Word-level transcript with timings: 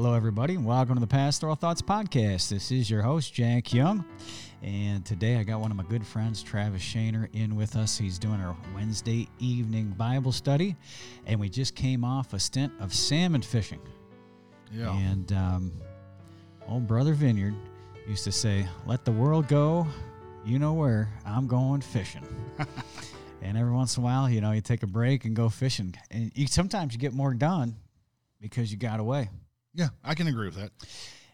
Hello, 0.00 0.14
everybody, 0.14 0.54
and 0.54 0.64
welcome 0.64 0.94
to 0.94 1.00
the 1.00 1.08
Pastoral 1.08 1.56
Thoughts 1.56 1.82
Podcast. 1.82 2.50
This 2.50 2.70
is 2.70 2.88
your 2.88 3.02
host, 3.02 3.34
Jack 3.34 3.74
Young, 3.74 4.04
and 4.62 5.04
today 5.04 5.38
I 5.38 5.42
got 5.42 5.58
one 5.58 5.72
of 5.72 5.76
my 5.76 5.82
good 5.82 6.06
friends, 6.06 6.40
Travis 6.40 6.80
Shaner, 6.80 7.28
in 7.32 7.56
with 7.56 7.74
us. 7.74 7.98
He's 7.98 8.16
doing 8.16 8.40
our 8.40 8.56
Wednesday 8.76 9.28
evening 9.40 9.88
Bible 9.98 10.30
study, 10.30 10.76
and 11.26 11.40
we 11.40 11.48
just 11.48 11.74
came 11.74 12.04
off 12.04 12.32
a 12.32 12.38
stint 12.38 12.72
of 12.78 12.94
salmon 12.94 13.42
fishing. 13.42 13.80
Yeah. 14.70 14.96
And 14.96 15.32
um, 15.32 15.72
old 16.68 16.86
brother 16.86 17.12
Vineyard 17.12 17.56
used 18.06 18.22
to 18.22 18.30
say, 18.30 18.68
"Let 18.86 19.04
the 19.04 19.10
world 19.10 19.48
go, 19.48 19.84
you 20.44 20.60
know 20.60 20.74
where. 20.74 21.12
I'm 21.26 21.48
going 21.48 21.80
fishing." 21.80 22.24
and 23.42 23.58
every 23.58 23.72
once 23.72 23.96
in 23.96 24.04
a 24.04 24.06
while, 24.06 24.30
you 24.30 24.40
know, 24.40 24.52
you 24.52 24.60
take 24.60 24.84
a 24.84 24.86
break 24.86 25.24
and 25.24 25.34
go 25.34 25.48
fishing, 25.48 25.96
and 26.12 26.30
you 26.36 26.46
sometimes 26.46 26.92
you 26.92 27.00
get 27.00 27.14
more 27.14 27.34
done 27.34 27.74
because 28.40 28.70
you 28.70 28.78
got 28.78 29.00
away. 29.00 29.28
Yeah, 29.74 29.88
I 30.04 30.14
can 30.14 30.26
agree 30.26 30.46
with 30.46 30.56
that. 30.56 30.70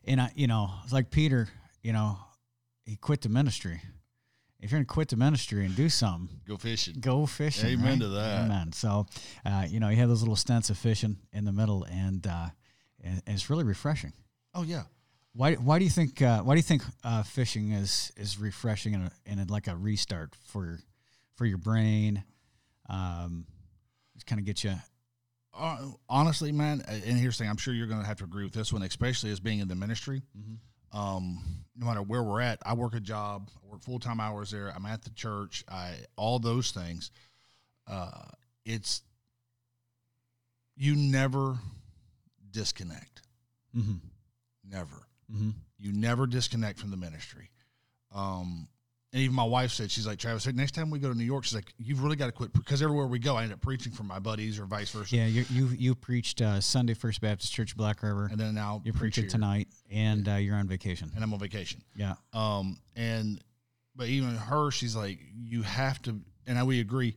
And 0.07 0.21
I, 0.21 0.31
you 0.35 0.47
know, 0.47 0.71
it's 0.85 0.93
like 0.93 1.11
Peter, 1.11 1.49
you 1.83 1.93
know, 1.93 2.19
he 2.85 2.97
quit 2.97 3.23
the 3.23 3.29
ministry. 3.29 3.81
If 4.61 4.71
you're 4.71 4.79
gonna 4.79 4.87
quit 4.87 5.09
the 5.09 5.17
ministry 5.17 5.67
and 5.67 5.77
do 5.77 5.89
something, 5.91 6.41
Go 6.47 6.57
fishing. 6.57 6.97
go 7.01 7.27
fishing. 7.27 7.71
Amen 7.71 7.91
right? 7.93 8.01
to 8.01 8.09
that. 8.09 8.45
Amen. 8.45 8.73
So, 8.73 9.07
uh, 9.45 9.67
you 9.69 9.79
know, 9.81 9.89
you 9.91 9.97
have 9.97 10.09
those 10.09 10.23
little 10.23 10.37
stints 10.37 10.71
of 10.71 10.79
fishing 10.79 11.19
in 11.33 11.45
the 11.45 11.53
middle, 11.53 11.85
and, 11.85 12.27
uh, 12.27 12.47
and 13.03 13.23
and 13.27 13.35
it's 13.35 13.51
really 13.51 13.65
refreshing. 13.65 14.13
Oh 14.55 14.63
yeah. 14.63 14.85
Why, 15.37 15.55
why 15.55 15.79
do 15.81 15.85
you 15.85 15.91
think 15.91 16.23
uh, 16.23 16.43
why 16.43 16.55
do 16.55 16.59
you 16.59 16.63
think 16.63 16.83
uh, 17.03 17.23
fishing 17.25 17.73
is 17.73 18.13
is 18.17 18.39
refreshing 18.39 18.95
and, 18.95 19.07
a, 19.07 19.11
and 19.27 19.51
like 19.51 19.67
a 19.67 19.77
restart 19.77 20.35
for 20.47 20.79
for 21.37 21.45
your 21.45 21.59
brain? 21.59 22.23
Um, 22.89 23.47
just 24.15 24.27
kind 24.27 24.39
of 24.39 24.47
get 24.47 24.63
you. 24.65 24.75
Uh, 25.57 25.79
honestly, 26.09 26.51
man, 26.53 26.83
and 26.89 27.03
here's 27.19 27.39
the 27.39 27.45
thing: 27.45 27.51
I'm 27.51 27.57
sure 27.57 27.73
you're 27.75 27.87
going 27.87 28.01
to 28.01 28.07
have 28.07 28.19
to 28.19 28.25
agree 28.25 28.45
with 28.45 28.53
this 28.55 28.73
one, 28.73 28.83
especially 28.83 29.31
as 29.31 29.41
being 29.41 29.61
in 29.61 29.69
the 29.69 29.75
ministry. 29.75 30.23
Um, 30.93 31.43
no 31.77 31.87
matter 31.87 32.03
where 32.03 32.23
we're 32.23 32.41
at, 32.41 32.59
I 32.65 32.75
work 32.75 32.95
a 32.95 33.01
job, 33.01 33.51
I 33.63 33.71
work 33.73 33.83
full 33.83 33.99
time 33.99 34.21
hours 34.21 34.51
there. 34.51 34.73
I'm 34.75 34.87
at 34.87 35.03
the 35.03 35.11
church. 35.11 35.65
I 35.69 35.95
all 36.17 36.39
those 36.39 36.71
things. 36.71 37.11
Uh, 37.87 38.11
it's 38.65 39.03
you 40.77 40.97
never 40.97 41.57
disconnect. 42.51 43.23
Mm-hmm, 43.77 43.95
Never. 44.71 45.09
mm-hmm. 45.33 45.51
You 45.79 45.93
never 45.93 46.27
disconnect 46.27 46.79
from 46.79 46.91
the 46.91 46.97
ministry. 46.97 47.51
Um, 48.15 48.69
and 49.15 49.23
even 49.23 49.37
my 49.37 49.45
wife 49.45 49.71
said, 49.71 49.93
she's 49.93 50.09
like, 50.09 50.19
Travis, 50.19 50.45
next 50.49 50.73
time 50.73 50.91
we 50.91 50.99
go 50.99 51.09
to 51.09 51.17
New 51.17 51.25
York, 51.25 51.45
she's 51.45 51.55
like, 51.55 51.73
you've 51.79 52.03
really 52.03 52.17
got 52.17 52.27
to 52.27 52.33
quit 52.33 52.53
because 52.53 52.83
everywhere 52.83 53.07
we 53.07 53.21
go, 53.21 53.37
I 53.37 53.45
end 53.45 53.53
up 53.53 53.61
preaching 53.61 53.93
for 53.93 54.03
my 54.03 54.19
buddies 54.19 54.59
or 54.59 54.65
vice 54.65 54.91
versa. 54.91 55.15
Yeah, 55.15 55.27
you 55.27 55.45
you 55.51 55.69
you 55.69 55.95
preached 55.95 56.43
uh, 56.43 56.61
Sunday 56.61 56.95
First 56.95 57.21
Baptist 57.21 57.53
Church 57.53 57.77
Black 57.77 58.03
River. 58.03 58.29
And 58.29 58.39
then 58.41 58.55
now 58.57 58.83
You're 58.85 58.93
preaching 58.93 59.29
tonight, 59.29 59.69
and 59.89 60.29
uh, 60.29 60.35
you're 60.35 60.57
on 60.57 60.67
vacation. 60.67 61.13
and 61.15 61.23
I'm 61.23 61.33
on 61.33 61.39
vacation. 61.39 61.81
Yeah, 61.95 62.15
Um, 62.33 62.79
and 62.97 63.41
but 63.95 64.09
even 64.09 64.35
her, 64.35 64.73
she's 64.73 64.97
like, 64.97 65.21
you 65.33 65.63
have 65.63 66.03
to, 66.03 66.17
and 66.49 66.59
I 66.59 66.65
we 66.65 66.81
agree, 66.81 67.15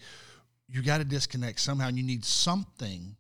you 0.70 0.84
got 0.84 1.00
to 1.00 1.04
disconnect 1.04 1.60
somehow. 1.60 1.88
And 1.88 1.98
you 1.98 2.04
need 2.04 2.24
something. 2.24 3.16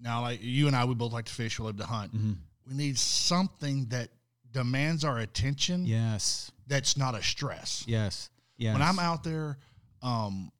Now, 0.00 0.22
like 0.22 0.40
you 0.42 0.66
and 0.66 0.74
I, 0.74 0.84
we 0.84 0.94
both 0.96 1.12
like 1.12 1.26
to 1.26 1.32
fish. 1.32 1.60
We 1.60 1.66
love 1.66 1.76
to 1.78 1.86
hunt. 1.86 2.12
Mm-hmm. 2.12 2.32
We 2.68 2.74
need 2.74 2.98
something 2.98 3.86
that 3.90 4.08
demands 4.50 5.04
our 5.04 5.18
attention. 5.18 5.86
yes, 5.86 6.50
That's 6.66 6.96
not 6.96 7.14
a 7.14 7.22
stress. 7.22 7.84
yes, 7.86 8.30
yes. 8.56 8.72
when 8.72 8.82
I'm 8.82 8.98
out 8.98 9.22
there, 9.24 9.58
um, 10.02 10.50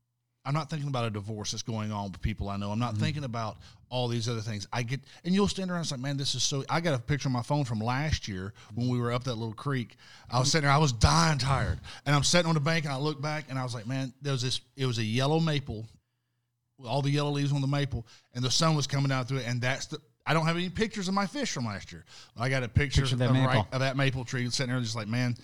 I'm 0.45 0.55
not 0.55 0.71
thinking 0.71 0.89
about 0.89 1.05
a 1.07 1.11
divorce 1.11 1.51
that's 1.51 1.63
going 1.65 1.91
on 1.91 2.13
with 2.13 2.21
people 2.23 2.49
I 2.49 2.57
know. 2.57 2.71
I'm 2.71 2.79
not 2.79 2.95
Mm-hmm. 2.95 3.03
thinking 3.03 3.25
about 3.25 3.57
all 3.89 4.07
these 4.09 4.29
other 4.29 4.41
things. 4.41 4.67
I 4.73 4.83
get, 4.83 5.01
and 5.25 5.35
you'll 5.35 5.49
stand 5.49 5.71
around 5.71 5.81
and 5.81 5.91
like, 5.91 6.01
man, 6.01 6.17
this 6.17 6.35
is 6.37 6.43
so. 6.45 6.65
I 6.69 6.81
got 6.81 6.95
a 6.95 6.99
picture 6.99 7.29
on 7.29 7.33
my 7.33 7.43
phone 7.43 7.65
from 7.65 7.81
last 7.81 8.29
year 8.29 8.53
when 8.75 8.89
we 8.89 9.01
were 9.01 9.13
up 9.13 9.25
that 9.25 9.35
little 9.35 9.55
creek. 9.55 9.97
I 10.31 10.39
was 10.39 10.51
sitting 10.53 10.67
there, 10.67 10.75
I 10.75 10.79
was 10.79 10.93
dying 10.93 11.39
tired, 11.39 11.79
and 12.05 12.15
I'm 12.15 12.23
sitting 12.25 12.47
on 12.49 12.55
the 12.55 12.61
bank, 12.61 12.85
and 12.85 12.93
I 12.95 12.97
look 12.99 13.21
back, 13.21 13.47
and 13.49 13.59
I 13.59 13.65
was 13.65 13.75
like, 13.75 13.87
man, 13.87 14.13
there 14.23 14.33
was 14.33 14.43
this. 14.43 14.61
It 14.77 14.87
was 14.87 14.99
a 14.99 15.05
yellow 15.05 15.41
maple, 15.41 15.85
with 16.79 16.89
all 16.89 17.03
the 17.03 17.11
yellow 17.11 17.31
leaves 17.31 17.53
on 17.53 17.61
the 17.61 17.67
maple, 17.67 18.07
and 18.35 18.45
the 18.45 18.51
sun 18.51 18.77
was 18.77 18.87
coming 18.87 19.11
out 19.11 19.27
through 19.29 19.39
it, 19.39 19.47
and 19.49 19.61
that's 19.61 19.87
the. 19.87 19.99
I 20.29 20.35
don't 20.35 20.47
have 20.47 20.57
any 20.57 20.69
pictures 20.69 21.07
of 21.07 21.15
my 21.15 21.27
fish 21.27 21.53
from 21.53 21.67
last 21.67 21.93
year. 21.93 22.05
I 22.37 22.49
got 22.49 22.65
a 22.65 22.69
picture, 22.69 23.03
Picture 23.03 23.15
of 23.15 23.19
that 23.21 23.33
maple. 23.33 23.47
right, 23.47 23.65
of 23.73 23.81
that 23.81 23.97
maple 23.97 24.25
tree 24.25 24.49
sitting 24.51 24.73
there, 24.73 24.81
just 24.83 24.97
like, 24.97 25.07
man, 25.07 25.37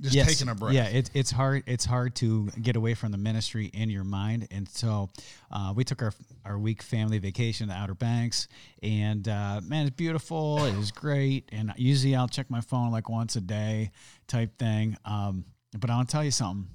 just 0.00 0.14
Yes. 0.14 0.26
taking 0.28 0.48
a 0.48 0.54
breath. 0.54 0.74
Yeah, 0.74 0.86
it, 0.86 1.10
it's 1.14 1.30
hard. 1.30 1.62
It's 1.66 1.84
hard 1.84 2.14
to 2.16 2.48
get 2.60 2.76
away 2.76 2.94
from 2.94 3.12
the 3.12 3.18
ministry 3.18 3.66
in 3.66 3.90
your 3.90 4.04
mind, 4.04 4.48
and 4.50 4.68
so 4.68 5.10
uh, 5.50 5.72
we 5.74 5.84
took 5.84 6.02
our 6.02 6.12
our 6.44 6.58
week 6.58 6.82
family 6.82 7.18
vacation 7.18 7.68
to 7.68 7.72
the 7.74 7.78
Outer 7.78 7.94
Banks, 7.94 8.48
and 8.82 9.26
uh, 9.28 9.60
man, 9.64 9.86
it's 9.86 9.96
beautiful. 9.96 10.64
It 10.64 10.76
was 10.76 10.90
great, 10.90 11.48
and 11.52 11.72
usually 11.76 12.14
I'll 12.16 12.28
check 12.28 12.50
my 12.50 12.60
phone 12.60 12.90
like 12.90 13.08
once 13.08 13.36
a 13.36 13.40
day, 13.40 13.90
type 14.26 14.58
thing. 14.58 14.96
Um, 15.04 15.44
but 15.78 15.90
I'll 15.90 16.04
tell 16.04 16.24
you 16.24 16.30
something. 16.30 16.68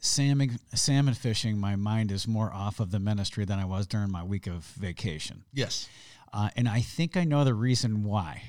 Salmon, 0.00 0.58
salmon 0.74 1.14
fishing, 1.14 1.58
my 1.58 1.74
mind 1.74 2.12
is 2.12 2.28
more 2.28 2.52
off 2.52 2.78
of 2.78 2.92
the 2.92 3.00
ministry 3.00 3.44
than 3.44 3.58
I 3.58 3.64
was 3.64 3.86
during 3.86 4.12
my 4.12 4.22
week 4.22 4.46
of 4.46 4.64
vacation. 4.64 5.42
Yes. 5.52 5.88
Uh, 6.32 6.50
and 6.56 6.68
I 6.68 6.80
think 6.82 7.16
I 7.16 7.24
know 7.24 7.42
the 7.42 7.54
reason 7.54 8.04
why. 8.04 8.42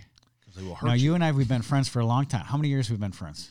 They 0.60 0.66
will 0.66 0.76
hurt 0.76 0.88
Now, 0.88 0.94
you. 0.94 1.04
you 1.06 1.16
and 1.16 1.24
I, 1.24 1.32
we've 1.32 1.48
been 1.48 1.62
friends 1.62 1.88
for 1.88 2.00
a 2.02 2.06
long 2.06 2.26
time. 2.26 2.44
How 2.46 2.58
many 2.58 2.68
years 2.70 2.90
we've 2.90 3.00
been 3.00 3.14
friends? 3.14 3.50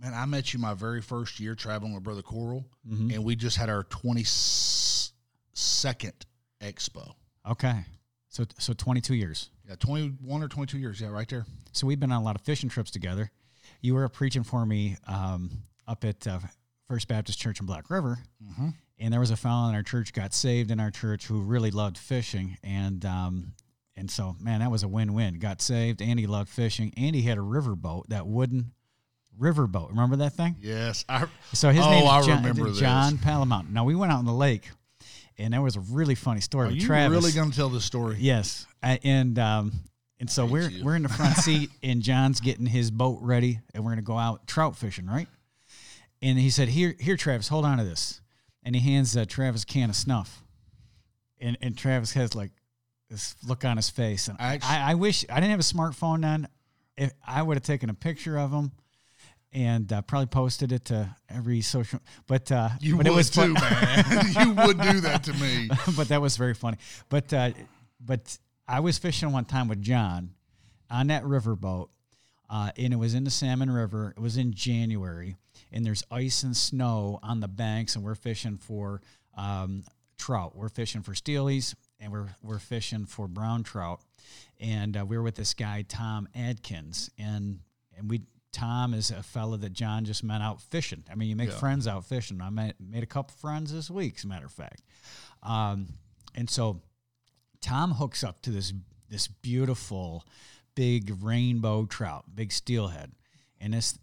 Man, 0.00 0.14
I 0.14 0.26
met 0.26 0.52
you 0.52 0.60
my 0.60 0.74
very 0.74 1.00
first 1.02 1.40
year 1.40 1.54
traveling 1.56 1.92
with 1.94 2.04
Brother 2.04 2.22
Coral, 2.22 2.64
Mm-hmm. 2.88 3.10
and 3.10 3.24
we 3.24 3.34
just 3.36 3.56
had 3.56 3.68
our 3.68 3.84
22nd 3.84 6.12
expo. 6.62 7.14
Okay. 7.50 7.80
So 8.28 8.44
so 8.58 8.72
22 8.72 9.14
years. 9.14 9.50
Yeah, 9.68 9.76
21 9.78 10.42
or 10.42 10.48
22 10.48 10.78
years. 10.78 11.00
Yeah, 11.00 11.08
right 11.08 11.28
there. 11.28 11.46
So 11.72 11.86
we've 11.86 12.00
been 12.00 12.12
on 12.12 12.20
a 12.20 12.24
lot 12.24 12.36
of 12.36 12.42
fishing 12.42 12.68
trips 12.68 12.90
together. 12.90 13.30
You 13.80 13.94
were 13.94 14.08
preaching 14.08 14.42
for 14.44 14.64
me 14.66 14.96
um, 15.06 15.50
up 15.86 16.04
at 16.04 16.26
uh, 16.26 16.38
First 16.88 17.08
Baptist 17.08 17.38
Church 17.38 17.60
in 17.60 17.66
Black 17.66 17.90
River, 17.90 18.18
Mm-hmm. 18.42 18.68
and 18.98 19.12
there 19.12 19.20
was 19.20 19.30
a 19.30 19.36
fellow 19.36 19.68
in 19.68 19.74
our 19.74 19.82
church 19.82 20.12
got 20.12 20.34
saved 20.34 20.70
in 20.70 20.80
our 20.80 20.90
church 20.90 21.26
who 21.26 21.40
really 21.40 21.70
loved 21.70 21.96
fishing, 21.98 22.56
and 22.62 23.04
um, 23.04 23.52
and 23.96 24.10
so 24.10 24.36
man, 24.40 24.60
that 24.60 24.70
was 24.70 24.82
a 24.82 24.88
win-win. 24.88 25.38
Got 25.38 25.60
saved, 25.62 26.00
and 26.02 26.18
he 26.18 26.26
loved 26.26 26.48
fishing, 26.48 26.92
and 26.96 27.14
he 27.14 27.22
had 27.22 27.38
a 27.38 27.42
river 27.42 27.74
boat, 27.76 28.08
that 28.08 28.26
wooden 28.26 28.72
river 29.38 29.66
boat. 29.66 29.90
Remember 29.90 30.16
that 30.16 30.32
thing? 30.34 30.56
Yes. 30.60 31.04
I, 31.08 31.26
So 31.52 31.70
his 31.70 31.84
Oh, 31.84 31.90
name 31.90 32.06
I 32.08 32.18
is 32.20 32.26
John, 32.26 32.36
remember 32.42 32.68
this. 32.70 32.78
John 32.78 33.18
Palamount. 33.18 33.70
Now 33.70 33.84
we 33.84 33.94
went 33.94 34.12
out 34.12 34.18
on 34.18 34.24
the 34.26 34.32
lake, 34.32 34.70
and 35.38 35.52
there 35.52 35.62
was 35.62 35.76
a 35.76 35.80
really 35.80 36.14
funny 36.14 36.40
story 36.40 36.68
are 36.68 36.72
you 36.72 36.86
Travis. 36.86 37.16
really 37.20 37.32
going 37.32 37.50
to 37.50 37.56
tell 37.56 37.68
the 37.68 37.80
story? 37.80 38.16
Yes, 38.20 38.66
I, 38.82 39.00
and 39.02 39.38
um, 39.38 39.72
and 40.20 40.30
so 40.30 40.46
we're 40.46 40.68
you. 40.70 40.84
we're 40.84 40.96
in 40.96 41.02
the 41.02 41.08
front 41.08 41.36
seat, 41.38 41.70
and 41.82 42.00
John's 42.02 42.40
getting 42.40 42.66
his 42.66 42.90
boat 42.90 43.18
ready, 43.22 43.60
and 43.74 43.84
we're 43.84 43.90
gonna 43.92 44.02
go 44.02 44.18
out 44.18 44.46
trout 44.46 44.76
fishing, 44.76 45.06
right? 45.06 45.28
And 46.22 46.38
he 46.38 46.48
said, 46.50 46.68
"Here, 46.68 46.94
here, 46.98 47.16
Travis, 47.16 47.48
hold 47.48 47.64
on 47.64 47.78
to 47.78 47.84
this," 47.84 48.20
and 48.62 48.74
he 48.74 48.80
hands 48.80 49.16
uh, 49.16 49.24
Travis 49.28 49.64
a 49.64 49.66
can 49.66 49.90
of 49.90 49.96
snuff, 49.96 50.42
and 51.40 51.58
and 51.60 51.76
Travis 51.76 52.12
has 52.12 52.34
like 52.36 52.52
this 53.14 53.36
look 53.46 53.64
on 53.64 53.76
his 53.76 53.88
face, 53.90 54.28
and 54.28 54.36
I, 54.40 54.54
Actu- 54.54 54.66
I, 54.68 54.94
wish 54.94 55.24
I 55.30 55.36
didn't 55.36 55.50
have 55.50 55.60
a 55.60 55.62
smartphone 55.62 56.22
then. 56.22 56.48
If 56.96 57.12
I 57.26 57.42
would 57.42 57.56
have 57.56 57.62
taken 57.62 57.90
a 57.90 57.94
picture 57.94 58.38
of 58.38 58.52
him. 58.52 58.72
And 59.56 59.92
uh, 59.92 60.02
probably 60.02 60.26
posted 60.26 60.72
it 60.72 60.86
to 60.86 61.14
every 61.28 61.60
social, 61.60 62.00
but 62.26 62.50
uh, 62.50 62.70
You 62.80 62.96
but 62.96 62.98
would 62.98 63.06
it 63.06 63.12
was 63.12 63.30
too, 63.30 63.54
man. 63.54 64.04
you 64.40 64.50
would 64.50 64.80
do 64.80 65.00
that 65.02 65.22
to 65.24 65.32
me. 65.34 65.70
but 65.96 66.08
that 66.08 66.20
was 66.20 66.36
very 66.36 66.54
funny. 66.54 66.76
But 67.08 67.32
uh, 67.32 67.52
but 68.00 68.36
I 68.66 68.80
was 68.80 68.98
fishing 68.98 69.30
one 69.30 69.44
time 69.44 69.68
with 69.68 69.80
John 69.80 70.30
on 70.90 71.06
that 71.06 71.22
riverboat, 71.22 71.86
uh, 72.50 72.72
and 72.76 72.92
it 72.92 72.96
was 72.96 73.14
in 73.14 73.22
the 73.22 73.30
Salmon 73.30 73.70
River. 73.70 74.12
It 74.16 74.20
was 74.20 74.36
in 74.36 74.54
January, 74.54 75.36
and 75.70 75.86
there's 75.86 76.02
ice 76.10 76.42
and 76.42 76.56
snow 76.56 77.20
on 77.22 77.38
the 77.38 77.46
banks, 77.46 77.94
and 77.94 78.04
we're 78.04 78.16
fishing 78.16 78.58
for 78.58 79.02
um, 79.36 79.84
trout. 80.18 80.56
We're 80.56 80.68
fishing 80.68 81.02
for 81.02 81.12
steelies, 81.12 81.76
and 82.04 82.12
we're 82.12 82.28
we're 82.42 82.58
fishing 82.60 83.06
for 83.06 83.26
brown 83.26 83.64
trout. 83.64 84.00
And 84.60 84.96
uh, 84.96 85.04
we 85.04 85.16
were 85.16 85.22
with 85.22 85.34
this 85.34 85.54
guy 85.54 85.82
Tom 85.88 86.28
Adkins, 86.34 87.10
and 87.18 87.60
and 87.96 88.08
we. 88.10 88.22
Tom 88.52 88.94
is 88.94 89.10
a 89.10 89.20
fellow 89.20 89.56
that 89.56 89.72
John 89.72 90.04
just 90.04 90.22
met 90.22 90.40
out 90.40 90.60
fishing. 90.62 91.02
I 91.10 91.16
mean, 91.16 91.28
you 91.28 91.34
make 91.34 91.50
Yeah. 91.50 91.56
friends 91.56 91.88
out 91.88 92.04
fishing. 92.04 92.40
I 92.40 92.50
met, 92.50 92.76
made 92.78 93.02
a 93.02 93.06
couple 93.06 93.34
friends 93.36 93.72
this 93.72 93.90
week, 93.90 94.14
as 94.18 94.22
a 94.22 94.28
matter 94.28 94.46
of 94.46 94.52
fact. 94.52 94.80
Um, 95.42 95.88
and 96.36 96.48
so 96.48 96.80
Tom 97.60 97.90
hooks 97.90 98.22
up 98.22 98.42
to 98.42 98.50
this 98.50 98.72
this 99.10 99.26
beautiful 99.26 100.24
big 100.76 101.12
rainbow 101.20 101.84
trout, 101.86 102.26
big 102.32 102.52
steelhead, 102.52 103.10
and 103.60 103.74
this 103.74 103.98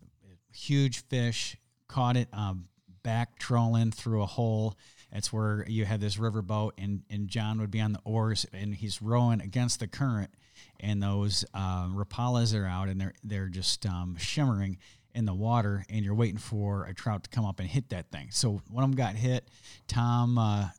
huge 0.54 1.06
fish 1.06 1.56
caught 1.88 2.18
it 2.18 2.28
um, 2.34 2.68
back 3.04 3.40
trolling 3.40 3.92
through 3.92 4.22
a 4.22 4.28
hole. 4.28 4.78
It's 5.12 5.34
where 5.34 5.66
you 5.68 5.86
had 5.86 6.00
this 6.00 6.18
riverboat, 6.18 6.72
and 6.78 7.04
and 7.10 7.28
John 7.28 7.60
would 7.60 7.72
be 7.72 7.82
on 7.82 7.94
the 7.94 8.02
oars, 8.06 8.46
and 8.54 8.74
he's 8.74 9.02
rowing 9.02 9.42
against 9.42 9.80
the 9.80 9.88
current, 9.88 10.32
and 10.80 11.04
those 11.04 11.44
uh, 11.54 11.88
rapalas 11.88 12.58
are 12.58 12.66
out, 12.66 12.88
and 12.88 13.00
they're 13.00 13.14
they're 13.24 13.50
just 13.50 13.86
um, 13.86 14.16
shimmering 14.18 14.78
in 15.14 15.26
the 15.26 15.34
water, 15.34 15.86
and 15.90 16.06
you're 16.06 16.16
waiting 16.16 16.38
for 16.38 16.86
a 16.86 16.94
trout 16.94 17.24
to 17.24 17.30
come 17.30 17.46
up 17.46 17.60
and 17.60 17.68
hit 17.68 17.90
that 17.90 18.10
thing. 18.12 18.30
So 18.32 18.62
one 18.70 18.84
of 18.84 18.90
them 18.90 18.98
got 18.98 19.16
hit. 19.16 19.50
Tom 19.88 20.38
uh, 20.38 20.70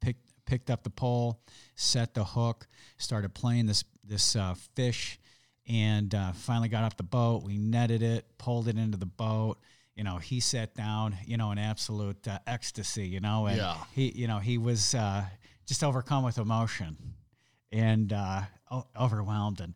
picked 0.00 0.22
picked 0.46 0.70
up 0.70 0.82
the 0.82 0.90
pole, 0.90 1.40
set 1.74 2.14
the 2.14 2.24
hook, 2.24 2.66
started 2.98 3.34
playing 3.34 3.66
this 3.66 3.84
this 4.04 4.36
uh, 4.36 4.54
fish, 4.74 5.18
and 5.68 6.14
uh, 6.14 6.32
finally 6.32 6.68
got 6.68 6.84
off 6.84 6.96
the 6.96 7.02
boat. 7.02 7.42
We 7.42 7.58
netted 7.58 8.02
it, 8.02 8.26
pulled 8.38 8.68
it 8.68 8.76
into 8.76 8.98
the 8.98 9.06
boat. 9.06 9.58
You 9.96 10.04
know, 10.04 10.16
he 10.18 10.40
sat 10.40 10.74
down, 10.74 11.16
you 11.26 11.36
know, 11.36 11.50
in 11.52 11.58
absolute 11.58 12.26
uh, 12.26 12.38
ecstasy. 12.46 13.06
You 13.06 13.20
know, 13.20 13.46
and 13.46 13.58
Yeah. 13.58 13.76
he, 13.94 14.10
you 14.10 14.26
know, 14.26 14.38
he 14.38 14.58
was 14.58 14.94
uh, 14.94 15.24
just 15.66 15.84
overcome 15.84 16.24
with 16.24 16.38
emotion 16.38 16.96
and 17.70 18.12
uh, 18.12 18.42
o- 18.70 18.86
overwhelmed, 18.98 19.60
and 19.60 19.74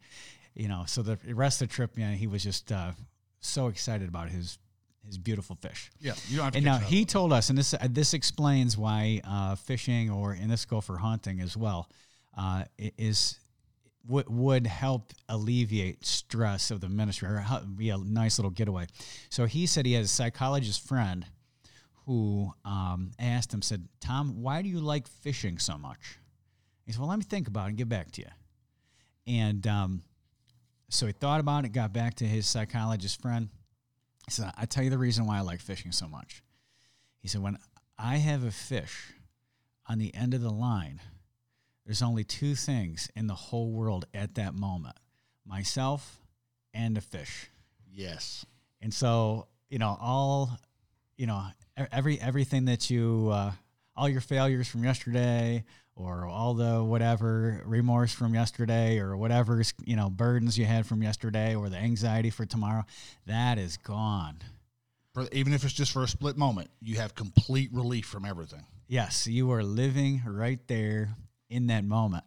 you 0.54 0.68
know, 0.68 0.84
so 0.86 1.02
the 1.02 1.18
rest 1.34 1.60
of 1.62 1.68
the 1.68 1.74
trip, 1.74 1.98
you 1.98 2.04
know, 2.06 2.12
he 2.12 2.26
was 2.26 2.42
just 2.42 2.72
uh, 2.72 2.92
so 3.40 3.68
excited 3.68 4.08
about 4.08 4.28
his 4.30 4.58
his 5.06 5.18
beautiful 5.18 5.56
fish. 5.56 5.90
Yeah, 6.00 6.14
you 6.28 6.36
don't 6.36 6.44
have 6.46 6.52
to. 6.54 6.56
And 6.58 6.64
now 6.66 6.78
he 6.78 7.04
told 7.04 7.32
us, 7.32 7.48
and 7.50 7.58
this 7.58 7.74
uh, 7.74 7.78
this 7.88 8.14
explains 8.14 8.76
why 8.76 9.20
uh, 9.24 9.54
fishing, 9.54 10.10
or 10.10 10.34
in 10.34 10.48
this 10.48 10.64
go 10.64 10.80
for 10.80 10.96
hunting 10.98 11.40
as 11.40 11.56
well, 11.56 11.88
uh, 12.36 12.64
is 12.98 13.38
would 14.08 14.28
would 14.28 14.66
help 14.66 15.12
alleviate 15.28 16.04
stress 16.04 16.70
of 16.70 16.80
the 16.80 16.88
ministry, 16.88 17.28
or 17.28 17.44
be 17.76 17.90
a 17.90 17.98
nice 17.98 18.38
little 18.38 18.50
getaway. 18.50 18.86
So 19.30 19.46
he 19.46 19.66
said 19.66 19.86
he 19.86 19.94
has 19.94 20.06
a 20.06 20.08
psychologist 20.08 20.86
friend 20.86 21.26
who 22.06 22.52
um, 22.64 23.10
asked 23.18 23.52
him, 23.52 23.62
said, 23.62 23.88
"Tom, 24.00 24.42
why 24.42 24.62
do 24.62 24.68
you 24.68 24.80
like 24.80 25.08
fishing 25.08 25.58
so 25.58 25.76
much?" 25.76 26.18
He 26.84 26.92
said, 26.92 27.00
"Well, 27.00 27.08
let 27.08 27.18
me 27.18 27.24
think 27.24 27.48
about 27.48 27.66
it 27.66 27.68
and 27.70 27.78
get 27.78 27.88
back 27.88 28.10
to 28.12 28.22
you." 28.22 28.28
And 29.26 29.66
um, 29.66 30.02
so 30.88 31.06
he 31.06 31.12
thought 31.12 31.40
about 31.40 31.64
it, 31.64 31.70
got 31.70 31.92
back 31.92 32.14
to 32.16 32.24
his 32.24 32.46
psychologist 32.46 33.20
friend. 33.20 33.48
He 34.26 34.30
said, 34.30 34.52
I 34.56 34.66
tell 34.66 34.84
you 34.84 34.90
the 34.90 34.98
reason 34.98 35.26
why 35.26 35.38
I 35.38 35.40
like 35.40 35.60
fishing 35.60 35.92
so 35.92 36.08
much. 36.08 36.42
He 37.20 37.28
said, 37.28 37.42
when 37.42 37.58
I 37.98 38.16
have 38.16 38.44
a 38.44 38.50
fish 38.50 39.12
on 39.88 39.98
the 39.98 40.14
end 40.14 40.34
of 40.34 40.42
the 40.42 40.50
line, 40.50 41.00
there's 41.86 42.02
only 42.02 42.24
two 42.24 42.54
things 42.54 43.08
in 43.14 43.28
the 43.28 43.34
whole 43.34 43.70
world 43.70 44.06
at 44.12 44.34
that 44.34 44.54
moment 44.54 44.96
myself 45.46 46.18
and 46.74 46.98
a 46.98 47.00
fish. 47.00 47.48
yes, 47.90 48.44
And 48.82 48.92
so, 48.92 49.46
you 49.70 49.78
know, 49.78 49.96
all, 50.00 50.50
you 51.16 51.26
know, 51.26 51.44
every, 51.92 52.20
everything 52.20 52.66
that 52.66 52.90
you, 52.90 53.30
uh, 53.32 53.52
all 53.94 54.08
your 54.08 54.20
failures 54.20 54.68
from 54.68 54.84
yesterday 54.84 55.64
or 55.94 56.26
all 56.26 56.52
the 56.54 56.82
whatever 56.84 57.62
remorse 57.64 58.12
from 58.12 58.34
yesterday 58.34 58.98
or 58.98 59.16
whatever, 59.16 59.62
you 59.84 59.96
know, 59.96 60.10
burdens 60.10 60.58
you 60.58 60.66
had 60.66 60.84
from 60.84 61.02
yesterday 61.02 61.54
or 61.54 61.70
the 61.70 61.78
anxiety 61.78 62.28
for 62.28 62.44
tomorrow, 62.44 62.84
that 63.26 63.56
is 63.56 63.76
gone. 63.78 64.36
For, 65.14 65.26
even 65.32 65.54
if 65.54 65.64
it's 65.64 65.72
just 65.72 65.92
for 65.92 66.02
a 66.02 66.08
split 66.08 66.36
moment, 66.36 66.68
you 66.82 66.96
have 66.96 67.14
complete 67.14 67.70
relief 67.72 68.04
from 68.04 68.26
everything. 68.26 68.66
Yes, 68.88 69.26
you 69.26 69.50
are 69.52 69.62
living 69.62 70.22
right 70.26 70.60
there 70.66 71.16
in 71.48 71.69
that 71.69 71.84
moment. 71.84 72.25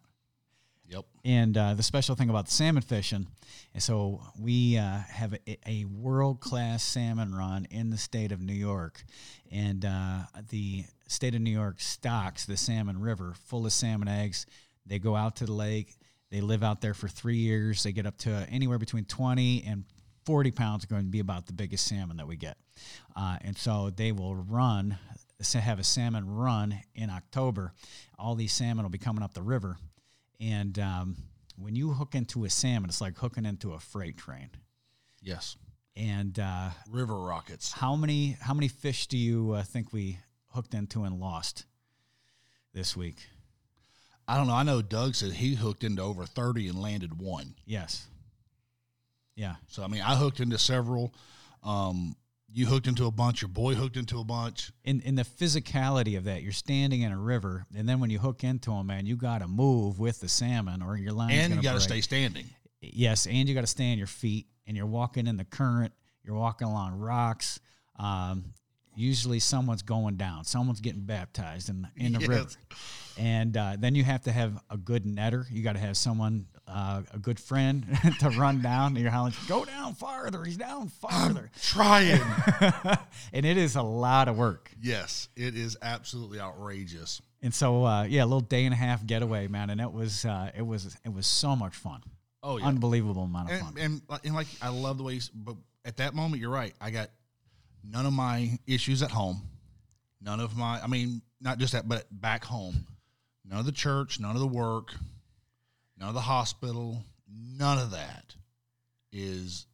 Yep. 0.87 1.05
And 1.23 1.55
uh, 1.55 1.73
the 1.75 1.83
special 1.83 2.15
thing 2.15 2.29
about 2.29 2.47
the 2.47 2.51
salmon 2.51 2.81
fishing, 2.81 3.27
and 3.73 3.83
so 3.83 4.21
we 4.39 4.77
uh, 4.77 4.99
have 5.07 5.35
a, 5.47 5.57
a 5.67 5.85
world 5.85 6.39
class 6.39 6.83
salmon 6.83 7.35
run 7.35 7.67
in 7.69 7.91
the 7.91 7.97
state 7.97 8.31
of 8.31 8.41
New 8.41 8.53
York, 8.53 9.03
and 9.51 9.85
uh, 9.85 10.21
the 10.49 10.85
state 11.07 11.35
of 11.35 11.41
New 11.41 11.51
York 11.51 11.79
stocks 11.79 12.45
the 12.45 12.57
salmon 12.57 12.99
river 12.99 13.35
full 13.45 13.67
of 13.67 13.71
salmon 13.71 14.07
eggs. 14.07 14.47
They 14.85 14.97
go 14.97 15.15
out 15.15 15.35
to 15.37 15.45
the 15.45 15.53
lake. 15.53 15.95
They 16.31 16.41
live 16.41 16.63
out 16.63 16.81
there 16.81 16.95
for 16.95 17.07
three 17.07 17.37
years. 17.37 17.83
They 17.83 17.91
get 17.91 18.07
up 18.07 18.17
to 18.19 18.47
anywhere 18.49 18.79
between 18.79 19.05
twenty 19.05 19.63
and 19.67 19.83
40 20.25 20.51
pounds 20.51 20.83
are 20.83 20.87
going 20.87 21.05
to 21.05 21.09
be 21.09 21.21
about 21.21 21.47
the 21.47 21.53
biggest 21.53 21.87
salmon 21.87 22.17
that 22.17 22.27
we 22.27 22.35
get. 22.35 22.55
Uh, 23.15 23.37
and 23.41 23.57
so 23.57 23.89
they 23.89 24.11
will 24.11 24.35
run, 24.35 24.97
have 25.41 25.79
a 25.79 25.83
salmon 25.83 26.29
run 26.29 26.79
in 26.95 27.09
October. 27.09 27.73
All 28.17 28.35
these 28.35 28.53
salmon 28.53 28.83
will 28.83 28.89
be 28.89 28.97
coming 28.97 29.23
up 29.23 29.33
the 29.33 29.41
river. 29.41 29.77
And 30.39 30.77
um, 30.79 31.15
when 31.57 31.75
you 31.75 31.91
hook 31.91 32.15
into 32.15 32.45
a 32.45 32.49
salmon, 32.49 32.89
it's 32.89 33.01
like 33.01 33.17
hooking 33.17 33.45
into 33.45 33.73
a 33.73 33.79
freight 33.79 34.17
train. 34.17 34.49
Yes. 35.21 35.57
And 35.95 36.39
uh, 36.39 36.69
River 36.89 37.19
rockets. 37.19 37.71
how 37.73 37.95
many 37.95 38.37
how 38.39 38.53
many 38.53 38.69
fish 38.69 39.07
do 39.07 39.17
you 39.17 39.51
uh, 39.51 39.63
think 39.63 39.91
we 39.91 40.19
hooked 40.53 40.73
into 40.73 41.03
and 41.03 41.19
lost 41.19 41.65
this 42.73 42.95
week? 42.95 43.17
I 44.27 44.37
don't 44.37 44.47
know. 44.47 44.53
I 44.53 44.63
know 44.63 44.81
Doug 44.81 45.15
said 45.15 45.31
he 45.33 45.55
hooked 45.55 45.83
into 45.83 46.03
over 46.03 46.23
30 46.25 46.69
and 46.69 46.79
landed 46.79 47.19
one. 47.19 47.55
Yes. 47.65 48.07
Yeah. 49.35 49.55
So, 49.67 49.83
I 49.83 49.87
mean, 49.87 50.01
I 50.01 50.15
hooked 50.15 50.39
into 50.39 50.57
several. 50.57 51.13
Um, 51.63 52.15
you 52.51 52.65
hooked 52.65 52.87
into 52.87 53.05
a 53.05 53.11
bunch. 53.11 53.41
Your 53.41 53.49
boy 53.49 53.75
hooked 53.75 53.97
into 53.97 54.19
a 54.19 54.23
bunch. 54.23 54.71
in 54.83 55.01
in 55.01 55.15
the 55.15 55.23
physicality 55.23 56.17
of 56.17 56.23
that, 56.25 56.41
you're 56.41 56.51
standing 56.51 57.01
in 57.01 57.11
a 57.11 57.17
river, 57.17 57.65
and 57.75 57.87
then 57.87 57.99
when 57.99 58.09
you 58.09 58.19
hook 58.19 58.43
into 58.43 58.71
them, 58.71 58.87
man, 58.87 59.05
you 59.05 59.15
got 59.15 59.39
to 59.39 59.47
move 59.47 59.99
with 59.99 60.19
the 60.19 60.29
salmon, 60.29 60.81
or 60.81 60.97
your 60.97 61.13
line. 61.13 61.31
and 61.31 61.55
you 61.55 61.61
got 61.61 61.73
to 61.73 61.79
stay 61.81 62.01
standing. 62.01 62.45
Yes, 62.81 63.27
and 63.27 63.47
you 63.47 63.55
got 63.55 63.61
to 63.61 63.67
stay 63.67 63.91
on 63.91 63.97
your 63.97 64.07
feet, 64.07 64.47
and 64.65 64.75
you're 64.75 64.85
walking 64.85 65.27
in 65.27 65.37
the 65.37 65.45
current. 65.45 65.93
You're 66.23 66.35
walking 66.35 66.67
along 66.67 66.93
rocks. 66.93 67.59
Um, 67.97 68.53
usually, 68.95 69.39
someone's 69.39 69.81
going 69.81 70.15
down. 70.17 70.43
Someone's 70.45 70.81
getting 70.81 71.01
baptized 71.01 71.69
in 71.69 71.87
in 71.95 72.13
the 72.13 72.19
Yes. 72.19 72.27
river, 72.29 72.49
and 73.17 73.55
uh, 73.57 73.75
then 73.79 73.95
you 73.95 74.03
have 74.03 74.21
to 74.23 74.31
have 74.31 74.59
a 74.69 74.77
good 74.77 75.03
netter. 75.05 75.45
You 75.51 75.61
got 75.63 75.73
to 75.73 75.79
have 75.79 75.97
someone, 75.97 76.45
uh, 76.67 77.01
a 77.13 77.19
good 77.19 77.39
friend, 77.39 77.85
to 78.19 78.29
run 78.31 78.61
down. 78.61 78.93
And 78.93 78.99
you're 78.99 79.11
hollering, 79.11 79.33
"Go 79.47 79.65
down 79.65 79.93
farther! 79.95 80.43
He's 80.43 80.57
down 80.57 80.87
farther!" 80.89 81.51
Trying. 81.61 82.21
and 83.33 83.45
it 83.45 83.57
is 83.57 83.75
a 83.75 83.81
lot 83.83 84.27
of 84.27 84.37
work. 84.37 84.71
yes, 84.81 85.29
it 85.35 85.55
is 85.55 85.77
absolutely 85.81 86.39
outrageous. 86.39 87.21
And 87.41 87.53
so, 87.53 87.85
uh, 87.85 88.03
yeah, 88.03 88.23
a 88.23 88.25
little 88.25 88.41
day 88.41 88.65
and 88.65 88.73
a 88.73 88.77
half 88.77 89.05
getaway, 89.05 89.47
man, 89.47 89.69
and 89.69 89.79
it 89.79 89.91
was 89.91 90.25
uh, 90.25 90.51
it 90.57 90.65
was 90.65 90.97
it 91.05 91.13
was 91.13 91.25
so 91.27 91.55
much 91.55 91.75
fun. 91.75 92.01
Oh, 92.41 92.57
yeah. 92.57 92.67
Unbelievable 92.67 93.23
amount 93.23 93.51
of 93.51 93.59
fun. 93.59 93.75
and, 93.77 94.01
and 94.09 94.19
and 94.23 94.33
like 94.35 94.47
I 94.61 94.69
love 94.69 94.97
the 94.97 95.03
way, 95.03 95.13
he's, 95.15 95.29
but 95.29 95.55
at 95.85 95.97
that 95.97 96.13
moment, 96.13 96.41
you're 96.41 96.49
right. 96.51 96.73
I 96.79 96.89
got 96.91 97.09
none 97.83 98.05
of 98.05 98.13
my 98.13 98.57
issues 98.67 99.01
at 99.01 99.11
home, 99.11 99.41
none 100.21 100.39
of 100.39 100.57
my. 100.57 100.81
I 100.81 100.87
mean, 100.87 101.21
not 101.41 101.57
just 101.57 101.73
that, 101.73 101.87
but 101.87 102.05
back 102.11 102.43
home, 102.43 102.85
none 103.45 103.59
of 103.59 103.65
the 103.65 103.71
church, 103.71 104.19
none 104.19 104.35
of 104.35 104.41
the 104.41 104.47
work, 104.47 104.93
none 105.97 106.09
of 106.09 106.15
the 106.15 106.21
hospital, 106.21 107.03
none 107.29 107.77
of 107.77 107.91
that 107.91 108.35
is 109.11 109.65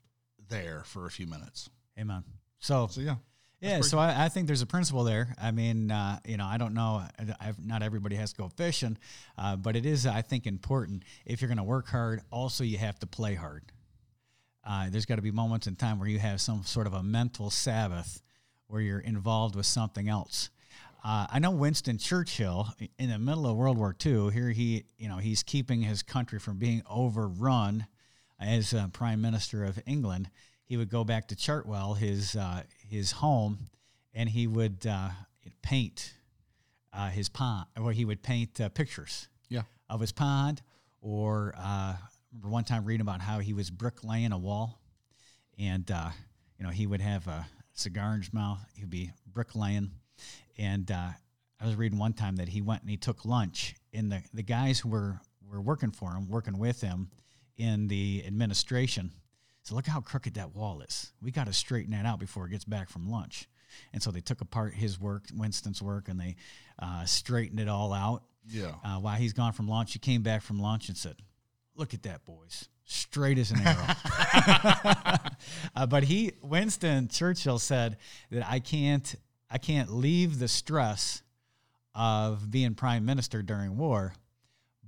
there 0.49 0.83
for 0.85 1.05
a 1.05 1.11
few 1.11 1.27
minutes. 1.27 1.69
Amen. 1.99 2.23
So, 2.59 2.87
So 2.89 3.01
yeah, 3.01 3.15
yeah, 3.61 3.81
so 3.81 3.97
I, 3.97 4.25
I 4.25 4.29
think 4.29 4.47
there's 4.47 4.61
a 4.61 4.67
principle 4.67 5.03
there. 5.03 5.35
I 5.41 5.51
mean, 5.51 5.89
uh, 5.89 6.19
you 6.25 6.37
know, 6.37 6.45
I 6.45 6.57
don't 6.57 6.73
know. 6.73 7.03
I've, 7.39 7.63
not 7.63 7.83
everybody 7.83 8.15
has 8.15 8.31
to 8.33 8.37
go 8.37 8.49
fishing, 8.49 8.97
uh, 9.37 9.55
but 9.55 9.75
it 9.75 9.85
is, 9.85 10.05
I 10.05 10.21
think, 10.21 10.45
important. 10.45 11.03
If 11.25 11.41
you're 11.41 11.47
going 11.47 11.57
to 11.57 11.63
work 11.63 11.88
hard, 11.88 12.21
also 12.31 12.63
you 12.63 12.77
have 12.77 13.00
to 13.00 13.07
play 13.07 13.33
hard. 13.33 13.63
Uh, 14.65 14.88
there's 14.89 15.05
got 15.05 15.15
to 15.15 15.22
be 15.22 15.31
moments 15.31 15.67
in 15.67 15.75
time 15.75 16.00
where 16.00 16.07
you 16.07 16.19
have 16.19 16.41
some 16.41 16.63
sort 16.63 16.88
of 16.88 16.93
a 16.93 17.03
mental 17.03 17.50
Sabbath 17.50 18.22
where 18.67 18.81
you're 18.81 19.00
involved 19.00 19.55
with 19.55 19.65
something 19.65 20.10
else. 20.10 20.50
Uh, 21.03 21.27
I 21.29 21.38
know 21.38 21.51
Winston 21.51 22.00
Churchill 22.00 22.67
in 22.98 23.10
the 23.10 23.19
middle 23.19 23.45
of 23.45 23.55
World 23.55 23.77
War 23.77 23.95
II. 24.03 24.31
Here 24.31 24.50
he, 24.50 24.86
you 24.98 25.07
know, 25.07 25.17
he's 25.17 25.43
keeping 25.43 25.84
his 25.84 26.01
country 26.01 26.39
from 26.39 26.57
being 26.57 26.81
overrun 26.89 27.86
as 28.39 28.74
uh, 28.74 28.88
Prime 28.88 29.22
Minister 29.22 29.63
of 29.65 29.79
England. 29.86 30.31
He 30.63 30.77
would 30.77 30.89
go 30.89 31.03
back 31.03 31.27
to 31.27 31.36
Chartwell, 31.36 31.95
his 31.95 32.36
uh, 32.36 32.63
his 32.89 33.12
home, 33.12 33.60
and 34.15 34.27
he 34.27 34.48
would 34.48 34.88
uh, 34.88 35.10
paint 35.62 36.15
uh, 36.91 37.10
his 37.10 37.29
pond, 37.29 37.67
or 37.79 37.91
he 37.91 38.03
would 38.03 38.24
paint 38.24 38.60
uh, 38.60 38.69
pictures 38.69 39.27
yeah, 39.48 39.62
of 39.89 40.01
his 40.01 40.12
pond, 40.12 40.63
or 41.01 41.53
uh, 41.55 41.93
remember 42.36 42.54
one 42.54 42.65
time 42.65 42.84
reading 42.84 43.01
about 43.01 43.22
how 43.22 43.39
he 43.39 43.54
was 43.54 43.70
bricklaying 43.70 44.34
a 44.34 44.38
wall, 44.38 44.82
and 45.58 45.89
uh, 45.89 46.10
you 46.60 46.65
know 46.65 46.72
he 46.72 46.86
would 46.86 47.00
have 47.00 47.27
a 47.27 47.48
cigar 47.74 48.13
in 48.13 48.22
his 48.22 48.34
mouth. 48.34 48.60
He'd 48.75 48.89
be 48.89 49.12
bricklaying, 49.25 49.92
and 50.58 50.89
uh, 50.92 51.10
I 51.62 51.65
was 51.65 51.75
reading 51.75 51.98
one 51.98 52.12
time 52.12 52.36
that 52.38 52.50
he 52.50 52.62
went 52.62 52.82
and 52.82 52.89
he 52.89 52.98
took 52.98 53.24
lunch, 53.24 53.75
and 53.94 54.12
the 54.12 54.22
the 54.34 54.44
guys 54.44 54.80
who 54.80 54.89
were 54.89 55.20
were 55.50 55.62
working 55.62 55.92
for 55.92 56.12
him, 56.12 56.27
working 56.27 56.58
with 56.58 56.82
him 56.82 57.10
in 57.58 57.88
the 57.88 58.24
administration. 58.27 59.12
So 59.62 59.74
look 59.74 59.88
how 59.88 60.01
crooked 60.01 60.34
that 60.34 60.54
wall 60.54 60.82
is. 60.82 61.13
We 61.22 61.32
got 61.32 61.48
to 61.48 61.54
straighten 61.54 61.92
that 61.92 62.06
out 62.06 62.20
before 62.20 62.46
it 62.46 62.51
gets 62.51 62.65
back 62.65 62.89
from 62.89 63.10
lunch. 63.10 63.48
And 63.94 64.04
so 64.04 64.12
they 64.12 64.22
took 64.22 64.42
apart 64.42 64.74
his 64.74 65.00
work, 65.00 65.24
Winston's 65.34 65.82
work, 65.82 66.08
and 66.08 66.20
they 66.20 66.36
uh, 66.77 67.06
straightened 67.06 67.60
it 67.60 67.68
all 67.68 67.92
out 67.92 68.24
yeah. 68.50 68.74
uh, 68.84 69.00
while 69.00 69.15
he's 69.15 69.34
gone 69.34 69.54
from 69.54 69.68
lunch, 69.68 69.94
he 69.94 70.00
came 70.00 70.22
back 70.22 70.42
from 70.42 70.60
lunch 70.60 70.88
and 70.88 70.98
said, 70.98 71.15
"Look 71.75 71.94
at 71.94 72.03
that, 72.03 72.25
boys, 72.25 72.70
straight 72.86 73.38
as 73.38 73.51
an 73.51 73.60
arrow." 73.65 73.88
uh, 75.75 75.86
but 75.88 76.03
he, 76.03 76.34
Winston 76.41 77.08
Churchill, 77.08 77.60
said 77.60 77.98
that 78.32 78.48
I 78.50 78.60
can't, 78.60 79.15
I 79.50 79.58
can't 79.58 79.91
leave 79.91 80.39
the 80.39 80.48
stress 80.48 81.22
of 81.94 82.51
being 82.51 82.75
prime 82.75 83.05
minister 83.05 83.41
during 83.41 83.77
war, 83.77 84.13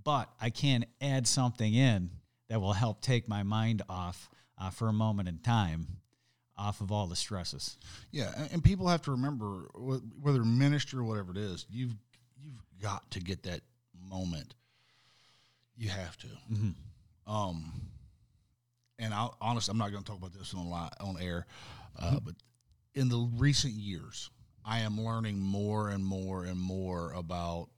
but 0.03 0.29
I 0.41 0.50
can 0.50 0.86
add 1.01 1.27
something 1.27 1.74
in 1.74 2.12
that 2.50 2.62
will 2.62 2.74
help 2.74 3.01
take 3.01 3.27
my 3.27 3.44
mind 3.44 3.82
off 3.89 4.29
uh, 4.60 4.70
for 4.70 4.88
a 4.88 4.94
moment 4.94 5.29
in 5.29 5.39
time, 5.39 5.88
off 6.58 6.82
of 6.82 6.91
all 6.91 7.08
the 7.08 7.15
stresses. 7.15 7.77
Yeah, 8.12 8.32
and, 8.36 8.51
and 8.53 8.63
people 8.63 8.88
have 8.88 9.01
to 9.03 9.12
remember 9.12 9.67
whether 10.22 10.44
minister 10.44 11.00
or 11.00 11.03
whatever 11.03 11.32
it 11.32 11.38
is, 11.38 11.65
you've 11.70 11.96
you've 12.41 12.63
got 12.82 13.10
to 13.12 13.20
get 13.20 13.44
that 13.44 13.62
moment, 14.10 14.53
you 15.77 15.89
have 15.89 16.17
to. 16.17 16.27
Um, 17.27 17.72
and 19.00 19.13
I 19.13 19.27
honestly, 19.41 19.72
I'm 19.72 19.77
not 19.77 19.91
going 19.91 20.03
to 20.03 20.10
talk 20.10 20.19
about 20.19 20.34
this 20.34 20.53
on 20.53 20.69
li- 20.69 20.98
on 21.00 21.17
air, 21.22 21.46
uh, 22.00 22.19
but 22.24 22.36
in 22.96 23.10
the 23.10 23.29
recent 23.38 23.74
years, 23.74 24.29
I 24.65 24.79
am 24.79 25.00
learning 25.00 25.39
more 25.39 25.89
and 25.89 26.03
more 26.03 26.46
and 26.46 26.60
more 26.60 27.12
about 27.13 27.69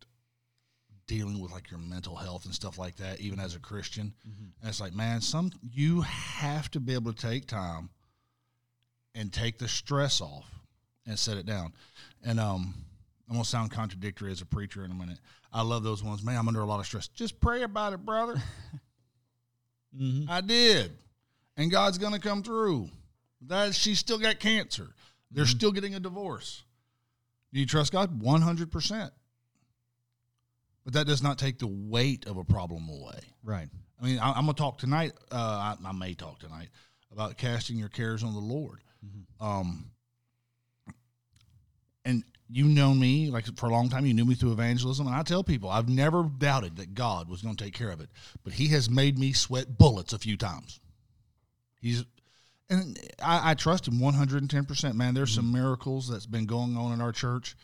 dealing 1.08 1.40
with 1.40 1.52
like 1.52 1.72
your 1.72 1.80
mental 1.80 2.16
health 2.16 2.46
and 2.46 2.54
stuff 2.54 2.78
like 2.78 2.96
that, 2.98 3.20
even 3.20 3.40
as 3.40 3.56
a 3.56 3.60
Christian. 3.60 4.14
And 4.24 4.70
it's 4.70 4.80
like, 4.80 4.94
man, 4.94 5.22
some 5.22 5.52
you 5.62 6.02
have 6.02 6.70
to 6.72 6.80
be 6.80 6.94
able 6.94 7.12
to 7.12 7.22
take 7.22 7.48
time 7.48 7.90
and 9.16 9.34
take 9.34 9.58
the 9.58 9.68
stress 9.68 10.22
off 10.22 10.46
and 11.06 11.18
set 11.18 11.38
it 11.38 11.46
down. 11.46 11.74
And 12.24 12.40
um, 12.40 12.74
I'm 13.30 13.36
gonna 13.36 13.46
sound 13.46 13.72
contradictory 13.72 14.32
as 14.32 14.42
a 14.42 14.46
preacher 14.46 14.84
in 14.84 14.92
a 14.92 14.96
minute. 14.96 15.20
I 15.54 15.62
love 15.62 15.84
those 15.84 16.04
ones. 16.04 16.24
Man, 16.24 16.38
I'm 16.38 16.48
under 16.48 16.62
a 16.62 16.66
lot 16.66 16.80
of 16.80 16.86
stress. 16.88 17.08
Just 17.08 17.40
pray 17.40 17.62
about 17.64 17.94
it, 17.94 18.06
brother. 18.06 18.42
Mm-hmm. 20.00 20.30
I 20.30 20.42
did, 20.42 20.92
and 21.58 21.72
God's 21.72 21.98
gonna 21.98 22.20
come 22.20 22.44
through. 22.44 22.90
That 23.48 23.74
she's 23.74 23.98
still 23.98 24.20
got 24.20 24.40
cancer. 24.40 24.88
They're 25.32 25.48
still 25.48 25.72
getting 25.72 25.96
a 25.96 26.00
divorce. 26.00 26.62
Do 27.52 27.60
you 27.60 27.66
trust 27.66 27.92
God? 27.92 28.22
One 28.22 28.42
hundred 28.44 28.72
percent. 28.72 29.12
But 30.84 30.94
that 30.94 31.08
does 31.08 31.24
not 31.24 31.40
take 31.40 31.58
the 31.58 31.66
weight 31.68 32.28
of 32.28 32.38
a 32.38 32.44
problem 32.44 32.88
away. 32.88 33.20
Right. 33.44 33.68
I 34.00 34.06
mean, 34.06 34.20
I, 34.20 34.34
I'm 34.34 34.42
gonna 34.42 34.54
talk 34.54 34.78
tonight. 34.78 35.14
Uh, 35.32 35.36
I, 35.36 35.76
I 35.84 35.92
may 35.92 36.14
talk 36.14 36.38
tonight 36.38 36.70
about 37.12 37.38
casting 37.38 37.78
your 37.78 37.90
cares 37.90 38.24
on 38.24 38.34
the 38.34 38.40
Lord. 38.40 38.84
Um, 39.40 39.90
and 39.90 39.99
you 42.50 42.66
know 42.66 42.94
me 42.94 43.30
like 43.30 43.46
for 43.58 43.68
a 43.68 43.72
long 43.72 43.90
time. 43.90 44.06
You 44.06 44.14
knew 44.14 44.26
me 44.26 44.36
through 44.36 44.52
evangelism, 44.52 45.08
and 45.08 45.16
I 45.16 45.24
tell 45.24 45.44
people 45.44 45.70
I've 45.70 45.90
never 45.90 46.24
doubted 46.24 46.78
that 46.78 46.94
God 46.94 47.30
was 47.30 47.42
going 47.42 47.56
to 47.56 47.64
take 47.64 47.74
care 47.74 47.92
of 47.92 48.02
it. 48.02 48.10
But 48.44 48.54
He 48.54 48.68
has 48.70 48.90
made 48.90 49.20
me 49.20 49.34
sweat 49.34 49.78
bullets 49.78 50.14
a 50.14 50.20
few 50.20 50.36
times. 50.36 50.80
He's 51.80 52.04
and 52.70 53.00
I, 53.24 53.52
I 53.52 53.54
trust 53.56 53.88
him 53.88 53.96
110%. 53.96 54.94
Man, 54.94 55.14
there's 55.14 55.34
some 55.34 55.52
miracles 55.52 56.08
that's 56.08 56.28
been 56.28 56.46
going 56.46 56.78
on 56.78 56.94
in 56.94 57.02
our 57.02 57.12
church. 57.12 57.56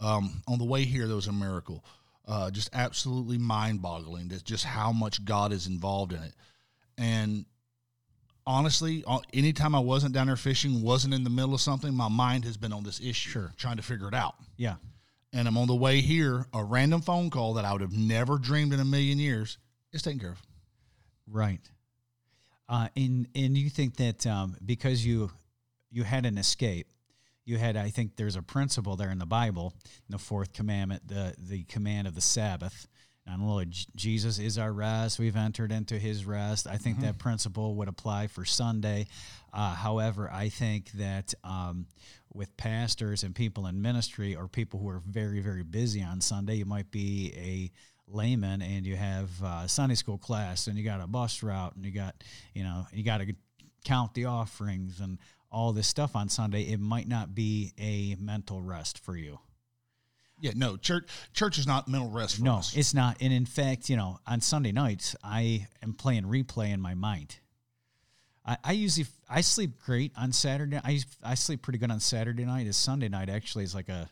Um, 0.00 0.42
on 0.46 0.58
the 0.58 0.64
way 0.64 0.84
here, 0.84 1.06
there 1.06 1.16
was 1.16 1.26
a 1.26 1.32
miracle. 1.32 1.84
Uh, 2.26 2.50
just 2.50 2.70
absolutely 2.72 3.38
mind 3.38 3.82
boggling. 3.82 4.28
That's 4.28 4.42
just 4.42 4.64
how 4.64 4.92
much 4.92 5.24
God 5.24 5.52
is 5.52 5.66
involved 5.66 6.12
in 6.12 6.22
it. 6.22 6.34
And 6.96 7.44
honestly, 8.46 9.04
uh, 9.06 9.18
anytime 9.32 9.74
I 9.74 9.78
wasn't 9.80 10.14
down 10.14 10.26
there 10.26 10.36
fishing, 10.36 10.82
wasn't 10.82 11.14
in 11.14 11.24
the 11.24 11.30
middle 11.30 11.54
of 11.54 11.60
something, 11.60 11.94
my 11.94 12.08
mind 12.08 12.44
has 12.44 12.56
been 12.56 12.72
on 12.72 12.82
this 12.84 13.00
issue, 13.00 13.30
Sure. 13.30 13.52
trying 13.56 13.76
to 13.76 13.82
figure 13.82 14.08
it 14.08 14.14
out. 14.14 14.34
Yeah. 14.56 14.76
And 15.32 15.48
I'm 15.48 15.56
on 15.56 15.66
the 15.66 15.74
way 15.74 16.00
here, 16.00 16.46
a 16.52 16.62
random 16.62 17.00
phone 17.00 17.30
call 17.30 17.54
that 17.54 17.64
I 17.64 17.72
would 17.72 17.80
have 17.80 17.92
never 17.96 18.38
dreamed 18.38 18.72
in 18.72 18.80
a 18.80 18.84
million 18.84 19.18
years 19.18 19.58
is 19.92 20.02
taken 20.02 20.20
care 20.20 20.32
of. 20.32 20.42
Right. 21.26 21.60
Uh, 22.68 22.88
and 22.96 23.28
and 23.34 23.56
you 23.56 23.70
think 23.70 23.96
that 23.96 24.26
um, 24.26 24.56
because 24.64 25.04
you 25.04 25.30
you 25.90 26.04
had 26.04 26.26
an 26.26 26.38
escape, 26.38 26.86
you 27.44 27.58
had 27.58 27.76
I 27.76 27.90
think 27.90 28.16
there's 28.16 28.36
a 28.36 28.42
principle 28.42 28.96
there 28.96 29.10
in 29.10 29.18
the 29.18 29.26
Bible, 29.26 29.74
in 29.84 30.12
the 30.12 30.18
fourth 30.18 30.52
commandment, 30.52 31.06
the 31.08 31.34
the 31.38 31.64
command 31.64 32.06
of 32.06 32.14
the 32.14 32.20
Sabbath. 32.20 32.86
And 33.26 33.46
Lord, 33.46 33.74
Jesus 33.94 34.38
is 34.38 34.58
our 34.58 34.72
rest. 34.72 35.18
We've 35.18 35.36
entered 35.36 35.70
into 35.70 35.98
His 35.98 36.24
rest. 36.24 36.66
I 36.66 36.76
think 36.76 37.00
that 37.00 37.18
principle 37.18 37.76
would 37.76 37.88
apply 37.88 38.26
for 38.26 38.44
Sunday. 38.44 39.06
Uh, 39.52 39.74
however, 39.74 40.30
I 40.32 40.48
think 40.48 40.90
that 40.92 41.32
um, 41.44 41.86
with 42.32 42.56
pastors 42.56 43.22
and 43.22 43.34
people 43.34 43.66
in 43.66 43.80
ministry 43.80 44.34
or 44.34 44.48
people 44.48 44.80
who 44.80 44.88
are 44.88 45.02
very 45.06 45.40
very 45.40 45.62
busy 45.62 46.02
on 46.02 46.20
Sunday, 46.20 46.56
you 46.56 46.64
might 46.64 46.90
be 46.90 47.32
a 47.36 47.70
layman 48.12 48.60
and 48.60 48.86
you 48.86 48.96
have 48.96 49.30
uh, 49.42 49.66
Sunday 49.66 49.94
school 49.94 50.18
class 50.18 50.66
and 50.66 50.76
you 50.76 50.84
got 50.84 51.00
a 51.00 51.06
bus 51.06 51.42
route 51.42 51.76
and 51.76 51.84
you 51.84 51.92
got 51.92 52.24
you 52.54 52.64
know 52.64 52.86
you 52.92 53.04
got 53.04 53.18
to 53.18 53.34
count 53.84 54.14
the 54.14 54.24
offerings 54.24 55.00
and 55.00 55.18
all 55.50 55.72
this 55.72 55.86
stuff 55.86 56.16
on 56.16 56.28
Sunday, 56.28 56.62
it 56.62 56.80
might 56.80 57.06
not 57.06 57.34
be 57.34 57.72
a 57.78 58.16
mental 58.18 58.62
rest 58.62 58.98
for 58.98 59.16
you. 59.16 59.38
Yeah, 60.42 60.50
no, 60.56 60.76
church 60.76 61.04
church 61.32 61.56
is 61.58 61.66
not 61.68 61.86
mental 61.86 62.10
rest 62.10 62.36
for 62.36 62.42
No, 62.42 62.56
us. 62.56 62.76
it's 62.76 62.92
not. 62.94 63.16
And 63.20 63.32
in 63.32 63.46
fact, 63.46 63.88
you 63.88 63.96
know, 63.96 64.18
on 64.26 64.40
Sunday 64.40 64.72
nights, 64.72 65.14
I 65.22 65.68
am 65.84 65.94
playing 65.94 66.24
replay 66.24 66.72
in 66.74 66.80
my 66.80 66.94
mind. 66.94 67.36
I, 68.44 68.56
I 68.64 68.72
usually 68.72 69.06
I 69.30 69.40
sleep 69.40 69.78
great 69.84 70.10
on 70.16 70.32
Saturday. 70.32 70.80
I 70.82 70.98
I 71.22 71.36
sleep 71.36 71.62
pretty 71.62 71.78
good 71.78 71.92
on 71.92 72.00
Saturday 72.00 72.44
night. 72.44 72.66
Is 72.66 72.76
Sunday 72.76 73.08
night 73.08 73.28
actually 73.28 73.62
is 73.62 73.72
like 73.72 73.88
a 73.88 74.10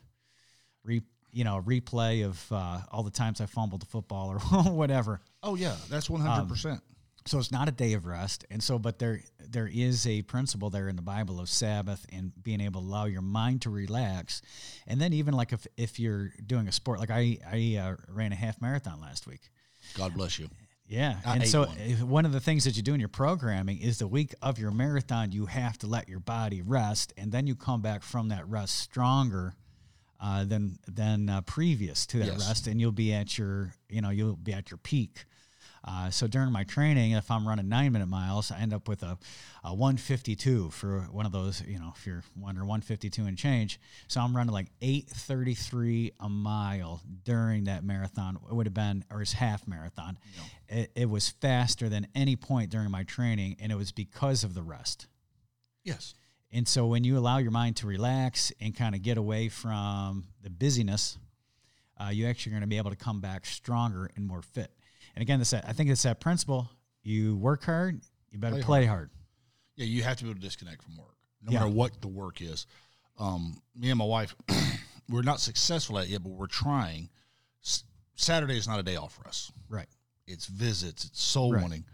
re 0.85 1.03
you 1.33 1.43
know 1.43 1.59
a 1.59 1.63
replay 1.63 2.25
of 2.25 2.41
uh, 2.53 2.79
all 2.93 3.03
the 3.03 3.11
times 3.11 3.41
I 3.41 3.47
fumbled 3.47 3.83
the 3.83 3.87
football 3.87 4.29
or 4.29 4.39
whatever. 4.71 5.21
Oh 5.43 5.57
yeah, 5.57 5.75
that's 5.91 6.09
one 6.09 6.21
hundred 6.21 6.49
percent. 6.49 6.81
So 7.27 7.39
it's 7.39 7.53
not 7.53 7.69
a 7.69 7.73
day 7.73 7.93
of 7.93 8.07
rest, 8.07 8.47
and 8.51 8.63
so 8.63 8.79
but 8.79 8.99
there 8.99 9.21
there 9.39 9.69
is 9.73 10.07
a 10.07 10.23
principle 10.23 10.71
there 10.71 10.89
in 10.89 10.97
the 10.97 11.03
Bible 11.03 11.39
of 11.39 11.49
Sabbath 11.49 12.07
and 12.11 12.33
being 12.43 12.61
able 12.61 12.81
to 12.81 12.87
allow 12.87 13.05
your 13.05 13.23
mind 13.23 13.63
to 13.63 13.71
relax, 13.71 14.41
and 14.87 15.01
then 15.01 15.13
even 15.13 15.35
like 15.35 15.53
if 15.53 15.67
if 15.77 16.01
you're 16.01 16.33
doing 16.47 16.67
a 16.67 16.73
sport 16.73 16.99
like 16.99 17.11
I 17.11 17.37
I 17.47 17.77
uh, 17.79 17.97
ran 18.09 18.33
a 18.33 18.37
half 18.37 18.61
marathon 18.61 19.01
last 19.01 19.27
week. 19.27 19.51
God 19.95 20.15
bless 20.15 20.39
you. 20.39 20.49
Yeah, 20.87 21.19
I 21.25 21.37
and 21.37 21.47
so 21.47 21.67
one. 21.67 22.09
one 22.09 22.27
of 22.27 22.33
the 22.33 22.41
things 22.41 22.65
that 22.65 22.77
you 22.77 22.83
do 22.83 22.95
in 22.95 23.01
your 23.01 23.09
programming 23.09 23.79
is 23.81 23.99
the 23.99 24.09
week 24.09 24.35
of 24.43 24.59
your 24.59 24.73
marathon, 24.73 25.31
you 25.31 25.47
have 25.47 25.79
to 25.79 25.87
let 25.87 26.09
your 26.09 26.19
body 26.21 26.63
rest, 26.63 27.13
and 27.17 27.31
then 27.31 27.47
you 27.47 27.55
come 27.55 27.81
back 27.81 28.03
from 28.03 28.29
that 28.31 28.49
rest 28.49 28.77
stronger 28.79 29.55
uh, 30.21 30.45
than 30.45 30.79
than 30.89 31.29
uh, 31.29 31.43
previous 31.43 32.07
to 32.07 32.19
that 32.19 32.27
Yes. 32.27 32.49
rest, 32.49 32.67
and 32.67 32.81
you'll 32.81 32.93
be 32.93 33.13
at 33.13 33.39
your 33.39 33.75
you 33.89 34.01
know 34.01 34.11
you'll 34.11 34.37
be 34.37 34.53
at 34.53 34.71
your 34.71 34.79
peak. 34.79 35.27
Uh, 35.83 36.11
so 36.11 36.27
during 36.27 36.53
my 36.53 36.65
training, 36.65 37.13
if 37.13 37.31
I'm 37.31 37.49
running 37.49 37.69
nine 37.69 37.93
minute 37.93 38.09
miles, 38.09 38.51
I 38.51 38.61
end 38.61 38.75
up 38.75 38.87
with 38.89 39.03
a, 39.03 39.19
a 39.65 39.75
152 39.75 40.71
for 40.71 41.09
one 41.11 41.25
of 41.25 41.33
those, 41.33 41.63
you 41.67 41.79
know, 41.79 41.93
if 41.97 42.07
you're 42.07 42.23
under 42.47 42.61
152 42.61 43.25
and 43.25 43.37
change. 43.37 43.81
So 44.07 44.21
I'm 44.21 44.37
running 44.37 44.53
like 44.53 44.67
833 44.83 46.13
a 46.21 46.29
mile 46.29 47.01
during 47.25 47.65
that 47.65 47.83
marathon. 47.83 48.39
It 48.51 48.55
would 48.55 48.67
have 48.67 48.75
been, 48.75 49.05
or 49.11 49.21
his 49.21 49.33
half 49.33 49.67
marathon. 49.67 50.19
It, 50.69 50.93
it 50.95 51.09
was 51.09 51.31
faster 51.31 51.89
than 51.89 52.07
any 52.15 52.37
point 52.37 52.71
during 52.71 52.91
my 52.91 53.05
training, 53.05 53.57
and 53.61 53.73
it 53.73 53.77
was 53.77 53.91
because 53.91 54.45
of 54.45 54.55
the 54.55 54.63
rest. 54.63 55.07
Yes. 55.83 56.15
And 56.53 56.67
so 56.67 56.87
when 56.87 57.05
you 57.05 57.17
allow 57.17 57.39
your 57.39 57.53
mind 57.53 57.77
to 57.77 57.87
relax 57.87 58.53
and 58.61 58.75
kind 58.77 58.95
of 58.95 59.03
get 59.03 59.17
away 59.17 59.49
from 59.49 60.27
the 60.43 60.51
busyness, 60.51 61.17
uh, 61.99 62.09
you 62.09 62.27
actually 62.27 62.51
are 62.51 62.55
going 62.55 62.63
to 62.63 62.67
be 62.67 62.79
able 62.79 62.91
to 62.91 62.97
come 62.97 63.21
back 63.21 63.47
stronger 63.47 64.11
and 64.17 64.27
more 64.27 64.43
fit. 64.43 64.73
And 65.17 65.23
again, 65.23 65.39
this 65.39 65.53
I 65.53 65.73
think 65.73 65.91
it's 65.91 66.03
that 66.05 66.21
principle: 66.21 66.71
you 67.03 67.37
work 67.37 67.65
hard, 67.65 68.01
you 68.31 68.39
better 68.39 68.57
Play 68.57 68.63
play, 68.63 68.87
hard. 68.87 69.11
Yeah, 69.77 69.87
you 69.87 70.03
have 70.03 70.17
to 70.19 70.25
be 70.25 70.31
able 70.31 70.41
to 70.41 70.47
disconnect 70.47 70.83
from 70.83 70.97
work, 70.97 71.17
no 71.43 71.53
Yeah. 71.53 71.61
matter 71.61 71.71
what 71.71 72.01
the 72.01 72.09
work 72.09 72.41
is. 72.43 72.67
Um, 73.19 73.61
me 73.75 73.91
and 73.91 73.99
my 73.99 74.05
wife, 74.05 74.35
we're 75.09 75.23
not 75.23 75.41
successful 75.41 75.99
at 75.99 76.05
it 76.07 76.11
yet, 76.11 76.23
but 76.23 76.31
we're 76.31 76.47
trying. 76.47 77.09
S- 77.65 77.85
Saturday 78.15 78.57
is 78.57 78.67
not 78.69 78.79
a 78.81 78.83
day 78.83 78.97
off 78.97 79.15
for 79.15 79.27
us. 79.27 79.51
Right. 79.69 79.89
It's 80.27 80.47
visits, 80.47 81.05
it's 81.05 81.23
soul 81.23 81.53
Right. 81.55 81.63
winning. 81.63 81.85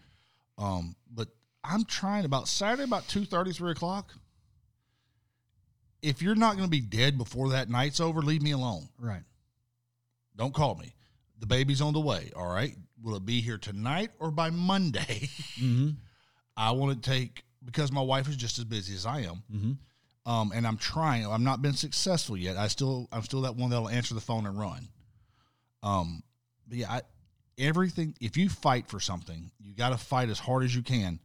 Um, 0.58 0.94
but 1.12 1.28
I'm 1.64 1.84
trying 1.84 2.24
about 2.24 2.48
Saturday 2.48 2.84
about 2.84 3.08
two 3.08 3.24
thirty, 3.24 3.52
three 3.52 3.72
o'clock. 3.72 4.12
If 6.02 6.22
you're 6.22 6.34
not 6.36 6.52
going 6.56 6.66
to 6.66 6.70
be 6.70 6.80
dead 6.80 7.18
before 7.18 7.50
that 7.50 7.68
night's 7.68 8.00
over, 8.00 8.20
leave 8.22 8.42
me 8.42 8.52
alone. 8.52 8.88
Right. 8.98 9.22
Don't 10.36 10.54
call 10.54 10.74
me. 10.76 10.94
The 11.38 11.46
baby's 11.46 11.80
on 11.80 11.92
the 11.92 12.00
way. 12.00 12.30
All 12.34 12.46
right. 12.46 12.74
Will 13.02 13.16
it 13.16 13.26
be 13.26 13.40
here 13.40 13.58
tonight 13.58 14.10
or 14.18 14.30
by 14.30 14.50
Monday? 14.50 15.28
Mm-hmm. 15.56 15.92
I 16.54 16.72
want 16.72 17.02
to 17.02 17.10
take 17.10 17.44
because 17.64 17.90
my 17.90 18.02
wife 18.02 18.28
is 18.28 18.36
just 18.36 18.58
as 18.58 18.64
busy 18.64 18.94
as 18.94 19.06
I 19.06 19.20
am. 19.20 19.42
Mm-hmm. 19.50 20.30
Um, 20.30 20.52
and 20.54 20.66
I'm 20.66 20.76
trying. 20.76 21.26
i 21.26 21.34
am 21.34 21.44
not 21.44 21.62
been 21.62 21.72
successful 21.72 22.36
yet. 22.36 22.56
I 22.56 22.68
still, 22.68 23.08
I'm 23.10 23.22
still 23.22 23.42
that 23.42 23.56
one 23.56 23.70
that'll 23.70 23.88
answer 23.88 24.14
the 24.14 24.20
phone 24.20 24.46
and 24.46 24.58
run. 24.58 24.88
Um, 25.82 26.22
but 26.68 26.78
yeah, 26.78 26.90
I, 26.90 27.00
everything. 27.58 28.14
If 28.20 28.36
you 28.36 28.48
fight 28.48 28.88
for 28.88 29.00
something, 29.00 29.50
you 29.58 29.74
got 29.74 29.90
to 29.90 29.96
fight 29.96 30.28
as 30.28 30.38
hard 30.38 30.64
as 30.64 30.74
you 30.74 30.82
can. 30.82 31.20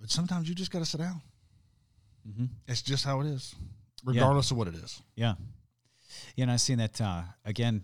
But 0.00 0.10
sometimes 0.10 0.48
you 0.48 0.54
just 0.54 0.70
got 0.70 0.80
to 0.80 0.84
sit 0.84 0.98
down. 0.98 1.20
Mm-hmm. 2.28 2.46
It's 2.66 2.82
just 2.82 3.04
how 3.04 3.20
it 3.20 3.26
is, 3.26 3.54
regardless 4.04 4.50
of 4.50 4.56
what 4.56 4.68
it 4.68 4.74
is. 4.74 5.00
Yeah. 5.14 5.34
Yeah, 6.34 6.44
and 6.44 6.50
I've 6.50 6.60
seen 6.60 6.78
that 6.78 7.00
uh, 7.00 7.22
again. 7.44 7.82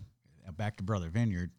Back 0.51 0.77
to 0.77 0.83
Brother 0.83 1.09
Vineyard. 1.09 1.51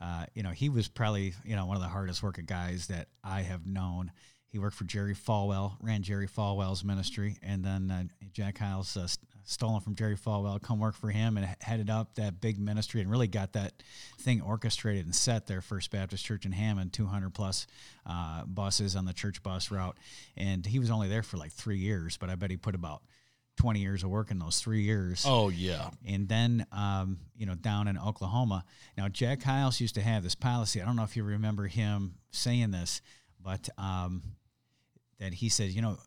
Uh, 0.00 0.24
you 0.34 0.42
know, 0.42 0.50
he 0.50 0.68
was 0.68 0.88
probably 0.88 1.34
you 1.44 1.56
know 1.56 1.66
one 1.66 1.76
of 1.76 1.82
the 1.82 1.88
hardest 1.88 2.22
working 2.22 2.46
guys 2.46 2.86
that 2.88 3.08
I 3.22 3.42
have 3.42 3.66
known. 3.66 4.12
He 4.48 4.58
worked 4.58 4.76
for 4.76 4.84
Jerry 4.84 5.14
Falwell, 5.14 5.74
ran 5.80 6.02
Jerry 6.02 6.26
Falwell's 6.26 6.82
ministry, 6.82 7.36
and 7.40 7.64
then 7.64 7.90
uh, 7.90 8.02
Jack 8.32 8.58
Hyles 8.58 8.96
uh, 8.96 9.06
st- 9.06 9.28
stolen 9.44 9.80
from 9.80 9.94
Jerry 9.94 10.16
Falwell, 10.16 10.60
come 10.60 10.80
work 10.80 10.96
for 10.96 11.10
him, 11.10 11.36
and 11.36 11.46
headed 11.60 11.88
up 11.88 12.16
that 12.16 12.40
big 12.40 12.58
ministry, 12.58 13.00
and 13.00 13.08
really 13.08 13.28
got 13.28 13.52
that 13.52 13.82
thing 14.18 14.40
orchestrated 14.40 15.04
and 15.04 15.14
set 15.14 15.46
there. 15.46 15.60
First 15.60 15.92
Baptist 15.92 16.24
Church 16.24 16.46
in 16.46 16.52
Hammond, 16.52 16.92
200 16.92 17.32
plus 17.32 17.68
uh, 18.06 18.44
buses 18.44 18.96
on 18.96 19.04
the 19.04 19.12
church 19.12 19.40
bus 19.42 19.70
route, 19.70 19.96
and 20.36 20.66
he 20.66 20.80
was 20.80 20.90
only 20.90 21.08
there 21.08 21.22
for 21.22 21.36
like 21.36 21.52
three 21.52 21.78
years, 21.78 22.16
but 22.16 22.28
I 22.28 22.34
bet 22.34 22.50
he 22.50 22.56
put 22.56 22.74
about 22.74 23.02
20 23.56 23.80
years 23.80 24.02
of 24.02 24.10
work 24.10 24.30
in 24.30 24.38
those 24.38 24.58
three 24.58 24.82
years. 24.82 25.24
Oh 25.26 25.48
yeah. 25.48 25.90
And 26.06 26.28
then, 26.28 26.66
um, 26.72 27.18
you 27.36 27.46
know, 27.46 27.54
down 27.54 27.88
in 27.88 27.98
Oklahoma. 27.98 28.64
Now, 28.96 29.08
Jack 29.08 29.42
Hyles 29.42 29.80
used 29.80 29.94
to 29.96 30.00
have 30.00 30.22
this 30.22 30.34
policy. 30.34 30.80
I 30.80 30.86
don't 30.86 30.96
know 30.96 31.04
if 31.04 31.16
you 31.16 31.22
remember 31.24 31.66
him 31.66 32.14
saying 32.30 32.70
this, 32.70 33.02
but 33.42 33.68
um, 33.76 34.22
that 35.18 35.34
he 35.34 35.48
says, 35.48 35.76
you 35.76 35.82
know, 35.82 35.98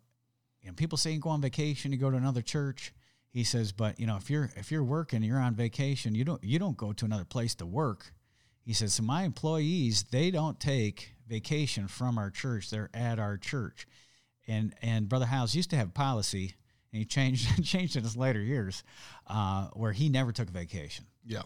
you 0.62 0.70
know, 0.70 0.74
people 0.74 0.98
say 0.98 1.12
you 1.12 1.20
go 1.20 1.30
on 1.30 1.42
vacation, 1.42 1.92
you 1.92 1.98
go 1.98 2.10
to 2.10 2.18
another 2.18 2.42
church. 2.42 2.94
He 3.30 3.44
says, 3.44 3.72
but 3.72 4.00
you 4.00 4.08
know, 4.08 4.16
if 4.16 4.30
you're 4.30 4.52
if 4.56 4.72
you're 4.72 4.84
working, 4.84 5.24
you're 5.24 5.40
on 5.40 5.56
vacation, 5.56 6.16
you 6.16 6.24
don't 6.24 6.44
you 6.44 6.60
don't 6.60 6.78
go 6.78 6.94
to 6.94 7.06
another 7.06 7.26
place 7.26 7.56
to 7.56 7.66
work. 7.66 8.14
He 8.62 8.74
says, 8.74 8.94
so 8.94 9.04
my 9.04 9.24
employees, 9.24 10.04
they 10.04 10.32
don't 10.32 10.60
take 10.60 11.16
vacation 11.28 11.88
from 11.88 12.18
our 12.18 12.30
church; 12.30 12.70
they're 12.70 12.90
at 12.94 13.20
our 13.20 13.38
church. 13.38 13.88
And 14.48 14.74
and 14.82 15.10
Brother 15.10 15.26
Hyles 15.26 15.56
used 15.56 15.70
to 15.72 15.76
have 15.76 15.94
policy, 15.94 16.56
and 16.94 17.00
he 17.00 17.06
changed 17.06 17.64
changed 17.66 17.96
in 17.96 18.04
his 18.04 18.16
later 18.16 18.40
years, 18.40 18.84
uh, 19.28 19.68
where 19.74 19.92
he 19.92 20.08
never 20.08 20.32
took 20.32 20.50
vacation. 20.50 21.06
Yeah. 21.26 21.42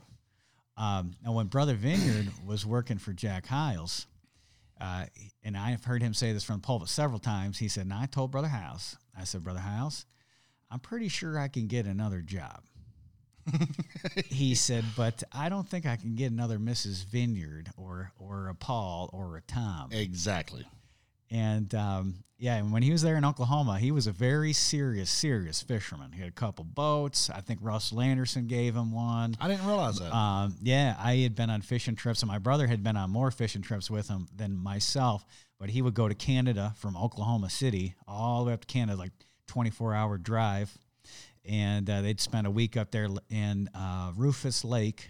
Um, 0.76 1.16
now, 1.26 1.32
when 1.32 1.48
Brother 1.48 1.74
Vineyard 1.74 2.28
was 2.46 2.66
working 2.66 3.00
for 3.00 3.12
Jack 3.12 3.48
Hyles, 3.48 4.06
uh, 4.80 5.06
and 5.44 5.58
I've 5.58 5.84
heard 5.84 6.04
him 6.04 6.14
say 6.14 6.34
this 6.34 6.44
from 6.44 6.58
the 6.58 6.62
pulpit 6.62 6.90
several 6.90 7.18
times, 7.18 7.58
he 7.58 7.68
said, 7.68 7.86
and 7.86 7.94
I 7.94 8.06
told 8.06 8.30
Brother 8.30 8.50
Hyles, 8.50 8.96
I 9.18 9.24
said, 9.24 9.44
Brother 9.44 9.62
Hyles, 9.62 10.06
I'm 10.70 10.80
pretty 10.80 11.08
sure 11.08 11.40
I 11.40 11.48
can 11.48 11.66
get 11.66 11.88
another 11.88 12.22
job. 12.22 12.62
he 14.28 14.54
said, 14.54 14.84
but 14.96 15.24
I 15.32 15.50
don't 15.50 15.68
think 15.68 15.86
I 15.86 15.96
can 15.96 16.16
get 16.16 16.32
another 16.32 16.60
Mrs. 16.60 17.06
Vineyard 17.06 17.70
or 17.78 18.12
or 18.20 18.50
a 18.50 18.56
Paul 18.56 19.10
or 19.14 19.38
a 19.38 19.42
Tom. 19.42 19.90
Exactly. 19.92 20.66
And 21.30 21.74
um, 21.76 22.24
yeah, 22.40 22.56
and 22.56 22.72
when 22.72 22.84
he 22.84 22.92
was 22.92 23.02
there 23.02 23.16
in 23.16 23.26
Oklahoma, 23.26 23.80
he 23.80 23.92
was 23.92 24.06
a 24.06 24.12
very 24.12 24.54
serious, 24.54 25.10
serious 25.10 25.62
fisherman. 25.62 26.12
He 26.12 26.20
had 26.20 26.30
a 26.30 26.34
couple 26.34 26.64
boats. 26.64 27.30
I 27.30 27.42
think 27.42 27.60
Russell 27.64 28.00
Anderson 28.00 28.48
gave 28.48 28.76
him 28.76 28.92
one. 28.92 29.36
I 29.42 29.48
didn't 29.48 29.66
realize 29.66 29.98
that. 30.00 30.16
Um, 30.16 30.56
yeah, 30.62 30.96
I 31.00 31.16
had 31.16 31.36
been 31.36 31.50
on 31.50 31.62
fishing 31.62 31.96
trips, 31.96 32.22
and 32.22 32.30
my 32.30 32.38
brother 32.38 32.68
had 32.68 32.84
been 32.84 32.96
on 32.96 33.10
more 33.10 33.32
fishing 33.32 33.62
trips 33.64 33.90
with 33.90 34.08
him 34.08 34.28
than 34.36 34.56
myself. 34.56 35.26
But 35.60 35.72
he 35.72 35.82
would 35.82 35.96
go 35.96 36.08
to 36.08 36.14
Canada 36.14 36.76
from 36.78 36.96
Oklahoma 36.96 37.50
City 37.50 37.96
all 38.08 38.44
the 38.44 38.50
way 38.50 38.54
up 38.54 38.62
to 38.62 38.68
Canada, 38.68 38.98
like 38.98 39.12
24 39.48 39.96
hour 39.96 40.20
drive. 40.20 40.78
And 41.44 41.90
uh, 41.90 42.02
they'd 42.02 42.22
spend 42.22 42.46
a 42.46 42.52
week 42.52 42.78
up 42.78 42.92
there 42.92 43.08
in 43.30 43.70
uh, 43.74 44.12
Rufus 44.16 44.64
Lake. 44.64 45.10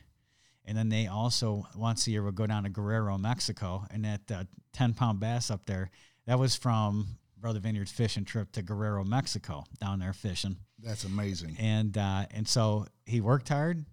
And 0.64 0.78
then 0.78 0.88
they 0.88 1.08
also, 1.08 1.66
once 1.76 2.08
a 2.08 2.12
year, 2.12 2.24
would 2.24 2.36
go 2.36 2.48
down 2.48 2.64
to 2.64 2.70
Guerrero, 2.70 3.18
Mexico. 3.18 3.86
And 3.92 4.06
that 4.06 4.32
uh, 4.32 4.44
10 4.74 4.94
pound 4.94 5.20
bass 5.20 5.50
up 5.52 5.66
there, 5.66 5.90
that 6.28 6.38
was 6.38 6.56
from 6.56 7.08
Brother 7.40 7.60
Vineyard's 7.60 7.92
fishing 7.92 8.24
trip 8.26 8.52
to 8.52 8.62
Guerrero, 8.62 9.04
Mexico, 9.04 9.64
down 9.82 10.00
there 10.00 10.14
fishing. 10.14 10.58
That's 10.80 11.04
amazing. 11.04 11.58
And 11.60 11.98
uh, 11.98 12.26
and 12.32 12.48
so 12.48 12.86
he 13.06 13.20
worked 13.22 13.50
hard. 13.50 13.84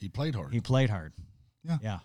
He 0.00 0.08
played 0.08 0.34
hard. 0.34 0.52
He 0.52 0.60
played 0.60 0.90
hard. 0.90 1.12
Yeah. 1.62 1.78
Yeah. 1.80 1.98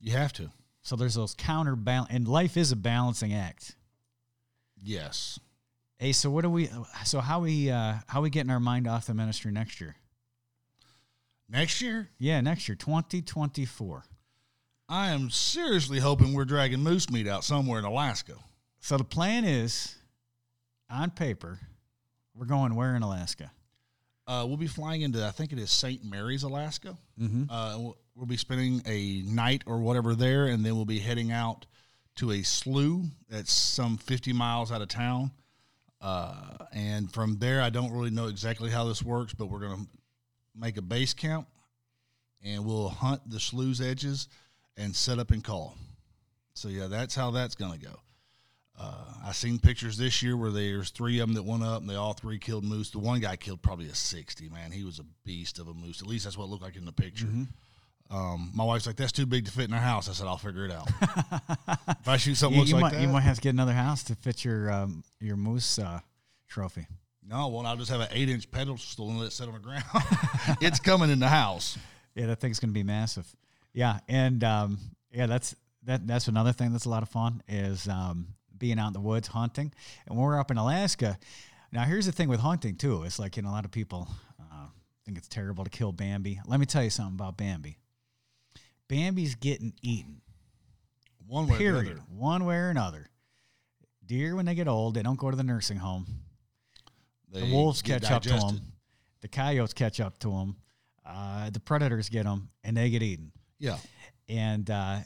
you 0.00 0.12
have 0.12 0.34
to. 0.34 0.50
So 0.82 0.96
there's 0.96 1.14
those 1.14 1.34
counterbalance, 1.34 2.10
and 2.10 2.28
life 2.28 2.56
is 2.58 2.72
a 2.72 2.76
balancing 2.76 3.32
act. 3.32 3.74
Yes. 4.82 5.38
Hey, 5.98 6.12
so 6.12 6.28
what 6.30 6.42
do 6.42 6.50
we? 6.50 6.68
So 7.04 7.20
how 7.20 7.40
we 7.40 7.70
uh, 7.70 7.94
how 8.08 8.20
we 8.20 8.28
getting 8.30 8.50
our 8.50 8.60
mind 8.60 8.86
off 8.88 9.06
the 9.06 9.14
ministry 9.14 9.52
next 9.52 9.80
year? 9.80 9.96
Next 11.48 11.80
year, 11.82 12.08
Yeah, 12.18 12.40
next 12.40 12.66
year, 12.66 12.76
2024. 12.76 14.04
I 14.88 15.10
am 15.10 15.28
seriously 15.30 15.98
hoping 15.98 16.32
we're 16.32 16.46
dragging 16.46 16.80
moose 16.80 17.10
meat 17.10 17.28
out 17.28 17.44
somewhere 17.44 17.78
in 17.78 17.84
Alaska. 17.84 18.34
So 18.82 18.96
the 18.96 19.04
plan 19.04 19.44
is, 19.44 19.94
on 20.90 21.10
paper, 21.10 21.60
we're 22.34 22.46
going 22.46 22.74
where 22.74 22.96
in 22.96 23.02
Alaska? 23.04 23.52
Uh, 24.26 24.44
we'll 24.44 24.56
be 24.56 24.66
flying 24.66 25.02
into, 25.02 25.24
I 25.24 25.30
think 25.30 25.52
it 25.52 25.60
is 25.60 25.70
St. 25.70 26.04
Mary's, 26.04 26.42
Alaska. 26.42 26.98
Mm-hmm. 27.18 27.44
Uh, 27.48 27.78
we'll, 27.78 27.96
we'll 28.16 28.26
be 28.26 28.36
spending 28.36 28.82
a 28.84 29.22
night 29.24 29.62
or 29.66 29.78
whatever 29.78 30.16
there, 30.16 30.46
and 30.46 30.66
then 30.66 30.74
we'll 30.74 30.84
be 30.84 30.98
heading 30.98 31.30
out 31.30 31.64
to 32.16 32.32
a 32.32 32.42
slough 32.42 33.04
that's 33.30 33.52
some 33.52 33.98
50 33.98 34.32
miles 34.32 34.72
out 34.72 34.82
of 34.82 34.88
town. 34.88 35.30
Uh, 36.00 36.34
and 36.72 37.10
from 37.12 37.38
there, 37.38 37.62
I 37.62 37.70
don't 37.70 37.92
really 37.92 38.10
know 38.10 38.26
exactly 38.26 38.68
how 38.68 38.82
this 38.86 39.00
works, 39.00 39.32
but 39.32 39.46
we're 39.46 39.60
going 39.60 39.76
to 39.76 39.86
make 40.56 40.76
a 40.76 40.82
base 40.82 41.14
camp 41.14 41.46
and 42.42 42.66
we'll 42.66 42.88
hunt 42.88 43.22
the 43.30 43.38
slough's 43.38 43.80
edges 43.80 44.26
and 44.76 44.94
set 44.94 45.20
up 45.20 45.30
and 45.30 45.44
call. 45.44 45.76
So, 46.54 46.66
yeah, 46.66 46.88
that's 46.88 47.14
how 47.14 47.30
that's 47.30 47.54
going 47.54 47.78
to 47.78 47.86
go. 47.86 48.00
Uh, 48.78 49.04
I 49.26 49.32
seen 49.32 49.58
pictures 49.58 49.96
this 49.98 50.22
year 50.22 50.36
where 50.36 50.50
there's 50.50 50.90
three 50.90 51.18
of 51.20 51.28
them 51.28 51.34
that 51.34 51.44
went 51.44 51.62
up, 51.62 51.82
and 51.82 51.90
they 51.90 51.94
all 51.94 52.14
three 52.14 52.38
killed 52.38 52.64
moose. 52.64 52.90
The 52.90 52.98
one 52.98 53.20
guy 53.20 53.36
killed 53.36 53.62
probably 53.62 53.86
a 53.88 53.94
sixty. 53.94 54.48
Man, 54.48 54.72
he 54.72 54.82
was 54.82 54.98
a 54.98 55.04
beast 55.24 55.58
of 55.58 55.68
a 55.68 55.74
moose. 55.74 56.00
At 56.00 56.08
least 56.08 56.24
that's 56.24 56.38
what 56.38 56.44
it 56.44 56.50
looked 56.50 56.62
like 56.62 56.76
in 56.76 56.84
the 56.86 56.92
picture. 56.92 57.28
Um, 58.10 58.50
my 58.54 58.64
wife's 58.64 58.86
like, 58.86 58.96
"That's 58.96 59.12
too 59.12 59.26
big 59.26 59.44
to 59.46 59.52
fit 59.52 59.68
in 59.68 59.74
our 59.74 59.80
house." 59.80 60.08
I 60.08 60.12
said, 60.12 60.26
"I'll 60.26 60.36
figure 60.38 60.64
it 60.64 60.70
out." 60.70 60.88
if 62.00 62.08
I 62.08 62.16
shoot 62.16 62.34
something 62.34 62.54
You, 62.54 62.60
looks 62.60 62.70
you 62.70 62.76
like 62.76 62.82
might 62.82 62.92
that, 62.92 63.00
you 63.02 63.08
might 63.08 63.20
have 63.22 63.36
to 63.36 63.40
get 63.42 63.50
another 63.50 63.72
house 63.72 64.02
to 64.04 64.14
fit 64.14 64.44
your 64.44 64.70
um, 64.72 65.04
your 65.20 65.36
moose 65.36 65.78
uh, 65.78 66.00
trophy. 66.48 66.86
no, 67.26 67.48
well, 67.48 67.66
I'll 67.66 67.76
just 67.76 67.90
have 67.90 68.00
an 68.00 68.08
eight-inch 68.10 68.50
pedestal 68.50 69.08
and 69.08 69.18
let 69.18 69.26
it 69.28 69.32
sit 69.32 69.48
on 69.48 69.54
the 69.54 69.60
ground. 69.60 69.84
it's 70.60 70.80
coming 70.80 71.10
in 71.10 71.20
the 71.20 71.28
house. 71.28 71.78
Yeah, 72.14 72.26
that 72.26 72.40
thing's 72.40 72.58
going 72.58 72.70
to 72.70 72.74
be 72.74 72.82
massive. 72.82 73.26
Yeah, 73.72 74.00
and 74.08 74.42
um, 74.44 74.78
yeah, 75.10 75.26
that's 75.26 75.54
that. 75.84 76.06
That's 76.06 76.28
another 76.28 76.52
thing 76.52 76.72
that's 76.72 76.84
a 76.84 76.90
lot 76.90 77.02
of 77.02 77.08
fun 77.08 77.42
is 77.48 77.88
um, 77.88 78.26
being 78.62 78.78
out 78.78 78.86
in 78.86 78.92
the 78.92 79.00
woods 79.00 79.26
hunting. 79.26 79.72
And 80.06 80.16
when 80.16 80.24
we're 80.24 80.38
up 80.38 80.52
in 80.52 80.56
Alaska, 80.56 81.18
now 81.72 81.82
here's 81.82 82.06
the 82.06 82.12
thing 82.12 82.28
with 82.28 82.38
hunting 82.38 82.76
too. 82.76 83.02
It's 83.02 83.18
like 83.18 83.36
you 83.36 83.42
know 83.42 83.50
a 83.50 83.52
lot 83.52 83.64
of 83.64 83.72
people 83.72 84.08
uh, 84.40 84.66
think 85.04 85.18
it's 85.18 85.26
terrible 85.28 85.64
to 85.64 85.70
kill 85.70 85.90
Bambi. 85.90 86.40
Let 86.46 86.60
me 86.60 86.64
tell 86.66 86.84
you 86.84 86.90
something 86.90 87.14
about 87.16 87.36
Bambi. 87.36 87.76
Bambi's 88.88 89.34
getting 89.34 89.72
eaten. 89.82 90.20
One 91.26 91.48
way 91.48 91.56
or 91.56 91.58
Period. 91.58 91.92
other. 91.92 92.00
One 92.08 92.44
way 92.44 92.56
or 92.56 92.70
another. 92.70 93.08
Deer, 94.06 94.36
when 94.36 94.46
they 94.46 94.54
get 94.54 94.68
old, 94.68 94.94
they 94.94 95.02
don't 95.02 95.18
go 95.18 95.30
to 95.30 95.36
the 95.36 95.42
nursing 95.42 95.78
home. 95.78 96.06
They 97.32 97.40
The 97.40 97.52
wolves 97.52 97.82
catch 97.82 98.10
up 98.10 98.22
to 98.22 98.28
them. 98.30 98.60
The 99.22 99.28
coyotes 99.28 99.72
catch 99.72 99.98
up 100.00 100.18
to 100.20 100.30
them. 100.30 100.56
Uh, 101.04 101.50
the 101.50 101.60
predators 101.60 102.08
get 102.08 102.24
them, 102.24 102.50
and 102.62 102.76
they 102.76 102.90
get 102.90 103.02
eaten. 103.02 103.32
Yeah, 103.58 103.78
And 104.28 104.68
uh, 104.70 104.98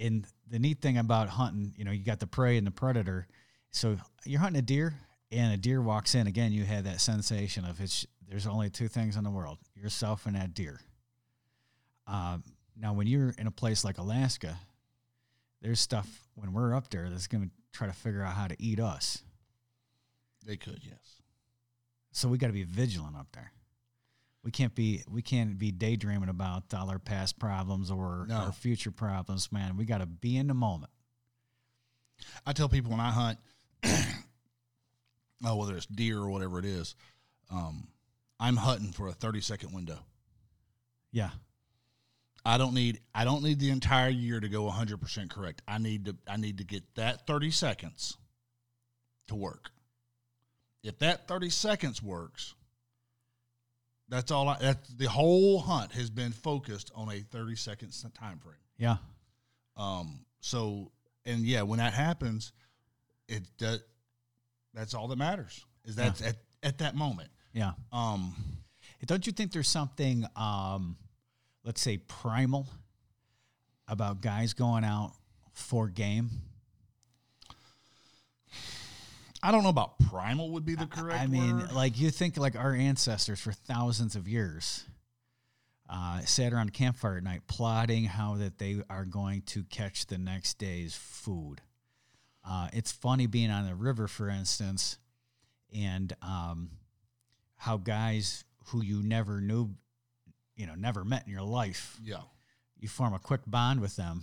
and 0.00 0.26
the 0.48 0.58
neat 0.58 0.80
thing 0.80 0.98
about 0.98 1.28
hunting, 1.28 1.74
you 1.76 1.84
know, 1.84 1.90
you 1.90 2.04
got 2.04 2.20
the 2.20 2.26
prey 2.26 2.56
and 2.56 2.66
the 2.66 2.70
predator. 2.70 3.26
So 3.70 3.96
you're 4.24 4.40
hunting 4.40 4.58
a 4.58 4.62
deer, 4.62 4.94
and 5.30 5.52
a 5.52 5.56
deer 5.56 5.82
walks 5.82 6.14
in. 6.14 6.26
Again, 6.26 6.52
you 6.52 6.64
have 6.64 6.84
that 6.84 7.00
sensation 7.00 7.64
of 7.64 7.80
it's. 7.80 8.06
There's 8.28 8.46
only 8.46 8.70
two 8.70 8.88
things 8.88 9.16
in 9.16 9.24
the 9.24 9.30
world: 9.30 9.58
yourself 9.74 10.26
and 10.26 10.36
that 10.36 10.54
deer. 10.54 10.80
Um, 12.06 12.42
now, 12.76 12.92
when 12.92 13.06
you're 13.06 13.34
in 13.38 13.46
a 13.46 13.50
place 13.50 13.84
like 13.84 13.98
Alaska, 13.98 14.58
there's 15.60 15.80
stuff 15.80 16.08
when 16.34 16.52
we're 16.52 16.74
up 16.74 16.88
there 16.90 17.10
that's 17.10 17.26
going 17.26 17.44
to 17.44 17.50
try 17.72 17.86
to 17.86 17.92
figure 17.92 18.22
out 18.22 18.34
how 18.34 18.46
to 18.46 18.56
eat 18.58 18.80
us. 18.80 19.22
they 20.46 20.56
could. 20.56 20.80
Yes. 20.82 21.22
So 22.12 22.28
we 22.28 22.38
got 22.38 22.46
to 22.46 22.52
be 22.52 22.62
vigilant 22.62 23.16
up 23.16 23.28
there. 23.32 23.52
We 24.48 24.52
can't 24.52 24.74
be 24.74 25.02
we 25.06 25.20
can't 25.20 25.58
be 25.58 25.70
daydreaming 25.72 26.30
about 26.30 26.72
all 26.72 26.88
our 26.88 26.98
past 26.98 27.38
problems 27.38 27.90
or 27.90 28.24
No. 28.30 28.34
our 28.36 28.52
future 28.52 28.90
problems, 28.90 29.52
man. 29.52 29.76
We 29.76 29.84
got 29.84 29.98
to 29.98 30.06
be 30.06 30.38
in 30.38 30.46
the 30.46 30.54
moment. 30.54 30.90
I 32.46 32.54
tell 32.54 32.70
people 32.70 32.90
when 32.90 32.98
I 32.98 33.10
hunt, 33.10 33.38
oh, 35.44 35.56
whether 35.56 35.76
it's 35.76 35.84
deer 35.84 36.16
or 36.18 36.30
whatever 36.30 36.58
it 36.58 36.64
is, 36.64 36.94
um, 37.50 37.88
I'm 38.40 38.56
hunting 38.56 38.90
for 38.92 39.08
a 39.08 39.12
30 39.12 39.42
second 39.42 39.74
window. 39.74 39.98
Yeah, 41.12 41.28
I 42.42 42.56
don't 42.56 42.72
need 42.72 43.00
I 43.14 43.24
don't 43.24 43.42
need 43.42 43.58
the 43.58 43.68
entire 43.68 44.08
year 44.08 44.40
to 44.40 44.48
go 44.48 44.62
100% 44.62 45.28
correct. 45.28 45.60
I 45.68 45.76
need 45.76 46.06
to 46.06 46.16
I 46.26 46.38
need 46.38 46.56
to 46.56 46.64
get 46.64 46.84
that 46.94 47.26
30 47.26 47.50
seconds 47.50 48.16
to 49.26 49.34
work. 49.34 49.68
If 50.82 51.00
that 51.00 51.28
30 51.28 51.50
seconds 51.50 52.02
works, 52.02 52.54
that's 54.08 54.30
all 54.30 54.48
I 54.48 54.58
that 54.58 54.78
the 54.96 55.08
whole 55.08 55.58
hunt 55.60 55.92
has 55.92 56.10
been 56.10 56.32
focused 56.32 56.90
on 56.94 57.10
a 57.10 57.20
30 57.20 57.56
second 57.56 57.92
time 58.14 58.38
frame. 58.38 58.54
yeah, 58.78 58.96
Um 59.76 60.20
so 60.40 60.92
and 61.26 61.44
yeah, 61.44 61.62
when 61.62 61.78
that 61.78 61.92
happens, 61.92 62.52
it 63.28 63.42
does 63.58 63.80
that's 64.74 64.94
all 64.94 65.08
that 65.08 65.18
matters. 65.18 65.64
Is 65.84 65.96
that 65.96 66.20
at 66.22 66.36
at 66.62 66.78
that 66.78 66.94
moment. 66.94 67.30
yeah. 67.52 67.72
Um 67.92 68.34
Don't 69.06 69.26
you 69.26 69.32
think 69.32 69.52
there's 69.52 69.68
something, 69.68 70.26
um, 70.34 70.96
let's 71.64 71.80
say, 71.80 71.98
primal 71.98 72.66
about 73.86 74.20
guys 74.20 74.54
going 74.54 74.84
out 74.84 75.12
for 75.52 75.88
game? 75.88 76.30
I 79.42 79.52
don't 79.52 79.62
know 79.62 79.68
about 79.68 79.98
primal 80.00 80.50
would 80.50 80.64
be 80.64 80.74
the 80.74 80.86
correct 80.86 81.20
I 81.20 81.26
mean, 81.26 81.58
word. 81.58 81.72
like 81.72 81.98
you 81.98 82.10
think 82.10 82.36
like 82.36 82.56
our 82.56 82.72
ancestors 82.74 83.38
for 83.40 83.52
thousands 83.52 84.16
of 84.16 84.26
years 84.26 84.84
uh, 85.88 86.20
sat 86.22 86.52
around 86.52 86.68
a 86.68 86.72
campfire 86.72 87.16
at 87.18 87.22
night 87.22 87.42
plotting 87.46 88.04
how 88.04 88.34
that 88.36 88.58
they 88.58 88.82
are 88.90 89.04
going 89.04 89.42
to 89.42 89.62
catch 89.64 90.06
the 90.06 90.18
next 90.18 90.58
day's 90.58 90.94
food. 90.96 91.60
Uh, 92.48 92.68
it's 92.72 92.90
funny 92.92 93.26
being 93.26 93.50
on 93.50 93.66
the 93.66 93.74
river, 93.74 94.08
for 94.08 94.28
instance, 94.28 94.98
and 95.74 96.12
um, 96.22 96.70
how 97.56 97.76
guys 97.76 98.44
who 98.66 98.82
you 98.82 99.02
never 99.02 99.40
knew, 99.40 99.70
you 100.56 100.66
know, 100.66 100.74
never 100.74 101.04
met 101.04 101.24
in 101.26 101.32
your 101.32 101.42
life, 101.42 101.96
Yeah. 102.02 102.22
you 102.78 102.88
form 102.88 103.14
a 103.14 103.18
quick 103.18 103.42
bond 103.46 103.80
with 103.80 103.96
them. 103.96 104.22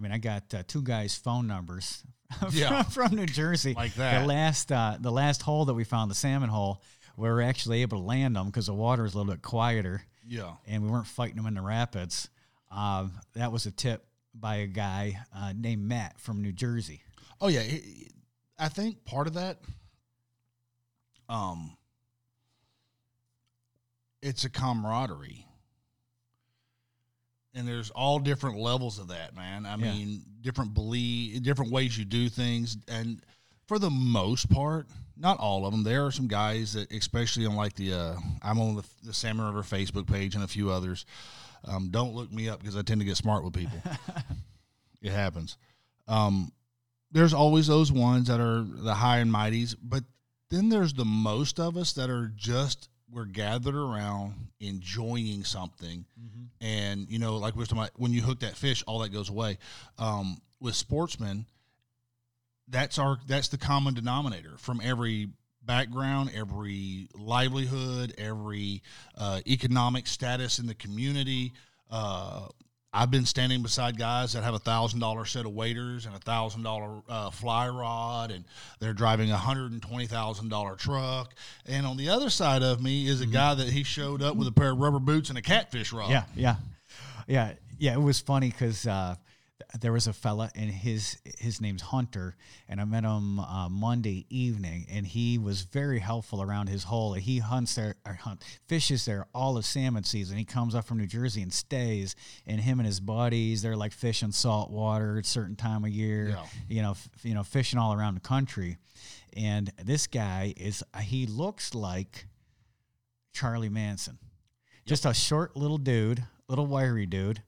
I 0.00 0.02
mean, 0.02 0.12
I 0.12 0.18
got 0.18 0.54
uh, 0.54 0.62
two 0.66 0.80
guys' 0.82 1.14
phone 1.14 1.46
numbers 1.46 2.02
Yeah. 2.52 2.84
from, 2.84 3.08
from 3.10 3.16
New 3.18 3.26
Jersey. 3.26 3.74
Like 3.74 3.92
that. 3.94 4.20
The 4.22 4.26
last, 4.26 4.72
uh, 4.72 4.96
the 4.98 5.12
last 5.12 5.42
hole 5.42 5.66
that 5.66 5.74
we 5.74 5.84
found, 5.84 6.10
the 6.10 6.14
salmon 6.14 6.48
hole, 6.48 6.80
we 7.18 7.28
were 7.28 7.42
actually 7.42 7.82
able 7.82 7.98
to 7.98 8.04
land 8.04 8.34
them 8.34 8.46
because 8.46 8.64
the 8.66 8.72
water 8.74 9.02
was 9.02 9.12
a 9.14 9.18
little 9.18 9.30
bit 9.30 9.42
quieter, 9.42 10.02
Yeah. 10.26 10.52
and 10.66 10.82
we 10.82 10.88
weren't 10.88 11.06
fighting 11.06 11.36
them 11.36 11.44
in 11.44 11.52
the 11.54 11.60
rapids. 11.60 12.30
Um, 12.70 13.12
that 13.34 13.52
was 13.52 13.66
a 13.66 13.70
tip 13.70 14.06
by 14.34 14.56
a 14.56 14.66
guy 14.66 15.18
uh, 15.36 15.52
named 15.54 15.82
Matt 15.82 16.18
from 16.18 16.40
New 16.40 16.52
Jersey. 16.52 17.02
Oh 17.42 17.48
yeah, 17.48 17.62
I 18.58 18.68
think 18.68 19.04
part 19.04 19.26
of 19.26 19.34
that, 19.34 19.58
um, 21.28 21.76
it's 24.22 24.44
a 24.44 24.50
camaraderie, 24.50 25.46
and 27.54 27.66
there's 27.66 27.90
all 27.90 28.18
different 28.18 28.58
levels 28.58 28.98
of 28.98 29.08
that, 29.08 29.34
man. 29.34 29.66
I 29.66 29.70
Yeah. 29.76 29.92
mean, 29.92 30.22
different 30.40 30.74
belief, 30.74 31.42
different 31.42 31.72
ways 31.72 31.96
you 31.98 32.04
do 32.04 32.28
things, 32.28 32.76
and 32.88 33.20
for 33.66 33.78
the 33.78 33.90
most 33.90 34.48
part, 34.50 34.86
not 35.16 35.38
all 35.38 35.66
of 35.66 35.72
them. 35.72 35.82
There 35.84 36.06
are 36.06 36.10
some 36.10 36.28
guys 36.28 36.72
that, 36.72 36.90
especially 36.92 37.46
on 37.46 37.54
like 37.54 37.74
the, 37.74 37.92
uh, 37.92 38.16
I'm 38.42 38.58
on 38.58 38.76
the, 38.76 38.84
the 39.04 39.12
Salmon 39.12 39.46
River 39.46 39.62
Facebook 39.62 40.06
page 40.10 40.34
and 40.34 40.42
a 40.42 40.48
few 40.48 40.70
others. 40.70 41.04
Um, 41.66 41.90
don't 41.90 42.14
look 42.14 42.32
me 42.32 42.48
up 42.48 42.60
because 42.60 42.76
I 42.76 42.82
tend 42.82 43.00
to 43.00 43.04
get 43.04 43.16
smart 43.18 43.44
with 43.44 43.52
people. 43.52 43.78
it 45.02 45.12
happens. 45.12 45.56
Um, 46.08 46.52
there's 47.12 47.34
always 47.34 47.66
those 47.66 47.92
ones 47.92 48.28
that 48.28 48.40
are 48.40 48.62
the 48.62 48.94
high 48.94 49.18
and 49.18 49.32
mighties, 49.32 49.74
but 49.82 50.04
then 50.48 50.68
there's 50.68 50.94
the 50.94 51.04
most 51.04 51.60
of 51.60 51.76
us 51.76 51.92
that 51.94 52.08
are 52.08 52.32
just 52.34 52.88
we're 53.12 53.24
gathered 53.24 53.74
around 53.74 54.34
enjoying 54.60 55.44
something, 55.44 56.04
and 56.60 57.06
you 57.10 57.18
know, 57.18 57.36
like 57.36 57.54
we 57.54 57.60
were 57.60 57.66
talking 57.66 57.78
about, 57.78 57.92
when 57.96 58.12
you 58.12 58.22
hook 58.22 58.40
that 58.40 58.56
fish, 58.56 58.84
all 58.86 59.00
that 59.00 59.12
goes 59.12 59.28
away. 59.28 59.58
Um, 59.98 60.40
with 60.60 60.74
sportsmen, 60.74 61.46
that's 62.68 62.98
our 62.98 63.18
that's 63.26 63.48
the 63.48 63.58
common 63.58 63.94
denominator 63.94 64.56
from 64.58 64.80
every 64.82 65.30
background, 65.62 66.30
every 66.34 67.08
livelihood, 67.14 68.14
every 68.18 68.82
uh, 69.16 69.40
economic 69.46 70.06
status 70.06 70.58
in 70.58 70.66
the 70.66 70.74
community. 70.74 71.52
Uh, 71.90 72.46
I've 72.92 73.10
been 73.10 73.24
standing 73.24 73.62
beside 73.62 73.96
guys 73.96 74.32
that 74.32 74.42
have 74.42 74.54
a 74.54 74.58
thousand 74.58 74.98
dollar 74.98 75.24
set 75.24 75.46
of 75.46 75.52
waders 75.52 76.06
and 76.06 76.14
a 76.14 76.18
thousand 76.18 76.64
dollar 76.64 77.02
uh, 77.08 77.30
fly 77.30 77.68
rod, 77.68 78.32
and 78.32 78.44
they're 78.80 78.92
driving 78.92 79.30
a 79.30 79.36
hundred 79.36 79.70
and 79.70 79.80
twenty 79.80 80.06
thousand 80.06 80.48
dollar 80.48 80.74
truck. 80.74 81.34
And 81.66 81.86
on 81.86 81.96
the 81.96 82.08
other 82.08 82.30
side 82.30 82.62
of 82.62 82.82
me 82.82 83.06
is 83.06 83.20
a 83.20 83.26
guy 83.26 83.54
that 83.54 83.68
he 83.68 83.84
showed 83.84 84.22
up 84.22 84.34
with 84.34 84.48
a 84.48 84.52
pair 84.52 84.70
of 84.72 84.78
rubber 84.78 84.98
boots 84.98 85.28
and 85.28 85.38
a 85.38 85.42
catfish 85.42 85.92
rod. 85.92 86.10
Yeah, 86.10 86.24
yeah, 86.34 86.56
yeah, 87.28 87.52
yeah. 87.78 87.92
It 87.94 88.02
was 88.02 88.18
funny 88.18 88.50
because 88.50 88.86
uh, 88.88 89.14
there 89.80 89.92
was 89.92 90.06
a 90.06 90.12
fella, 90.12 90.50
and 90.54 90.70
his 90.70 91.18
his 91.38 91.60
name's 91.60 91.82
Hunter, 91.82 92.36
and 92.68 92.80
I 92.80 92.84
met 92.84 93.04
him 93.04 93.38
uh, 93.38 93.68
Monday 93.68 94.26
evening, 94.30 94.86
and 94.90 95.06
he 95.06 95.38
was 95.38 95.62
very 95.62 95.98
helpful 95.98 96.42
around 96.42 96.68
his 96.68 96.84
hole. 96.84 97.14
He 97.14 97.38
hunts 97.38 97.74
there, 97.74 97.96
or 98.06 98.14
hunt 98.14 98.42
fishes 98.66 99.04
there 99.04 99.26
all 99.34 99.56
of 99.56 99.64
salmon 99.64 100.04
season. 100.04 100.36
He 100.36 100.44
comes 100.44 100.74
up 100.74 100.84
from 100.84 100.98
New 100.98 101.06
Jersey 101.06 101.42
and 101.42 101.52
stays, 101.52 102.16
and 102.46 102.60
him 102.60 102.80
and 102.80 102.86
his 102.86 103.00
buddies, 103.00 103.62
they're 103.62 103.76
like 103.76 103.92
fishing 103.92 104.32
salt 104.32 104.70
water 104.70 105.18
at 105.18 105.24
a 105.24 105.28
certain 105.28 105.56
time 105.56 105.84
of 105.84 105.90
year. 105.90 106.30
Yeah. 106.30 106.46
You 106.68 106.82
know, 106.82 106.90
f- 106.92 107.08
you 107.22 107.34
know, 107.34 107.42
fishing 107.42 107.78
all 107.78 107.92
around 107.92 108.14
the 108.14 108.20
country. 108.20 108.76
And 109.36 109.72
this 109.82 110.06
guy 110.06 110.54
is 110.56 110.82
he 111.00 111.26
looks 111.26 111.74
like 111.74 112.26
Charlie 113.32 113.68
Manson. 113.68 114.18
Just 114.86 115.04
a 115.04 115.14
short 115.14 115.56
little 115.56 115.78
dude, 115.78 116.24
little 116.48 116.66
wiry 116.66 117.06
dude. 117.06 117.42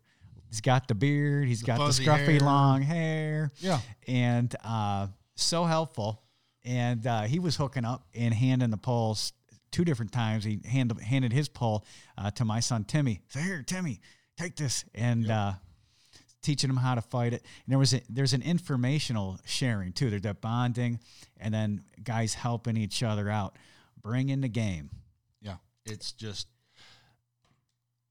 He's 0.53 0.61
got 0.61 0.87
the 0.87 0.95
beard. 0.95 1.49
He's 1.49 1.63
got 1.63 1.79
the 1.79 1.85
scruffy 1.87 2.33
hair. 2.33 2.41
long 2.41 2.83
hair. 2.83 3.51
Yeah. 3.59 3.81
And 4.07 4.55
uh, 4.63 5.07
so 5.35 5.65
helpful. 5.65 6.23
And 6.63 7.07
uh, 7.07 7.23
he 7.23 7.39
was 7.39 7.57
hooking 7.57 7.87
up 7.87 8.07
and 8.15 8.35
handing 8.35 8.69
the 8.69 8.77
poles 8.77 9.33
two 9.71 9.85
different 9.85 10.13
times. 10.13 10.45
He 10.45 10.61
hand, 10.69 10.93
handed 11.01 11.33
his 11.33 11.49
pole 11.49 11.87
uh, 12.19 12.31
to 12.33 12.45
my 12.45 12.61
son 12.61 12.85
Timmy. 12.85 13.23
So 13.31 13.41
here, 13.41 13.65
Timmy, 13.67 14.01
take 14.37 14.55
this. 14.55 14.85
And 14.95 15.31
uh, 15.31 15.53
teaching 16.43 16.69
him 16.69 16.77
how 16.77 16.97
to 16.97 17.01
fight 17.01 17.33
it. 17.33 17.43
And 17.65 17.73
there 17.73 17.79
was 17.79 17.95
a, 17.95 18.03
there's 18.11 18.35
an 18.35 18.43
informational 18.43 19.39
sharing 19.47 19.93
too. 19.93 20.11
There's 20.11 20.23
that 20.23 20.43
bonding, 20.43 21.01
and 21.41 21.55
then 21.55 21.85
guys 22.05 22.35
helping 22.35 22.77
each 22.77 23.03
other 23.03 23.31
out. 23.31 23.57
Bring 24.03 24.29
in 24.29 24.43
the 24.43 24.49
game. 24.49 24.91
Yeah, 25.41 25.57
it's 25.87 26.13
just. 26.13 26.49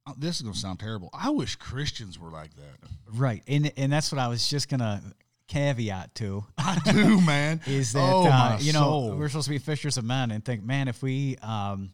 Uh, 0.08 0.14
This 0.18 0.38
is 0.38 0.42
gonna 0.42 0.56
sound 0.56 0.80
terrible. 0.80 1.10
I 1.14 1.30
wish 1.30 1.56
Christians 1.56 2.18
were 2.20 2.30
like 2.30 2.56
that. 2.56 2.90
Right, 3.14 3.44
and 3.48 3.72
and 3.78 3.92
that's 3.92 4.12
what 4.12 4.20
I 4.20 4.28
was 4.28 4.50
just 4.50 4.70
gonna 4.70 5.02
caveat 5.48 6.16
to 6.16 6.46
I 6.58 6.80
do, 6.92 7.20
man. 7.26 7.60
is 7.68 7.92
that 7.94 8.14
oh, 8.14 8.26
uh, 8.26 8.58
you 8.62 8.72
know 8.74 8.80
soul. 8.80 9.16
we're 9.16 9.28
supposed 9.28 9.46
to 9.48 9.52
be 9.52 9.58
fishers 9.58 9.98
of 9.98 10.06
men 10.06 10.32
and 10.32 10.44
think, 10.46 10.64
man, 10.64 10.88
if 10.88 11.04
we, 11.04 11.36
um, 11.42 11.92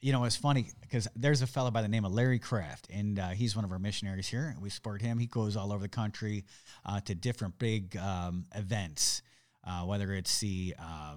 you 0.00 0.12
know, 0.12 0.24
it's 0.24 0.36
funny 0.36 0.66
because 0.80 1.06
there's 1.14 1.40
a 1.40 1.46
fellow 1.46 1.70
by 1.70 1.82
the 1.82 1.88
name 1.88 2.04
of 2.04 2.12
Larry 2.12 2.38
Kraft, 2.40 2.88
and 2.92 3.18
uh, 3.18 3.28
he's 3.28 3.54
one 3.54 3.64
of 3.64 3.70
our 3.72 3.78
missionaries 3.78 4.26
here. 4.28 4.48
and 4.52 4.60
We 4.60 4.70
support 4.70 5.00
him. 5.02 5.18
He 5.18 5.26
goes 5.26 5.56
all 5.56 5.72
over 5.72 5.82
the 5.82 5.88
country 5.88 6.44
uh, 6.84 7.00
to 7.02 7.14
different 7.14 7.58
big 7.58 7.96
um, 7.96 8.46
events, 8.54 9.22
uh, 9.66 9.82
whether 9.82 10.12
it's 10.12 10.40
the 10.40 10.74
uh, 10.78 11.16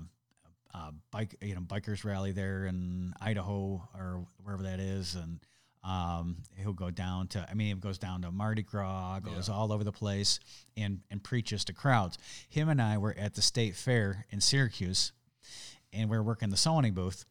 uh, 0.74 0.92
bike, 1.12 1.36
you 1.42 1.56
know, 1.56 1.62
bikers 1.62 2.06
rally 2.06 2.32
there 2.32 2.66
in 2.68 3.14
Idaho 3.20 3.82
or 3.96 4.26
wherever 4.44 4.64
that 4.64 4.80
is, 4.80 5.16
and 5.16 5.40
um, 5.88 6.38
he'll 6.58 6.74
go 6.74 6.92
down 6.92 7.28
to. 7.30 7.48
I 7.50 7.54
mean, 7.54 7.68
he 7.68 7.74
goes 7.76 7.98
down 7.98 8.22
to 8.24 8.32
Mardi 8.32 8.62
Gras, 8.62 9.20
goes 9.22 9.48
all 9.48 9.72
over 9.72 9.84
the 9.86 9.92
place, 9.92 10.40
and 10.76 11.00
and 11.10 11.24
preaches 11.24 11.64
to 11.66 11.74
crowds. 11.74 12.18
Him 12.50 12.68
and 12.68 12.82
I 12.82 12.98
were 12.98 13.16
at 13.18 13.36
the 13.36 13.42
state 13.42 13.76
fair 13.76 14.26
in 14.30 14.42
Syracuse, 14.42 15.14
and 15.94 16.10
we 16.10 16.18
were 16.18 16.24
working 16.24 16.50
the 16.50 16.58
sewing 16.58 16.94
booth, 16.94 17.26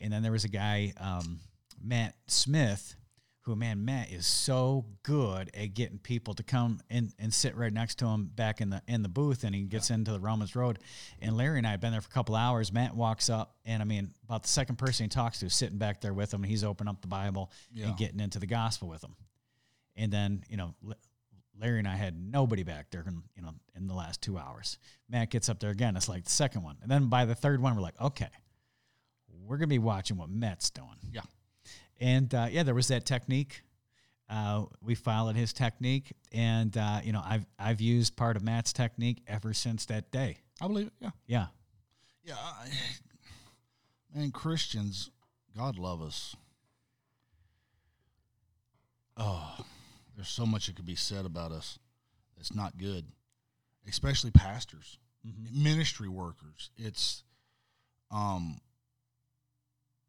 and 0.00 0.12
then 0.12 0.22
there 0.22 0.32
was 0.32 0.44
a 0.44 0.48
guy, 0.48 0.92
um, 1.00 1.40
Matt 1.82 2.14
Smith, 2.26 2.96
who 3.44 3.56
man, 3.56 3.84
Matt 3.84 4.10
is 4.12 4.24
so 4.26 4.84
good 5.02 5.50
at 5.54 5.74
getting 5.74 5.98
people 5.98 6.32
to 6.34 6.42
come 6.44 6.80
and, 6.88 7.12
and 7.18 7.34
sit 7.34 7.56
right 7.56 7.72
next 7.72 7.96
to 7.98 8.06
him 8.06 8.30
back 8.34 8.60
in 8.60 8.70
the 8.70 8.80
in 8.86 9.02
the 9.02 9.08
booth, 9.08 9.42
and 9.44 9.54
he 9.54 9.62
gets 9.62 9.90
into 9.90 10.12
the 10.12 10.20
Romans 10.20 10.54
Road. 10.54 10.78
And 11.20 11.36
Larry 11.36 11.58
and 11.58 11.66
I 11.66 11.70
had 11.72 11.80
been 11.80 11.90
there 11.92 12.00
for 12.00 12.08
a 12.08 12.12
couple 12.14 12.36
hours. 12.36 12.72
Matt 12.72 12.94
walks 12.94 13.28
up, 13.28 13.56
and 13.64 13.82
I 13.82 13.84
mean, 13.84 14.12
about 14.24 14.42
the 14.44 14.48
second 14.48 14.76
person 14.76 15.04
he 15.04 15.08
talks 15.08 15.40
to 15.40 15.46
is 15.46 15.54
sitting 15.54 15.78
back 15.78 16.00
there 16.00 16.14
with 16.14 16.32
him, 16.32 16.42
and 16.42 16.50
he's 16.50 16.62
opening 16.64 16.90
up 16.90 17.00
the 17.00 17.08
Bible 17.08 17.50
Yeah. 17.72 17.86
and 17.86 17.96
getting 17.96 18.20
into 18.20 18.38
the 18.38 18.46
gospel 18.46 18.88
with 18.88 19.02
him. 19.02 19.16
And 19.96 20.12
then 20.12 20.44
you 20.48 20.56
know. 20.56 20.74
Larry 21.60 21.78
and 21.78 21.86
I 21.86 21.96
had 21.96 22.16
nobody 22.18 22.62
back 22.62 22.90
there, 22.90 23.04
in, 23.06 23.22
you 23.36 23.42
know, 23.42 23.52
in 23.76 23.86
the 23.86 23.92
last 23.94 24.22
two 24.22 24.38
hours. 24.38 24.78
Matt 25.10 25.30
gets 25.30 25.50
up 25.50 25.60
there 25.60 25.70
again. 25.70 25.96
It's 25.96 26.08
like 26.08 26.24
the 26.24 26.30
second 26.30 26.62
one, 26.62 26.78
and 26.80 26.90
then 26.90 27.08
by 27.08 27.26
the 27.26 27.34
third 27.34 27.60
one, 27.60 27.76
we're 27.76 27.82
like, 27.82 28.00
okay, 28.00 28.30
we're 29.44 29.58
gonna 29.58 29.66
be 29.68 29.78
watching 29.78 30.16
what 30.16 30.30
Matt's 30.30 30.70
doing. 30.70 30.88
Yeah. 31.12 31.20
And 32.02 32.34
uh, 32.34 32.48
yeah, 32.50 32.64
there 32.64 32.74
was 32.74 32.88
that 32.88 33.06
technique. 33.06 33.62
Uh, 34.28 34.64
we 34.82 34.96
followed 34.96 35.36
his 35.36 35.52
technique, 35.52 36.12
and 36.32 36.76
uh, 36.76 37.00
you 37.04 37.12
know, 37.12 37.22
I've 37.24 37.46
I've 37.58 37.80
used 37.80 38.16
part 38.16 38.36
of 38.36 38.42
Matt's 38.42 38.72
technique 38.72 39.22
ever 39.28 39.54
since 39.54 39.86
that 39.86 40.10
day. 40.10 40.38
I 40.60 40.66
believe 40.66 40.88
it. 40.88 40.92
Yeah. 41.00 41.10
Yeah, 41.26 41.46
Yeah. 42.24 42.34
I, 42.34 42.68
man, 44.14 44.32
Christians, 44.32 45.10
God 45.56 45.78
love 45.78 46.02
us. 46.02 46.34
Oh, 49.16 49.56
there's 50.16 50.28
so 50.28 50.44
much 50.44 50.66
that 50.66 50.76
could 50.76 50.86
be 50.86 50.96
said 50.96 51.24
about 51.24 51.52
us 51.52 51.78
that's 52.36 52.54
not 52.54 52.78
good, 52.78 53.04
especially 53.88 54.30
pastors, 54.32 54.98
ministry 55.52 56.08
workers. 56.08 56.70
It's, 56.76 57.22
um, 58.10 58.58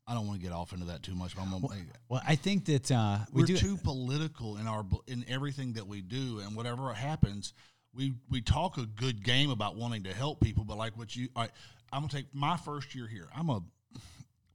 I 0.06 0.14
don't 0.14 0.28
want 0.28 0.40
to 0.40 0.46
get 0.46 0.54
off 0.54 0.74
into 0.74 0.86
that 0.88 1.02
too 1.02 1.16
much. 1.16 1.36
But 1.36 1.44
I'm 1.44 1.52
gonna, 1.52 1.68
well, 2.10 2.22
I 2.28 2.36
think 2.36 2.66
that 2.66 2.92
uh, 2.92 3.20
we 3.32 3.44
we're 3.44 3.48
do. 3.48 3.58
too 3.58 3.78
political 3.78 4.58
in 4.58 4.68
our 4.68 4.86
in 5.08 5.24
everything 5.30 5.74
that 5.74 5.88
we 5.88 6.02
do, 6.02 6.40
and 6.40 6.56
whatever 6.56 6.94
happens, 6.94 7.54
we 7.94 8.14
we 8.30 8.42
talk 8.42 8.78
a 8.78 8.86
good 8.86 9.24
game 9.24 9.50
about 9.50 9.76
wanting 9.76 10.04
to 10.04 10.14
help 10.14 10.42
people. 10.42 10.66
But 10.66 10.78
like 10.78 10.98
what 10.98 11.16
you, 11.16 11.30
I, 11.36 11.44
I'm 11.92 12.02
gonna 12.02 12.10
take 12.10 12.34
my 12.34 12.58
first 12.58 12.94
year 12.96 13.08
here. 13.08 13.28
I'm 13.36 13.50
a, 13.50 13.62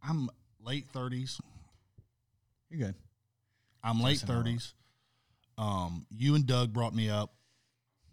I'm 0.03 0.29
late 0.63 0.87
thirties. 0.93 1.41
You're 2.69 2.89
good. 2.89 2.95
I'm 3.83 4.01
late 4.03 4.21
Listen, 4.21 4.31
I 4.31 4.35
love 4.35 4.45
thirties. 4.45 4.75
Um, 5.57 6.07
you 6.11 6.35
and 6.35 6.47
Doug 6.47 6.73
brought 6.73 6.95
me 6.95 7.09
up. 7.09 7.33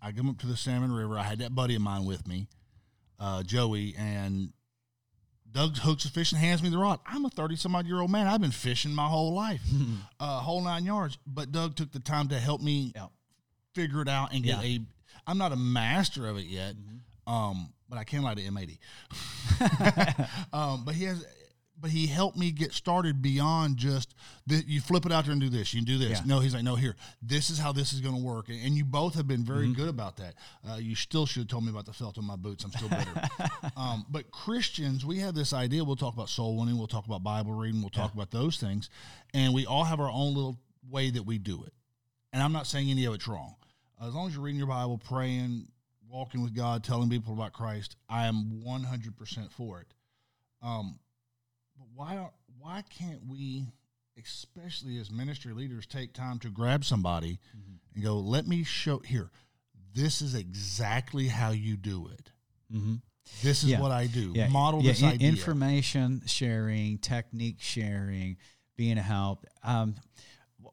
I 0.02 0.12
come 0.12 0.30
up 0.30 0.38
to 0.40 0.48
the 0.48 0.56
Salmon 0.56 0.92
River. 0.92 1.18
I 1.18 1.24
had 1.24 1.40
that 1.40 1.54
buddy 1.54 1.76
of 1.76 1.82
mine 1.82 2.06
with 2.06 2.28
me, 2.28 2.48
uh, 3.20 3.44
Joey, 3.44 3.94
and 3.98 4.54
Doug 5.56 5.78
hooks 5.78 6.04
his 6.04 6.12
fish 6.12 6.34
and 6.34 6.40
hands 6.42 6.62
me 6.62 6.68
the 6.68 6.78
rod. 6.78 7.00
I'm 7.06 7.24
a 7.24 7.30
thirty 7.30 7.56
some 7.56 7.76
odd 7.78 7.88
year 7.88 8.02
old 8.02 8.12
man. 8.12 8.28
I've 8.28 8.42
been 8.42 8.52
fishing 8.52 8.94
my 8.94 9.08
whole 9.08 9.34
life, 9.34 9.62
uh, 10.20 10.40
whole 10.42 10.62
nine 10.62 10.84
yards. 10.86 11.18
But 11.26 11.54
Doug 11.54 11.76
took 11.76 11.94
the 11.94 12.02
time 12.02 12.28
to 12.28 12.40
help 12.40 12.62
me 12.62 12.92
Yeah. 12.94 13.08
figure 13.74 14.02
it 14.02 14.10
out 14.10 14.34
and 14.34 14.44
get 14.44 14.62
Yeah. 14.62 14.80
a. 14.80 14.80
I'm 15.26 15.38
not 15.38 15.54
a 15.54 15.56
master 15.56 16.28
of 16.28 16.38
it 16.38 16.46
yet, 16.48 16.76
um, 17.26 17.72
but 17.90 17.98
I 17.98 18.04
can 18.04 18.22
light 18.22 18.38
an 18.38 18.54
M80. 18.54 18.78
um, 20.54 20.84
but 20.86 20.94
he 20.94 21.06
has. 21.06 21.26
But 21.80 21.92
he 21.92 22.08
helped 22.08 22.38
me 22.38 22.52
get 22.52 22.74
started 22.74 23.22
beyond 23.22 23.78
just 23.78 24.16
the, 24.48 24.64
you 24.66 24.80
flip 24.82 25.06
it 25.06 25.12
out 25.12 25.26
there 25.26 25.34
and 25.34 25.42
do 25.42 25.50
this. 25.50 25.74
You 25.74 25.82
can 25.82 25.86
do 25.86 25.98
this. 25.98 26.20
Yeah. 26.20 26.26
No, 26.26 26.40
he's 26.40 26.54
like, 26.54 26.64
no, 26.64 26.76
here, 26.76 26.96
this 27.22 27.50
is 27.50 27.60
how 27.60 27.72
this 27.72 27.92
is 27.94 28.02
going 28.02 28.16
to 28.16 28.22
work. 28.24 28.50
And, 28.50 28.60
and 28.66 28.76
you 28.76 28.86
both 28.86 29.16
have 29.16 29.28
been 29.28 29.44
very 29.44 29.66
Mm-hmm. 29.66 29.74
good 29.74 29.90
about 29.90 30.18
that. 30.18 30.36
Uh, 30.68 30.76
you 30.78 30.96
still 30.96 31.26
should 31.26 31.42
have 31.42 31.48
told 31.50 31.64
me 31.66 31.70
about 31.72 31.86
the 31.86 31.94
felt 31.94 32.18
on 32.18 32.26
my 32.26 32.36
boots. 32.38 32.64
I'm 32.64 32.72
still 32.72 32.90
bitter. 32.90 33.22
um, 33.78 34.06
but 34.10 34.32
Christians, 34.32 35.06
we 35.06 35.20
have 35.20 35.36
this 35.36 35.54
idea. 35.54 35.84
We'll 35.84 35.96
talk 35.96 36.14
about 36.14 36.30
soul 36.30 36.58
winning. 36.58 36.78
We'll 36.78 36.88
talk 36.88 37.06
about 37.06 37.24
Bible 37.24 37.54
reading. 37.54 37.82
We'll 37.82 37.90
talk 37.90 38.14
about 38.14 38.32
those 38.32 38.58
things. 38.58 38.90
And 39.34 39.54
we 39.54 39.66
all 39.66 39.84
have 39.84 40.00
our 40.00 40.10
own 40.10 40.34
little 40.34 40.58
way 40.90 41.10
that 41.10 41.24
we 41.24 41.38
do 41.38 41.64
it. 41.66 41.74
And 42.32 42.42
I'm 42.42 42.52
not 42.54 42.68
saying 42.68 42.90
any 42.90 43.06
of 43.06 43.14
it's 43.14 43.28
wrong. 43.28 43.56
As 44.02 44.14
long 44.14 44.28
as 44.28 44.34
you're 44.34 44.44
reading 44.44 44.60
your 44.60 44.68
Bible, 44.68 44.98
praying, 44.98 45.68
walking 46.10 46.42
with 46.44 46.54
God, 46.56 46.84
telling 46.84 47.10
people 47.10 47.34
about 47.34 47.54
Christ, 47.54 47.96
I 48.10 48.28
am 48.28 48.62
100% 48.66 49.52
for 49.52 49.82
it. 49.82 49.88
Um, 50.62 51.00
why 51.94 52.18
are- 52.18 52.34
why 52.58 52.82
can't 52.84 53.26
we, 53.28 53.68
especially 54.18 54.98
as 54.98 55.12
ministry 55.12 55.54
leaders, 55.54 55.86
take 55.86 56.14
time 56.14 56.40
to 56.40 56.50
grab 56.50 56.84
somebody 56.86 57.40
and 57.94 58.04
go, 58.04 58.20
"Let 58.20 58.48
me 58.48 58.64
show 58.64 59.00
here. 59.00 59.30
This 59.94 60.22
is 60.22 60.36
exactly 60.36 61.28
how 61.28 61.52
you 61.52 61.78
do 61.78 62.08
it. 62.08 62.32
Mm-hmm. 62.72 62.96
This 63.42 63.64
is 63.64 63.70
Yeah. 63.72 63.82
what 63.82 63.92
I 63.92 64.08
do. 64.08 64.34
yeah, 64.36 64.48
Model 64.50 64.82
yeah, 64.82 64.92
this 64.92 65.02
in- 65.02 65.08
idea." 65.10 65.30
information 65.30 66.22
sharing, 66.26 66.98
technique 66.98 67.62
sharing, 67.62 68.38
being 68.78 68.98
a 68.98 69.02
help. 69.04 69.46
Um, 69.64 69.96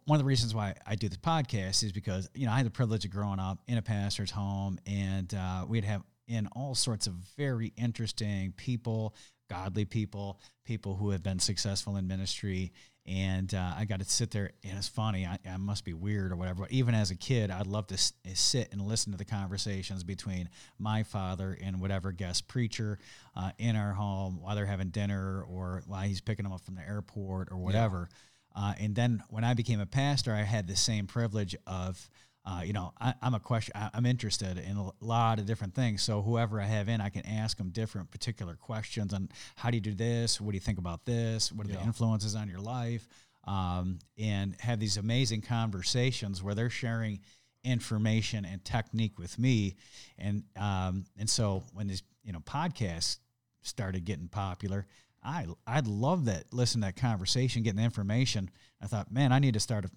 one 0.05 0.16
of 0.16 0.20
the 0.20 0.27
reasons 0.29 0.55
why 0.55 0.75
I 0.87 0.96
do 0.96 1.09
this 1.09 1.18
podcast 1.18 1.83
is 1.85 1.92
because 1.92 2.29
you 2.35 2.46
know 2.46 2.53
I 2.53 2.57
had 2.57 2.66
the 2.66 2.70
privilege 2.70 3.05
of 3.05 3.11
growing 3.11 3.38
up 3.38 3.62
in 3.68 3.79
a 3.79 3.83
pastor's 3.83 4.31
home, 4.31 4.79
and 4.87 5.33
uh, 5.35 5.64
we'd 5.68 5.85
have 5.85 6.03
in 6.29 6.46
all 6.48 6.75
sorts 6.75 7.07
of 7.07 7.14
very 7.37 7.72
interesting 7.77 8.53
people, 8.53 9.14
godly 9.52 9.84
people, 9.84 10.40
people 10.64 10.96
who 10.96 11.10
have 11.10 11.22
been 11.22 11.38
successful 11.38 11.96
in 11.96 12.06
ministry. 12.06 12.72
And 13.04 13.52
uh, 13.52 13.74
I 13.76 13.84
got 13.84 13.98
to 13.98 14.04
sit 14.04 14.30
there, 14.30 14.52
and 14.62 14.78
it's 14.78 14.86
funny. 14.86 15.26
I, 15.26 15.36
I 15.48 15.56
must 15.56 15.84
be 15.84 15.92
weird 15.92 16.30
or 16.30 16.36
whatever. 16.36 16.60
But 16.62 16.70
even 16.70 16.94
as 16.94 17.10
a 17.10 17.16
kid, 17.16 17.50
I'd 17.50 17.66
love 17.66 17.88
to 17.88 17.94
s- 17.94 18.12
sit 18.34 18.68
and 18.70 18.80
listen 18.80 19.10
to 19.10 19.18
the 19.18 19.24
conversations 19.24 20.04
between 20.04 20.48
my 20.78 21.02
father 21.02 21.58
and 21.60 21.80
whatever 21.80 22.12
guest 22.12 22.46
preacher 22.46 23.00
uh, 23.34 23.50
in 23.58 23.74
our 23.74 23.92
home 23.92 24.40
while 24.40 24.54
they're 24.54 24.66
having 24.66 24.90
dinner 24.90 25.42
or 25.42 25.82
while 25.86 26.02
he's 26.02 26.20
picking 26.20 26.44
them 26.44 26.52
up 26.52 26.60
from 26.60 26.76
the 26.76 26.88
airport 26.88 27.48
or 27.50 27.56
whatever. 27.58 28.08
Uh, 28.54 28.74
and 28.78 28.94
then 28.94 29.22
when 29.30 29.42
I 29.42 29.54
became 29.54 29.80
a 29.80 29.86
pastor, 29.86 30.32
I 30.32 30.42
had 30.42 30.68
the 30.68 30.76
same 30.76 31.06
privilege 31.08 31.56
of, 31.66 32.08
uh, 32.44 32.62
you 32.64 32.72
know, 32.72 32.92
I, 33.00 33.14
I'm 33.22 33.35
a 33.35 33.40
question. 33.40 33.72
I, 33.76 33.90
I'm 33.94 34.05
interested 34.05 34.59
in 34.59 34.76
a 34.76 34.90
lot 35.00 35.38
of 35.38 35.46
different 35.46 35.74
things. 35.74 36.02
So 36.02 36.22
whoever 36.22 36.61
I 36.61 36.64
have 36.64 36.88
in, 36.88 37.00
I 37.00 37.09
can 37.09 37.24
ask 37.24 37.57
them 37.57 37.70
different 37.70 38.11
particular 38.11 38.57
questions 38.57 39.14
on 39.14 39.28
how 39.57 39.70
do 39.70 39.76
you 39.76 39.81
do 39.81 39.94
this? 39.94 40.40
What 40.40 40.50
do 40.50 40.57
you 40.57 40.61
think 40.61 40.78
about 40.78 41.05
this? 41.05 41.52
What 41.52 41.66
are 41.66 41.70
the 41.70 41.81
influences 41.83 42.35
on 42.35 42.48
your 42.48 42.61
life? 42.61 43.07
Um, 43.44 43.98
and 44.18 44.57
have 44.61 44.81
these 44.81 44.96
amazing 44.96 45.42
conversations 45.42 46.42
where 46.42 46.55
they're 46.55 46.70
sharing 46.70 47.20
information 47.64 48.44
and 48.44 48.64
technique 48.64 49.18
with 49.18 49.38
me. 49.38 49.76
And 50.18 50.44
um, 50.57 51.05
and 51.18 51.31
so 51.31 51.62
when 51.74 51.87
these 51.87 52.02
you 52.24 52.33
know 52.33 52.40
podcasts 52.40 53.18
started 53.62 54.05
getting 54.05 54.28
popular, 54.28 54.87
I 55.22 55.46
I'd 55.66 55.87
love 55.87 56.24
that 56.26 56.52
listen 56.52 56.81
to 56.81 56.87
that 56.87 56.96
conversation, 56.96 57.62
getting 57.62 57.78
the 57.78 57.85
information. 57.85 58.50
I 58.81 58.87
thought, 58.87 59.12
man, 59.12 59.33
I 59.33 59.38
need 59.38 59.55
to 59.55 59.61
start 59.61 59.85
a 59.85 59.90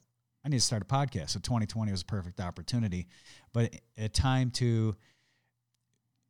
I 0.45 0.49
need 0.49 0.57
to 0.57 0.63
start 0.63 0.83
a 0.83 0.85
podcast. 0.85 1.31
So 1.31 1.39
2020 1.39 1.91
was 1.91 2.03
a 2.03 2.05
perfect 2.05 2.39
opportunity, 2.39 3.07
but 3.51 3.73
a 3.97 4.07
time 4.07 4.51
to 4.51 4.95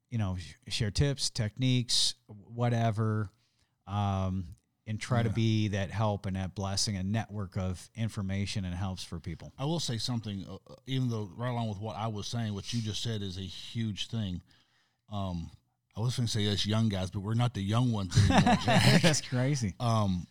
you 0.09 0.17
know 0.17 0.37
share 0.69 0.91
tips, 0.91 1.29
techniques, 1.29 2.15
whatever. 2.27 3.29
Um, 3.87 4.55
and 4.87 4.99
try 4.99 5.23
to 5.23 5.29
be 5.31 5.69
that 5.69 5.89
help 5.89 6.27
and 6.27 6.35
that 6.35 6.53
blessing, 6.53 6.95
a 6.95 7.01
network 7.01 7.57
of 7.57 7.89
information 7.95 8.65
and 8.65 8.75
helps 8.75 9.03
for 9.03 9.19
people. 9.19 9.51
I 9.57 9.65
will 9.65 9.79
say 9.79 9.97
something, 9.97 10.45
uh, 10.47 10.55
uh, 10.55 10.75
even 10.85 11.09
though 11.09 11.27
right 11.35 11.49
along 11.49 11.69
with 11.69 11.79
what 11.79 11.95
I 11.95 12.07
was 12.07 12.27
saying, 12.27 12.53
what 12.53 12.71
you 12.71 12.81
just 12.81 13.01
said 13.01 13.23
is 13.23 13.37
a 13.37 13.41
huge 13.41 14.09
thing. 14.09 14.41
Um, 15.11 15.49
I 15.97 16.01
was 16.01 16.15
going 16.15 16.27
to 16.27 16.31
say 16.31 16.47
us 16.47 16.67
young 16.67 16.89
guys, 16.89 17.09
but 17.09 17.21
we're 17.21 17.33
not 17.33 17.55
the 17.55 17.63
young 17.63 17.91
ones 17.91 18.15
anymore. 18.29 18.57
That's 18.65 19.21
crazy. 19.21 19.73
um, 19.79 20.27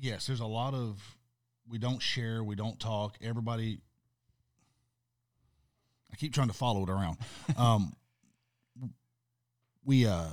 yes, 0.00 0.26
there's 0.26 0.40
a 0.40 0.46
lot 0.46 0.74
of 0.74 1.16
we 1.68 1.78
don't 1.78 2.00
share, 2.00 2.44
we 2.44 2.54
don't 2.54 2.78
talk. 2.78 3.16
Everybody, 3.20 3.80
I 6.12 6.16
keep 6.16 6.32
trying 6.32 6.48
to 6.48 6.54
follow 6.54 6.82
it 6.82 6.90
around. 6.90 7.18
Um, 7.56 7.94
we 9.84 10.06
uh, 10.06 10.26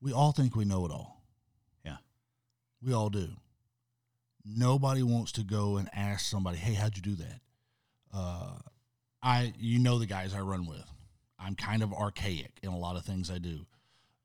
we 0.00 0.12
all 0.12 0.32
think 0.32 0.56
we 0.56 0.64
know 0.64 0.86
it 0.86 0.90
all. 0.90 1.22
Yeah. 1.84 1.98
we 2.82 2.94
all 2.94 3.10
do. 3.10 3.28
Nobody 4.44 5.02
wants 5.02 5.32
to 5.32 5.42
go 5.42 5.76
and 5.76 5.88
ask 5.94 6.24
somebody, 6.24 6.56
"Hey, 6.56 6.72
how'd 6.74 6.96
you 6.96 7.02
do 7.02 7.14
that?" 7.16 7.40
Uh, 8.12 8.54
I, 9.22 9.52
you 9.58 9.78
know, 9.78 9.98
the 9.98 10.06
guys 10.06 10.34
I 10.34 10.40
run 10.40 10.66
with. 10.66 10.84
I'm 11.38 11.54
kind 11.54 11.82
of 11.82 11.92
archaic 11.92 12.52
in 12.62 12.70
a 12.70 12.78
lot 12.78 12.96
of 12.96 13.04
things 13.04 13.30
I 13.30 13.38
do. 13.38 13.66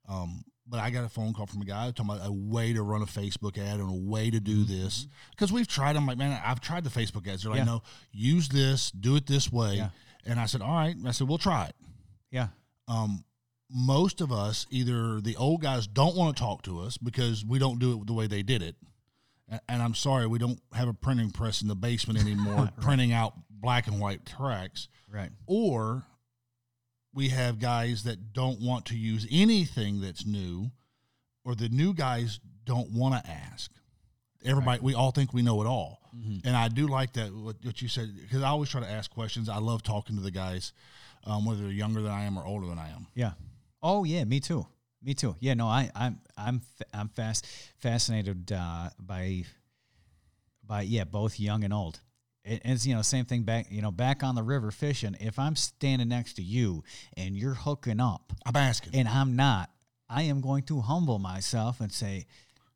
Um, 0.08 0.44
but 0.70 0.80
I 0.80 0.90
got 0.90 1.04
a 1.06 1.10
phone 1.10 1.34
call 1.34 1.46
from 1.46 1.62
a 1.62 1.66
guy 1.66 1.92
talking 1.92 2.06
about 2.14 2.28
a 2.28 2.32
way 2.32 2.74
to 2.74 2.82
run 2.84 3.02
a 3.02 3.06
Facebook 3.06 3.58
ad 3.58 3.80
and 3.80 3.90
a 3.90 4.10
way 4.10 4.30
to 4.30 4.40
do 4.40 4.64
this 4.64 5.08
because 5.32 5.52
we've 5.52 5.68
tried. 5.68 5.96
I'm 5.96 6.06
like, 6.06 6.18
man, 6.18 6.40
I've 6.44 6.60
tried 6.62 6.84
the 6.84 6.90
Facebook 6.90 7.28
ads. 7.28 7.44
They're 7.44 7.52
like, 7.52 7.60
Yeah. 7.60 7.66
no, 7.66 7.84
use 8.12 8.50
this, 8.50 8.92
do 8.92 9.16
it 9.16 9.26
this 9.28 9.52
way. 9.52 9.76
Yeah. 9.76 9.90
And 10.26 10.40
I 10.40 10.46
said, 10.46 10.62
all 10.62 10.76
right. 10.76 10.96
I 11.06 11.12
said, 11.12 11.28
we'll 11.30 11.38
try 11.38 11.68
it. 11.68 11.76
Yeah. 12.32 12.48
Um, 12.88 13.24
most 13.70 14.20
of 14.22 14.32
us, 14.32 14.66
either 14.70 15.22
the 15.22 15.36
old 15.38 15.62
guys 15.62 15.88
don't 15.88 16.16
want 16.16 16.36
to 16.36 16.42
talk 16.42 16.64
to 16.64 16.80
us 16.82 16.98
because 16.98 17.46
we 17.46 17.60
don't 17.60 17.80
do 17.80 17.94
it 18.02 18.08
the 18.08 18.14
way 18.14 18.28
they 18.28 18.44
did 18.44 18.62
it. 18.62 18.76
And 19.70 19.82
I'm 19.82 19.94
sorry, 19.94 20.28
we 20.28 20.40
don't 20.40 20.60
have 20.74 20.90
a 20.90 20.94
printing 20.94 21.32
press 21.32 21.62
in 21.62 21.70
the 21.70 21.76
basement 21.76 22.20
anymore, 22.20 22.70
printing 22.82 23.14
out 23.14 23.34
black 23.50 23.88
and 23.88 24.00
white 24.02 24.26
tracks 24.26 24.90
Right. 25.10 25.30
or 25.46 26.06
we 27.18 27.30
have 27.30 27.60
guys 27.60 28.04
that 28.04 28.32
don't 28.32 28.62
want 28.62 28.86
to 28.86 28.96
use 28.96 29.28
anything 29.32 30.02
that's 30.02 30.26
new 30.26 30.70
or 31.44 31.56
the 31.56 31.68
new 31.70 31.94
guys 31.94 32.40
don't 32.64 32.92
want 32.92 33.14
to 33.16 33.30
ask 33.30 33.72
everybody 34.46 34.80
we 34.82 34.94
all 34.94 35.12
think 35.12 35.34
we 35.34 35.42
know 35.42 35.62
it 35.62 35.68
all 35.68 36.00
and 36.46 36.56
i 36.56 36.68
do 36.68 36.88
like 36.88 37.14
that 37.14 37.34
what, 37.34 37.56
what 37.64 37.82
you 37.82 37.88
said 37.88 38.08
because 38.22 38.44
i 38.44 38.48
always 38.48 38.70
try 38.70 38.82
to 38.82 38.90
ask 38.90 39.10
questions 39.12 39.50
i 39.50 39.58
love 39.58 39.82
talking 39.82 40.16
to 40.16 40.22
the 40.22 40.32
guys 40.32 40.74
um, 41.26 41.44
whether 41.46 41.62
they're 41.64 41.72
younger 41.72 42.02
than 42.02 42.12
i 42.12 42.24
am 42.24 42.38
or 42.38 42.46
older 42.46 42.68
than 42.68 42.78
i 42.80 42.90
am 42.90 43.08
Yeah. 43.16 43.32
Oh 43.82 44.04
yeah, 44.04 44.24
me 44.24 44.40
too. 44.40 44.66
Me 45.04 45.14
too. 45.14 45.36
Yeah. 45.40 45.54
No, 45.54 45.68
I 45.68 45.90
I'm 45.96 46.20
I'm 46.36 46.62
I'm 46.94 47.10
fast 47.10 47.46
fascinated 47.78 48.52
uh, 48.52 48.90
by 49.00 49.44
by 50.66 50.82
yeah 50.82 51.04
both 51.04 51.40
young 51.40 51.64
and 51.64 51.74
old. 51.74 52.00
It, 52.48 52.62
it's 52.66 52.86
you 52.86 52.96
know 52.96 53.02
same 53.02 53.26
thing 53.26 53.44
back 53.44 53.68
you 53.70 53.82
know 53.82 53.92
back 53.92 54.24
on 54.24 54.36
the 54.36 54.44
river 54.44 54.72
fishing. 54.72 55.16
If 55.20 55.38
I'm 55.38 55.56
standing 55.56 56.10
next 56.10 56.34
to 56.36 56.42
you 56.42 56.84
and 57.16 57.36
you're 57.36 57.54
hooking 57.54 58.00
up 58.00 58.34
i'm 58.46 58.56
asking 58.56 58.96
and 58.96 59.08
I'm 59.08 59.36
not, 59.36 59.70
I 60.10 60.24
am 60.24 60.42
going 60.42 60.64
to 60.64 60.82
humble 60.82 61.20
myself 61.20 61.82
and 61.82 61.92
say, 61.92 62.26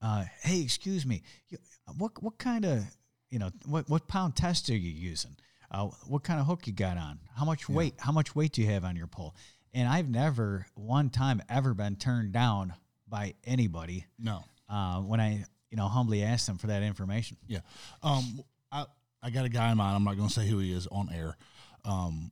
uh, 0.02 0.26
"Hey, 0.42 0.62
excuse 0.62 1.06
me, 1.06 1.24
you, 1.50 1.58
what 1.98 2.12
what 2.22 2.38
kind 2.38 2.66
of 2.66 2.84
you 3.30 3.40
know 3.40 3.50
what 3.66 3.90
what 3.90 4.08
pound 4.08 4.36
test 4.36 4.70
are 4.70 4.76
you 4.76 4.92
using? 4.92 5.36
Uh, 5.72 5.88
what 6.06 6.24
kind 6.24 6.40
of 6.40 6.46
hook 6.46 6.68
you 6.68 6.74
got 6.74 6.98
on? 6.98 7.20
How 7.36 7.46
much 7.46 7.70
weight? 7.70 7.94
How 7.98 8.12
much 8.12 8.36
weight 8.36 8.52
do 8.54 8.62
you 8.62 8.70
have 8.70 8.84
on 8.84 8.96
your 8.96 9.08
pole?" 9.08 9.36
And 9.74 9.88
I've 9.88 10.10
never 10.10 10.66
one 10.76 11.10
time 11.10 11.42
ever 11.50 11.74
been 11.74 11.96
turned 11.96 12.34
down 12.34 12.74
by 13.08 13.36
anybody 13.46 14.06
no 14.18 14.44
uh, 14.70 15.00
when 15.02 15.20
I 15.20 15.46
you 15.70 15.78
know 15.78 15.88
humbly 15.88 16.24
asked 16.24 16.48
them 16.48 16.58
for 16.58 16.68
that 16.68 16.84
information. 16.84 17.38
yeah 17.48 17.60
um, 18.04 18.42
I, 18.72 18.86
I 19.24 19.30
got 19.30 19.46
a 19.46 19.50
guy 19.50 19.72
in 19.72 19.78
mind 19.78 19.96
i'm 19.96 20.04
not 20.04 20.18
going 20.18 20.30
to 20.30 20.34
say 20.34 20.48
who 20.48 20.60
he 20.60 20.74
is 20.74 20.88
on 20.88 21.10
air 21.14 21.38
um, 21.86 22.32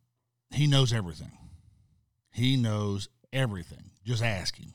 he 0.52 0.68
knows 0.68 0.94
everything 0.94 1.32
he 2.32 2.56
knows 2.56 3.10
everything 3.32 3.92
just 4.06 4.24
ask 4.24 4.56
him 4.58 4.74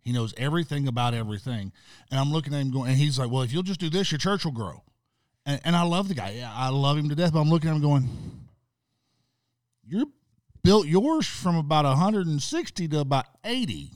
He 0.00 0.12
knows 0.12 0.34
everything 0.36 0.88
about 0.88 1.14
everything. 1.14 1.72
And 2.10 2.20
I'm 2.20 2.32
looking 2.32 2.52
at 2.54 2.60
him 2.60 2.70
going, 2.70 2.90
and 2.90 2.98
he's 2.98 3.18
like, 3.18 3.30
well, 3.30 3.42
if 3.42 3.52
you'll 3.52 3.62
just 3.62 3.80
do 3.80 3.88
this, 3.88 4.10
your 4.10 4.18
church 4.18 4.44
will 4.44 4.52
grow. 4.52 4.82
And, 5.46 5.60
and 5.64 5.76
I 5.76 5.82
love 5.82 6.08
the 6.08 6.14
guy. 6.14 6.30
Yeah, 6.30 6.52
I 6.52 6.68
love 6.68 6.98
him 6.98 7.08
to 7.08 7.14
death. 7.14 7.32
But 7.32 7.40
I'm 7.40 7.50
looking 7.50 7.70
at 7.70 7.76
him 7.76 7.82
going, 7.82 8.08
you're 9.86 10.06
built 10.62 10.86
yours 10.86 11.26
from 11.26 11.56
about 11.56 11.84
160 11.84 12.88
to 12.88 12.98
about 12.98 13.26
80. 13.44 13.90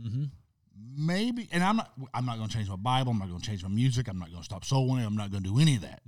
Mm-hmm. 0.00 0.24
Maybe. 0.98 1.48
And 1.52 1.62
I'm 1.62 1.76
not, 1.76 1.92
I'm 2.14 2.24
not 2.24 2.38
going 2.38 2.48
to 2.48 2.56
change 2.56 2.68
my 2.68 2.76
Bible. 2.76 3.12
I'm 3.12 3.18
not 3.18 3.28
going 3.28 3.40
to 3.40 3.46
change 3.46 3.62
my 3.62 3.68
music. 3.68 4.08
I'm 4.08 4.18
not 4.18 4.30
going 4.30 4.40
to 4.40 4.44
stop 4.44 4.64
soul 4.64 4.88
winning. 4.88 5.04
I'm 5.04 5.16
not 5.16 5.30
going 5.30 5.42
to 5.42 5.50
do 5.50 5.58
any 5.60 5.76
of 5.76 5.82
that. 5.82 6.00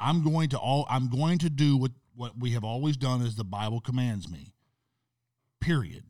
I'm 0.00 0.24
going 0.24 0.48
to 0.50 0.58
all, 0.58 0.86
I'm 0.88 1.08
going 1.08 1.38
to 1.38 1.50
do 1.50 1.76
what, 1.76 1.92
what 2.16 2.38
we 2.38 2.52
have 2.52 2.64
always 2.64 2.96
done 2.96 3.22
as 3.22 3.36
the 3.36 3.44
Bible 3.44 3.80
commands 3.80 4.28
me. 4.30 4.54
Period. 5.60 6.04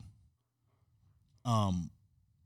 Um, 1.45 1.91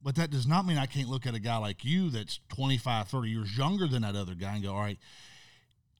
but 0.02 0.16
that 0.16 0.30
does 0.30 0.46
not 0.46 0.66
mean 0.66 0.78
I 0.78 0.87
can't 0.87 1.09
look 1.09 1.26
at 1.26 1.35
a 1.35 1.38
guy 1.38 1.57
like 1.57 1.85
you 1.85 2.11
that's 2.11 2.40
25, 2.50 3.09
30 3.09 3.28
years 3.28 3.57
younger 3.57 3.87
than 3.87 4.02
that 4.02 4.16
other 4.16 4.35
guy 4.35 4.54
and 4.54 4.62
go, 4.62 4.72
all 4.72 4.80
right, 4.80 4.98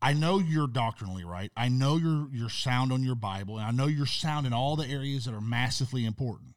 I 0.05 0.13
know 0.13 0.39
you're 0.39 0.67
doctrinally 0.67 1.25
right. 1.25 1.51
I 1.57 1.71
know 1.71 1.97
you're 1.97 2.29
you're 2.31 2.51
sound 2.51 2.93
on 2.93 3.03
your 3.03 3.15
Bible, 3.15 3.57
and 3.57 3.67
I 3.67 3.71
know 3.71 3.87
you're 3.87 4.05
sound 4.05 4.47
in 4.47 4.53
all 4.53 4.77
the 4.77 4.87
areas 4.87 5.25
that 5.25 5.33
are 5.33 5.41
massively 5.41 6.05
important. 6.05 6.55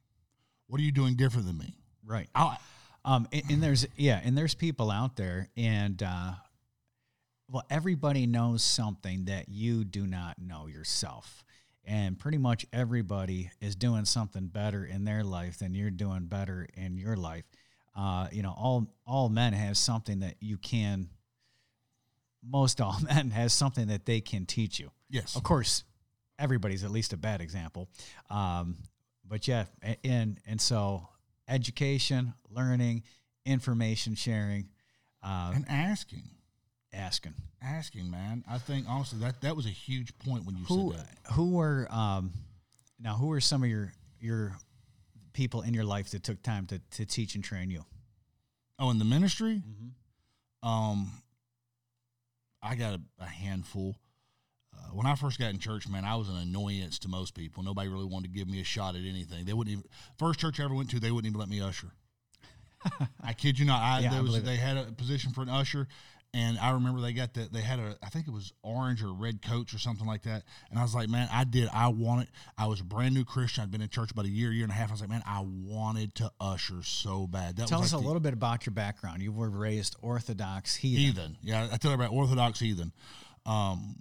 What 0.68 0.82
are 0.82 0.84
you 0.84 0.92
doing 0.92 1.16
different 1.16 1.48
than 1.48 1.58
me? 1.58 1.78
Right. 2.06 2.28
I, 2.36 2.58
Um, 3.06 3.26
and, 3.32 3.44
and 3.50 3.64
there's 3.64 3.88
yeah, 3.96 4.20
and 4.22 4.38
there's 4.38 4.54
people 4.54 4.92
out 4.92 5.16
there, 5.16 5.48
and 5.56 6.04
uh, 6.04 6.34
well, 7.50 7.64
everybody 7.70 8.28
knows 8.28 8.64
something 8.64 9.26
that 9.26 9.50
you 9.50 9.84
do 9.86 10.06
not 10.06 10.38
know 10.40 10.68
yourself, 10.68 11.44
and 11.86 12.20
pretty 12.20 12.38
much 12.38 12.66
everybody 12.74 13.52
is 13.62 13.76
doing 13.76 14.06
something 14.06 14.48
better 14.48 14.84
in 14.86 15.06
their 15.06 15.24
life 15.24 15.60
than 15.60 15.74
you're 15.74 15.90
doing 15.90 16.26
better 16.26 16.68
in 16.76 16.98
your 16.98 17.16
life. 17.16 17.46
Uh, 17.96 18.28
you 18.32 18.42
know, 18.44 18.54
all 18.58 18.88
all 19.06 19.30
men 19.30 19.54
have 19.54 19.78
something 19.78 20.20
that 20.20 20.36
you 20.42 20.58
can. 20.58 21.10
Most 22.44 22.82
all 22.82 22.98
men 23.04 23.32
has 23.32 23.54
something 23.54 23.88
that 23.88 24.06
they 24.06 24.22
can 24.22 24.46
teach 24.46 24.80
you. 24.80 24.92
yes. 25.10 25.36
Of 25.36 25.44
course, 25.44 25.84
everybody's 26.38 26.84
at 26.84 26.92
least 26.92 27.14
a 27.14 27.18
bad 27.18 27.42
example. 27.42 27.88
Um, 28.30 28.78
but 29.26 29.48
yeah, 29.48 29.66
and 30.04 30.40
and 30.46 30.60
so 30.60 31.08
education, 31.48 32.34
learning, 32.50 33.04
information 33.46 34.16
sharing, 34.16 34.70
uh, 35.24 35.54
And 35.56 35.66
asking. 35.70 36.24
Asking. 36.98 37.34
Asking, 37.62 38.10
man. 38.12 38.44
I 38.50 38.58
think 38.58 38.86
honestly 38.90 39.20
that 39.20 39.42
that 39.42 39.56
was 39.56 39.66
a 39.66 39.70
huge 39.70 40.18
point 40.20 40.46
when 40.46 40.56
you 40.58 40.64
Who 40.66 40.92
said 40.92 41.02
that. 41.02 41.34
who 41.34 41.52
were 41.52 41.88
um, 41.92 42.32
now 43.00 43.16
who 43.16 43.32
are 43.32 43.40
some 43.42 43.64
of 43.64 43.70
your 43.70 43.94
your 44.20 44.56
people 45.34 45.62
in 45.62 45.74
your 45.74 45.84
life 45.84 46.10
that 46.12 46.24
took 46.24 46.42
time 46.42 46.66
to, 46.68 46.80
to 46.92 47.06
teach 47.06 47.36
and 47.36 47.44
train 47.44 47.70
you? 47.70 47.84
Oh, 48.80 48.90
in 48.92 49.00
the 49.00 49.06
ministry? 49.06 49.62
Mm-hmm. 49.68 50.68
Um, 50.68 51.12
I 52.62 52.76
got 52.76 52.94
a, 52.96 53.02
a 53.20 53.26
handful. 53.26 53.96
Uh, 54.76 54.90
when 54.94 55.06
I 55.08 55.16
first 55.16 55.40
got 55.40 55.50
in 55.52 55.60
church, 55.60 55.88
man, 55.88 56.06
I 56.06 56.16
was 56.16 56.30
an 56.30 56.38
annoyance 56.38 57.00
to 57.00 57.08
most 57.08 57.34
people. 57.36 57.64
Nobody 57.64 57.90
really 57.90 58.06
wanted 58.06 58.34
to 58.34 58.38
give 58.38 58.48
me 58.48 58.60
a 58.62 58.64
shot 58.64 58.96
at 58.96 59.02
anything. 59.02 59.46
They 59.46 59.54
wouldn't 59.54 59.72
even. 59.78 59.84
First 60.20 60.40
church 60.40 60.60
I 60.60 60.64
ever 60.66 60.76
went 60.76 60.90
to, 60.92 61.00
they 61.00 61.12
wouldn't 61.12 61.28
even 61.30 61.40
let 61.40 61.50
me 61.50 61.62
usher. 61.62 61.88
I 63.24 63.34
kid 63.34 63.58
you 63.58 63.66
not. 63.66 63.82
I, 63.82 64.00
Yeah, 64.02 64.10
I 64.12 64.14
there 64.16 64.24
was 64.24 64.36
it. 64.36 64.46
they 64.46 64.56
had 64.58 64.78
a 64.78 64.84
position 64.92 65.32
for 65.34 65.42
an 65.42 65.50
usher, 65.50 65.88
and 66.34 66.60
I 66.60 66.72
remember 66.72 67.02
they 67.02 67.14
got 67.14 67.34
that 67.36 67.52
they 67.54 67.62
had 67.62 67.80
a 67.80 67.96
I 68.04 68.10
think 68.10 68.28
it 68.28 68.32
was 68.32 68.52
orange 68.62 69.02
or 69.02 69.12
red 69.14 69.42
coach 69.42 69.74
or 69.74 69.80
something 69.80 70.06
like 70.06 70.24
that. 70.24 70.44
And 70.70 70.78
I 70.78 70.84
was 70.84 70.94
like, 70.94 71.10
man, 71.10 71.28
I 71.32 71.44
did. 71.46 71.70
I 71.74 71.88
wanted. 71.88 72.28
I 72.58 72.68
was 72.68 72.82
a 72.82 72.84
brand 72.84 73.16
new 73.16 73.24
Christian. 73.24 73.64
I'd 73.64 73.72
been 73.72 73.82
in 73.82 73.90
church 73.90 74.12
about 74.12 74.26
a 74.26 74.30
year, 74.30 74.52
year 74.52 74.64
and 74.64 74.72
a 74.72 74.76
half. 74.76 74.90
I 74.90 74.92
was 74.94 75.02
like, 75.02 75.10
man, 75.10 75.24
I 75.26 75.44
wanted 75.46 76.14
to 76.16 76.32
usher 76.40 76.84
so 76.84 77.26
bad. 77.28 77.56
That 77.58 77.68
Tell 77.70 77.80
was 77.80 77.88
us 77.88 77.94
like 77.94 78.00
a 78.00 78.04
the- 78.04 78.08
little 78.08 78.20
bit 78.22 78.34
about 78.34 78.66
your 78.66 78.74
background. 78.74 79.22
You 79.22 79.32
were 79.32 79.50
raised 79.50 79.96
Orthodox 80.02 80.76
heathen. 80.76 81.02
heathen. 81.04 81.38
Yeah, 81.42 81.70
I 81.72 81.78
tell 81.78 81.92
about 81.94 82.12
Orthodox 82.12 82.60
heathen. 82.60 82.92
Um, 83.46 83.96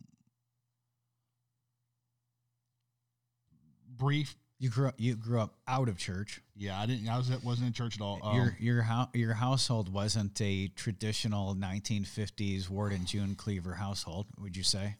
brief. 3.96 4.36
You 4.58 4.70
grew 4.70 4.88
up. 4.88 4.94
You 4.96 5.16
grew 5.16 5.40
up 5.40 5.54
out 5.68 5.88
of 5.88 5.98
church. 5.98 6.40
Yeah, 6.56 6.80
I 6.80 6.86
didn't. 6.86 7.08
I 7.08 7.18
was 7.18 7.30
wasn't 7.44 7.66
in 7.66 7.72
church 7.74 7.96
at 7.96 8.00
all. 8.00 8.20
Um, 8.22 8.36
your 8.36 8.56
your 8.58 8.82
hou- 8.82 9.08
your 9.12 9.34
household 9.34 9.92
wasn't 9.92 10.40
a 10.40 10.68
traditional 10.68 11.54
1950s 11.54 12.70
Ward 12.70 12.92
and 12.92 13.06
June 13.06 13.34
Cleaver 13.34 13.74
household, 13.74 14.26
would 14.38 14.56
you 14.56 14.62
say? 14.62 14.96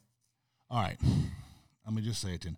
all 0.69 0.81
right. 0.81 0.97
Let 1.85 1.95
me 1.95 2.01
just 2.01 2.21
say 2.21 2.33
it 2.33 2.41
then. 2.41 2.57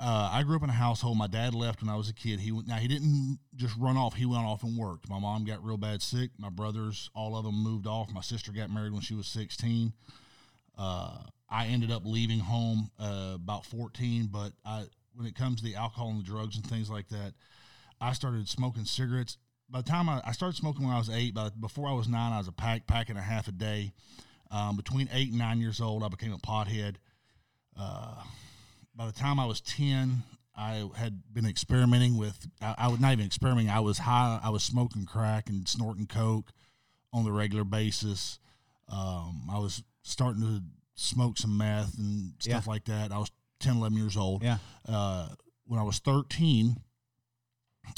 Uh, 0.00 0.30
I 0.32 0.44
grew 0.44 0.54
up 0.54 0.62
in 0.62 0.70
a 0.70 0.72
household. 0.72 1.18
My 1.18 1.26
dad 1.26 1.54
left 1.54 1.82
when 1.82 1.90
I 1.90 1.96
was 1.96 2.08
a 2.08 2.14
kid. 2.14 2.38
He 2.38 2.52
went. 2.52 2.68
Now 2.68 2.76
he 2.76 2.86
didn't 2.88 3.40
just 3.56 3.76
run 3.76 3.96
off. 3.96 4.14
He 4.14 4.24
went 4.24 4.44
off 4.44 4.62
and 4.62 4.78
worked. 4.78 5.10
My 5.10 5.18
mom 5.18 5.44
got 5.44 5.62
real 5.64 5.76
bad 5.76 6.00
sick. 6.00 6.30
My 6.38 6.50
brothers, 6.50 7.10
all 7.14 7.36
of 7.36 7.44
them, 7.44 7.56
moved 7.62 7.86
off. 7.88 8.08
My 8.12 8.20
sister 8.20 8.52
got 8.52 8.70
married 8.70 8.92
when 8.92 9.02
she 9.02 9.14
was 9.14 9.26
sixteen. 9.26 9.92
Uh, 10.78 11.18
I 11.50 11.66
ended 11.66 11.90
up 11.90 12.02
leaving 12.04 12.38
home 12.38 12.90
uh, 13.00 13.32
about 13.34 13.66
fourteen. 13.66 14.28
But 14.32 14.52
I, 14.64 14.84
when 15.18 15.26
it 15.26 15.34
comes 15.34 15.58
to 15.60 15.64
the 15.64 15.74
alcohol 15.74 16.10
and 16.10 16.20
the 16.20 16.24
drugs 16.24 16.54
and 16.54 16.64
things 16.64 16.88
like 16.88 17.08
that, 17.08 17.34
I 18.00 18.12
started 18.12 18.48
smoking 18.48 18.84
cigarettes. 18.84 19.36
By 19.68 19.80
the 19.80 19.90
time 19.90 20.08
I, 20.08 20.22
I 20.24 20.30
started 20.30 20.56
smoking 20.56 20.86
when 20.86 20.94
I 20.94 20.98
was 20.98 21.10
eight, 21.10 21.34
but 21.34 21.60
before 21.60 21.88
I 21.88 21.92
was 21.92 22.06
nine, 22.06 22.32
I 22.32 22.38
was 22.38 22.46
a 22.46 22.52
pack, 22.52 22.86
pack 22.86 23.08
and 23.08 23.18
a 23.18 23.22
half 23.22 23.48
a 23.48 23.52
day. 23.52 23.90
Um, 24.52 24.76
between 24.76 25.08
eight 25.12 25.30
and 25.30 25.38
nine 25.38 25.60
years 25.60 25.80
old, 25.80 26.04
I 26.04 26.08
became 26.08 26.32
a 26.32 26.38
pothead. 26.38 26.94
Uh, 27.76 28.14
by 28.94 29.06
the 29.06 29.12
time 29.12 29.40
I 29.40 29.46
was 29.46 29.60
10, 29.60 30.22
I 30.56 30.88
had 30.96 31.20
been 31.34 31.46
experimenting 31.46 32.16
with, 32.16 32.46
I, 32.62 32.76
I 32.78 32.88
was 32.88 33.00
not 33.00 33.12
even 33.12 33.26
experimenting. 33.26 33.70
I 33.70 33.80
was 33.80 33.98
high, 33.98 34.38
I 34.40 34.50
was 34.50 34.62
smoking 34.62 35.04
crack 35.04 35.48
and 35.48 35.68
snorting 35.68 36.06
coke 36.06 36.52
on 37.12 37.24
the 37.24 37.32
regular 37.32 37.64
basis. 37.64 38.38
Um, 38.88 39.48
I 39.52 39.58
was 39.58 39.82
starting 40.02 40.42
to 40.42 40.62
smoke 40.94 41.38
some 41.38 41.58
meth 41.58 41.98
and 41.98 42.34
stuff 42.38 42.64
Yeah. 42.66 42.70
like 42.72 42.84
that. 42.84 43.10
I 43.12 43.18
was 43.18 43.30
10, 43.60 43.76
11 43.76 43.98
years 43.98 44.16
old. 44.16 44.42
Yeah. 44.42 44.58
Uh, 44.88 45.28
when 45.66 45.78
I 45.78 45.82
was 45.82 45.98
13, 45.98 46.76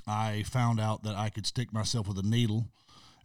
I 0.07 0.43
found 0.45 0.81
out 0.81 1.03
that 1.05 1.15
I 1.17 1.31
could 1.31 1.47
stick 1.47 1.73
myself 1.73 2.09
with 2.09 2.19
a 2.19 2.23
needle 2.23 2.67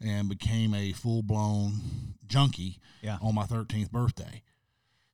and 0.01 0.27
became 0.29 0.73
a 0.73 0.91
full 0.91 1.23
blown 1.23 2.15
junkie 2.27 2.79
Yeah. 3.01 3.17
on 3.21 3.35
my 3.35 3.45
13th 3.45 3.91
birthday. 3.91 4.41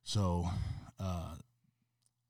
So, 0.02 0.48
uh, 0.98 1.36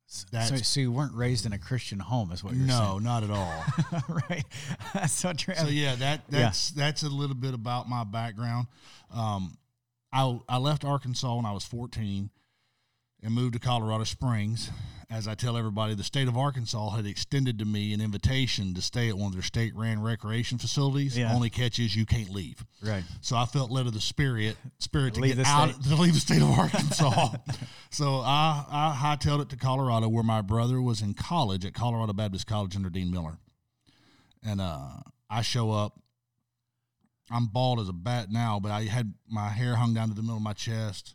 So, 0.06 0.26
That's- 0.30 0.68
so 0.68 0.80
you 0.80 0.92
weren't 0.92 1.14
raised 1.14 1.46
in 1.46 1.54
a 1.54 1.58
Christian 1.58 1.98
home, 1.98 2.32
is 2.32 2.44
what 2.44 2.52
you're 2.54 2.68
saying. 2.68 2.78
no, 2.82 2.98
not 2.98 3.22
at 3.24 3.30
all. 3.30 3.64
right. 4.28 4.44
So 5.08 5.32
so 5.56 5.68
yeah, 5.68 5.94
that 5.94 6.24
Yeah. 6.28 6.40
that's 6.40 6.70
that's 6.72 7.02
a 7.02 7.08
little 7.08 7.34
bit 7.34 7.54
about 7.54 7.88
my 7.88 8.04
background. 8.04 8.66
Um, 9.10 9.56
I 10.12 10.38
I 10.50 10.58
left 10.58 10.84
Arkansas 10.84 11.34
when 11.34 11.46
I 11.46 11.52
was 11.52 11.64
14 11.64 12.28
and 13.22 13.32
moved 13.32 13.54
to 13.54 13.58
Colorado 13.58 14.04
Springs. 14.04 14.70
As 15.10 15.28
I 15.28 15.34
tell 15.34 15.58
everybody, 15.58 15.94
the 15.94 16.02
state 16.02 16.26
of 16.26 16.38
Arkansas 16.38 16.90
had 16.90 17.04
extended 17.04 17.58
to 17.58 17.66
me 17.66 17.92
an 17.92 18.00
invitation 18.00 18.72
to 18.72 18.80
stay 18.80 19.10
at 19.10 19.14
one 19.14 19.26
of 19.26 19.34
their 19.34 19.42
state-ran 19.42 20.00
recreation 20.00 20.56
facilities. 20.56 21.18
Yeah. 21.18 21.34
Only 21.34 21.50
catch 21.50 21.78
is 21.78 21.94
you 21.94 22.06
can't 22.06 22.30
leave. 22.30 22.64
Right. 22.82 23.04
So 23.20 23.36
I 23.36 23.44
felt 23.44 23.70
led 23.70 23.86
of 23.86 23.92
the 23.92 24.00
spirit, 24.00 24.56
spirit 24.78 25.12
to 25.14 25.20
Leave 25.20 25.36
get 25.36 25.42
the 25.44 25.48
out 25.50 25.70
state. 25.70 25.84
to 25.90 25.96
leave 25.96 26.14
the 26.14 26.20
state 26.20 26.40
of 26.40 26.50
Arkansas. 26.58 27.28
so 27.90 28.20
I 28.24 28.64
I 28.70 28.98
hightailed 28.98 29.42
it 29.42 29.50
to 29.50 29.56
Colorado, 29.56 30.08
where 30.08 30.24
my 30.24 30.40
brother 30.40 30.80
was 30.80 31.02
in 31.02 31.12
college 31.12 31.66
at 31.66 31.74
Colorado 31.74 32.14
Baptist 32.14 32.46
College 32.46 32.74
under 32.74 32.88
Dean 32.88 33.10
Miller, 33.10 33.36
and 34.42 34.62
uh, 34.62 34.88
I 35.28 35.42
show 35.42 35.72
up. 35.72 36.00
I'm 37.30 37.46
bald 37.46 37.80
as 37.80 37.88
a 37.90 37.94
bat 37.94 38.30
now, 38.30 38.60
but 38.60 38.70
I 38.72 38.84
had 38.84 39.12
my 39.28 39.50
hair 39.50 39.76
hung 39.76 39.92
down 39.92 40.08
to 40.08 40.14
the 40.14 40.22
middle 40.22 40.36
of 40.36 40.42
my 40.42 40.52
chest. 40.54 41.14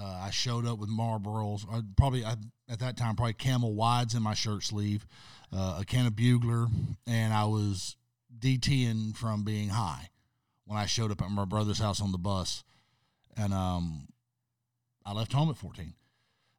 Uh, 0.00 0.22
I 0.24 0.30
showed 0.30 0.66
up 0.66 0.78
with 0.78 0.88
Marlboros, 0.88 1.64
I 1.70 1.80
probably 1.96 2.24
I, 2.24 2.34
at 2.68 2.80
that 2.80 2.96
time 2.96 3.14
probably 3.14 3.34
Camel 3.34 3.74
Wides 3.74 4.14
in 4.14 4.22
my 4.22 4.34
shirt 4.34 4.64
sleeve, 4.64 5.06
uh, 5.52 5.78
a 5.80 5.84
can 5.84 6.06
of 6.06 6.16
Bugler, 6.16 6.66
and 7.06 7.32
I 7.32 7.44
was 7.44 7.96
DTing 8.36 9.16
from 9.16 9.44
being 9.44 9.68
high 9.68 10.10
when 10.64 10.78
I 10.78 10.86
showed 10.86 11.12
up 11.12 11.22
at 11.22 11.30
my 11.30 11.44
brother's 11.44 11.78
house 11.78 12.00
on 12.00 12.10
the 12.10 12.18
bus, 12.18 12.64
and 13.36 13.54
um, 13.54 14.08
I 15.06 15.12
left 15.12 15.32
home 15.32 15.50
at 15.50 15.56
14. 15.56 15.94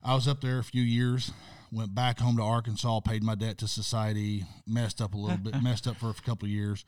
I 0.03 0.13
was 0.13 0.27
up 0.27 0.39
there 0.39 0.59
a 0.59 0.63
few 0.63 0.83
years, 0.83 1.31
went 1.71 1.95
back 1.95 2.19
home 2.19 2.37
to 2.37 2.43
Arkansas, 2.43 2.99
paid 3.01 3.23
my 3.23 3.35
debt 3.35 3.57
to 3.57 3.67
society, 3.67 4.45
messed 4.67 5.01
up 5.01 5.13
a 5.13 5.17
little 5.17 5.37
bit, 5.37 5.61
messed 5.63 5.87
up 5.87 5.97
for 5.97 6.09
a 6.09 6.13
couple 6.13 6.45
of 6.45 6.51
years. 6.51 6.85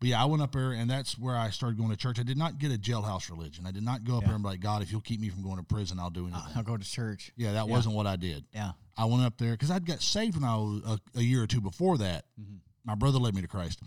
But 0.00 0.08
yeah, 0.10 0.22
I 0.22 0.26
went 0.26 0.42
up 0.42 0.52
there, 0.52 0.70
and 0.72 0.88
that's 0.88 1.18
where 1.18 1.36
I 1.36 1.50
started 1.50 1.76
going 1.76 1.90
to 1.90 1.96
church. 1.96 2.20
I 2.20 2.22
did 2.22 2.36
not 2.38 2.58
get 2.58 2.70
a 2.72 2.78
jailhouse 2.78 3.28
religion. 3.30 3.66
I 3.66 3.72
did 3.72 3.82
not 3.82 4.04
go 4.04 4.16
up 4.16 4.22
Yeah. 4.22 4.28
there 4.28 4.34
and 4.36 4.44
be 4.44 4.50
like, 4.50 4.60
God, 4.60 4.80
if 4.82 4.92
you'll 4.92 5.00
keep 5.00 5.20
me 5.20 5.28
from 5.28 5.42
going 5.42 5.56
to 5.56 5.64
prison, 5.64 5.98
I'll 5.98 6.08
do 6.10 6.26
anything. 6.28 6.42
I'll 6.54 6.62
go 6.62 6.76
to 6.76 6.84
church. 6.84 7.32
yeah, 7.36 7.52
that 7.52 7.66
yeah. 7.66 7.72
wasn't 7.72 7.96
what 7.96 8.06
I 8.06 8.14
did. 8.16 8.44
Yeah. 8.54 8.72
I 8.96 9.06
went 9.06 9.22
up 9.24 9.38
there 9.38 9.52
because 9.52 9.70
I'd 9.72 9.84
got 9.86 10.00
saved 10.00 10.36
when 10.36 10.44
I 10.44 10.54
was 10.56 10.82
a, 11.14 11.18
a 11.18 11.22
year 11.22 11.42
or 11.42 11.46
two 11.48 11.60
before 11.60 11.98
that. 11.98 12.26
Mhm. 12.40 12.58
My 12.84 12.94
brother 12.94 13.18
led 13.18 13.34
me 13.34 13.42
to 13.42 13.48
Christ. 13.48 13.80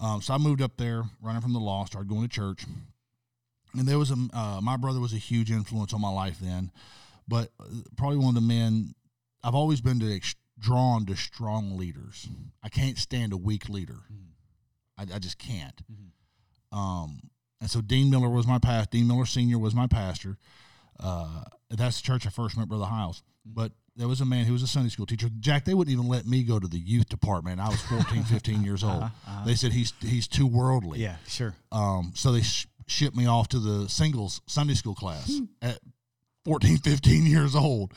Um, 0.00 0.22
so 0.22 0.32
I 0.32 0.38
moved 0.38 0.62
up 0.62 0.76
there, 0.76 1.02
running 1.20 1.42
from 1.42 1.52
the 1.52 1.58
law, 1.58 1.84
started 1.86 2.08
going 2.08 2.22
to 2.22 2.28
church. 2.28 2.64
And 3.74 3.86
there 3.86 3.98
was 3.98 4.10
a, 4.12 4.16
uh, 4.32 4.60
my 4.62 4.76
brother 4.76 5.00
was 5.00 5.12
a 5.12 5.16
huge 5.18 5.50
influence 5.50 5.92
on 5.92 6.00
my 6.00 6.08
life 6.10 6.38
then, 6.40 6.70
but 7.26 7.50
uh, 7.60 7.64
probably 7.96 8.18
one 8.18 8.28
of 8.28 8.34
the 8.36 8.40
men, 8.40 8.94
I've 9.42 9.54
always 9.56 9.80
been 9.80 9.98
to 10.00 10.14
ex- 10.14 10.34
drawn 10.58 11.04
to 11.06 11.16
strong 11.16 11.76
leaders. 11.76 12.28
I 12.62 12.68
can't 12.68 12.96
stand 12.96 13.32
a 13.32 13.36
weak 13.36 13.68
leader. 13.68 13.98
I, 14.98 15.02
I 15.14 15.18
just 15.18 15.38
can't. 15.38 15.80
Mhm. 15.90 16.76
Um, 16.76 17.20
and 17.60 17.70
so 17.70 17.80
Dean 17.80 18.10
Miller 18.10 18.28
was 18.28 18.46
my 18.46 18.58
pastor. 18.58 18.90
Dean 18.98 19.06
Miller 19.08 19.26
Senior 19.26 19.58
was 19.58 19.74
my 19.74 19.86
pastor. 19.86 20.36
Uh, 21.00 21.44
that's 21.70 22.00
the 22.00 22.06
church 22.06 22.26
I 22.26 22.30
first 22.30 22.56
met 22.56 22.68
Brother 22.68 22.84
Hyles. 22.84 23.22
But 23.46 23.72
there 23.96 24.06
was 24.08 24.20
a 24.20 24.24
man 24.24 24.44
who 24.44 24.52
was 24.52 24.62
a 24.62 24.66
Sunday 24.66 24.90
school 24.90 25.06
teacher. 25.06 25.28
Jack, 25.40 25.64
they 25.64 25.74
wouldn't 25.74 25.92
even 25.92 26.08
let 26.08 26.26
me 26.26 26.44
go 26.44 26.58
to 26.60 26.68
the 26.68 26.78
youth 26.78 27.08
department. 27.08 27.60
I 27.60 27.68
was 27.68 27.80
14, 27.82 28.22
15 28.24 28.62
years 28.62 28.84
old. 28.84 29.02
Uh-huh, 29.02 29.04
uh-huh. 29.26 29.44
They 29.44 29.54
said 29.54 29.72
he's 29.72 29.92
he's 30.00 30.28
too 30.28 30.46
worldly. 30.46 31.00
Yeah, 31.00 31.16
sure. 31.26 31.54
Um, 31.72 32.12
so 32.14 32.32
they 32.32 32.42
sh- 32.42 32.66
shipped 32.86 33.16
me 33.16 33.26
off 33.26 33.48
to 33.48 33.58
the 33.58 33.88
singles 33.88 34.40
Sunday 34.46 34.74
school 34.74 34.94
class 34.94 35.32
at 35.62 35.78
14, 36.48 36.78
15 36.78 37.26
years 37.26 37.54
old. 37.54 37.92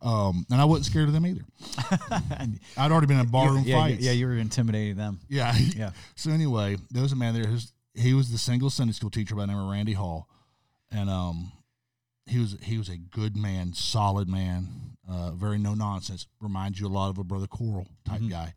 Um, 0.00 0.46
and 0.50 0.60
I 0.60 0.64
wasn't 0.64 0.86
scared 0.86 1.08
of 1.08 1.12
them 1.14 1.26
either. 1.26 1.44
I'd 2.76 2.92
already 2.92 3.06
been 3.08 3.18
in 3.18 3.26
barroom 3.28 3.64
yeah, 3.66 3.80
fights. 3.80 4.00
yeah, 4.02 4.12
you 4.12 4.26
were 4.26 4.34
intimidating 4.36 4.94
them. 4.96 5.18
Yeah. 5.28 5.52
Yeah. 5.74 5.90
So 6.14 6.30
anyway, 6.30 6.76
there 6.90 7.02
was 7.02 7.10
a 7.12 7.16
man 7.16 7.34
there 7.34 7.44
who's 7.46 7.72
he 7.94 8.14
was 8.14 8.30
the 8.30 8.38
single 8.38 8.70
Sunday 8.70 8.92
school 8.92 9.10
teacher 9.10 9.34
by 9.34 9.42
the 9.42 9.46
name 9.48 9.58
of 9.58 9.68
Randy 9.68 9.94
Hall, 9.94 10.28
and 10.92 11.08
um, 11.10 11.50
he 12.26 12.38
was 12.38 12.56
he 12.62 12.78
was 12.78 12.88
a 12.88 12.96
good 12.96 13.36
man, 13.36 13.72
solid 13.74 14.28
man, 14.28 14.68
uh, 15.10 15.30
very 15.32 15.58
no 15.58 15.74
nonsense. 15.74 16.26
Reminds 16.40 16.78
you 16.78 16.86
a 16.86 16.88
lot 16.88 17.08
of 17.10 17.18
a 17.18 17.24
brother 17.24 17.46
Corle 17.48 17.86
type 18.04 18.20
Mhm. 18.20 18.30
guy, 18.30 18.54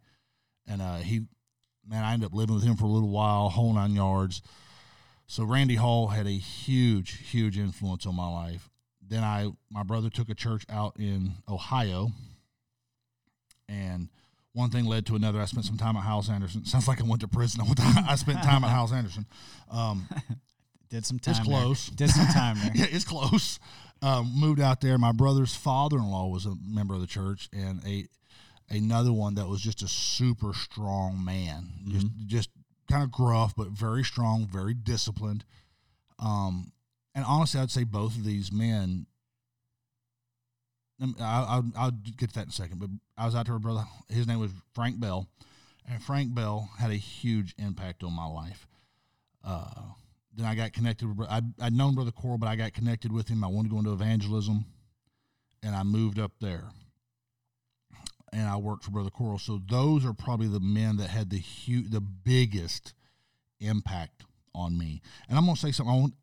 and 0.67 0.81
uh, 0.81 0.97
he 0.97 1.21
man, 1.87 2.03
I 2.03 2.13
ended 2.13 2.27
up 2.27 2.33
living 2.35 2.53
with 2.55 2.63
him 2.65 2.75
for 2.75 2.85
a 2.85 2.89
little 2.89 3.09
while, 3.09 3.49
whole 3.49 3.73
nine 3.73 3.93
yards. 3.95 4.41
So 5.25 5.43
Randy 5.43 5.75
Hall 5.75 6.07
had 6.09 6.27
a 6.27 6.31
huge, 6.37 7.29
huge 7.29 7.57
influence 7.57 8.05
on 8.05 8.15
my 8.15 8.27
life. 8.29 8.69
Then 9.09 9.23
I, 9.23 9.49
my 9.71 9.83
brother 9.83 10.09
took 10.09 10.29
a 10.29 10.35
church 10.35 10.63
out 10.69 10.95
in 10.99 11.33
Ohio, 11.49 12.11
and 13.67 14.09
one 14.53 14.69
thing 14.69 14.85
led 14.85 15.05
to 15.07 15.15
another. 15.15 15.41
I 15.41 15.45
spent 15.45 15.65
some 15.65 15.77
time 15.77 15.97
at 15.97 16.03
Hyles 16.03 16.29
Anderson. 16.29 16.65
Sounds 16.65 16.87
like 16.87 17.01
I 17.01 17.03
went 17.03 17.21
to 17.21 17.27
prison. 17.27 17.61
I, 17.63 17.63
went 17.65 17.77
to, 17.77 18.05
I 18.07 18.15
spent 18.15 18.43
time 18.43 18.63
at 18.63 18.69
Hyles 18.69 18.93
Anderson. 18.93 19.25
Um, 19.71 20.07
Did 20.89 21.05
some 21.05 21.19
time. 21.19 21.31
it's 21.31 21.39
there. 21.47 21.57
close. 21.57 21.87
Did 21.89 22.09
some 22.09 22.27
time 22.27 22.57
there. 22.63 22.71
yeah, 22.73 22.85
it's 22.89 23.05
close. 23.05 23.59
Um, 24.01 24.31
moved 24.35 24.59
out 24.59 24.81
there. 24.81 24.97
My 24.97 25.11
brother's 25.11 25.53
father-in-law 25.53 26.27
was 26.29 26.45
a 26.45 26.53
member 26.65 26.95
of 26.95 27.01
the 27.01 27.07
church, 27.07 27.49
and 27.53 27.81
a 27.85 28.07
another 28.69 29.13
one 29.13 29.35
that 29.35 29.47
was 29.47 29.61
just 29.61 29.83
a 29.83 29.87
super 29.87 30.53
strong 30.53 31.23
man. 31.23 31.69
Just 31.87 32.07
just 32.25 32.49
kind 32.89 33.03
of 33.03 33.11
gruff, 33.11 33.53
but 33.55 33.67
very 33.67 34.03
strong, 34.03 34.47
very 34.47 34.73
disciplined. 34.73 35.45
Um, 36.17 36.71
and 37.15 37.25
honestly, 37.27 37.59
I'd 37.59 37.71
say 37.71 37.83
both 37.83 38.15
of 38.15 38.23
these 38.23 38.51
men. 38.51 39.05
I, 41.01 41.45
I'll, 41.47 41.71
I'll 41.77 41.91
get 41.91 42.29
to 42.29 42.35
that 42.35 42.43
in 42.43 42.49
a 42.49 42.51
second. 42.51 42.79
But 42.79 42.89
I 43.17 43.25
was 43.25 43.35
out 43.35 43.45
there 43.45 43.55
with 43.55 43.63
brother. 43.63 43.85
His 44.09 44.27
name 44.27 44.39
was 44.39 44.51
Frank 44.73 44.99
Bell, 44.99 45.27
and 45.89 46.01
Frank 46.03 46.35
Bell 46.35 46.69
had 46.77 46.91
a 46.91 46.95
huge 46.95 47.55
impact 47.57 48.03
on 48.03 48.13
my 48.13 48.25
life. 48.25 48.67
Uh, 49.43 49.65
then 50.35 50.45
I 50.45 50.55
got 50.55 50.73
connected 50.73 51.17
with. 51.17 51.27
I'd, 51.29 51.45
I'd 51.61 51.73
known 51.73 51.95
Brother 51.95 52.11
Corle, 52.11 52.37
but 52.37 52.47
I 52.47 52.55
got 52.55 52.73
connected 52.73 53.11
with 53.11 53.27
him. 53.27 53.43
I 53.43 53.47
wanted 53.47 53.69
to 53.69 53.73
go 53.73 53.79
into 53.79 53.93
evangelism, 53.93 54.65
and 55.63 55.75
I 55.75 55.83
moved 55.83 56.19
up 56.19 56.33
there. 56.39 56.65
And 58.31 58.47
I 58.47 58.57
worked 58.57 58.83
for 58.83 58.91
Brother 58.91 59.09
Corle. 59.09 59.39
So 59.39 59.59
those 59.69 60.05
are 60.05 60.13
probably 60.13 60.47
the 60.47 60.59
men 60.59 60.97
that 60.97 61.09
had 61.09 61.31
the 61.31 61.39
huge, 61.39 61.89
the 61.89 62.01
biggest 62.01 62.93
impact 63.59 64.23
on 64.53 64.77
me. 64.77 65.01
And 65.27 65.37
I'm 65.37 65.45
gonna 65.45 65.57
say 65.57 65.71
something. 65.71 65.93
I, 65.93 65.99
want, 65.99 66.13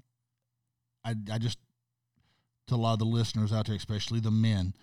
I, 1.07 1.15
I 1.33 1.39
just 1.39 1.59
to 2.67 2.75
a 2.75 2.77
lot 2.77 2.95
of 2.95 2.99
the 2.99 3.05
listeners 3.05 3.53
out 3.53 3.67
there, 3.67 3.77
especially 3.77 4.21
the 4.21 4.31
men. 4.33 4.75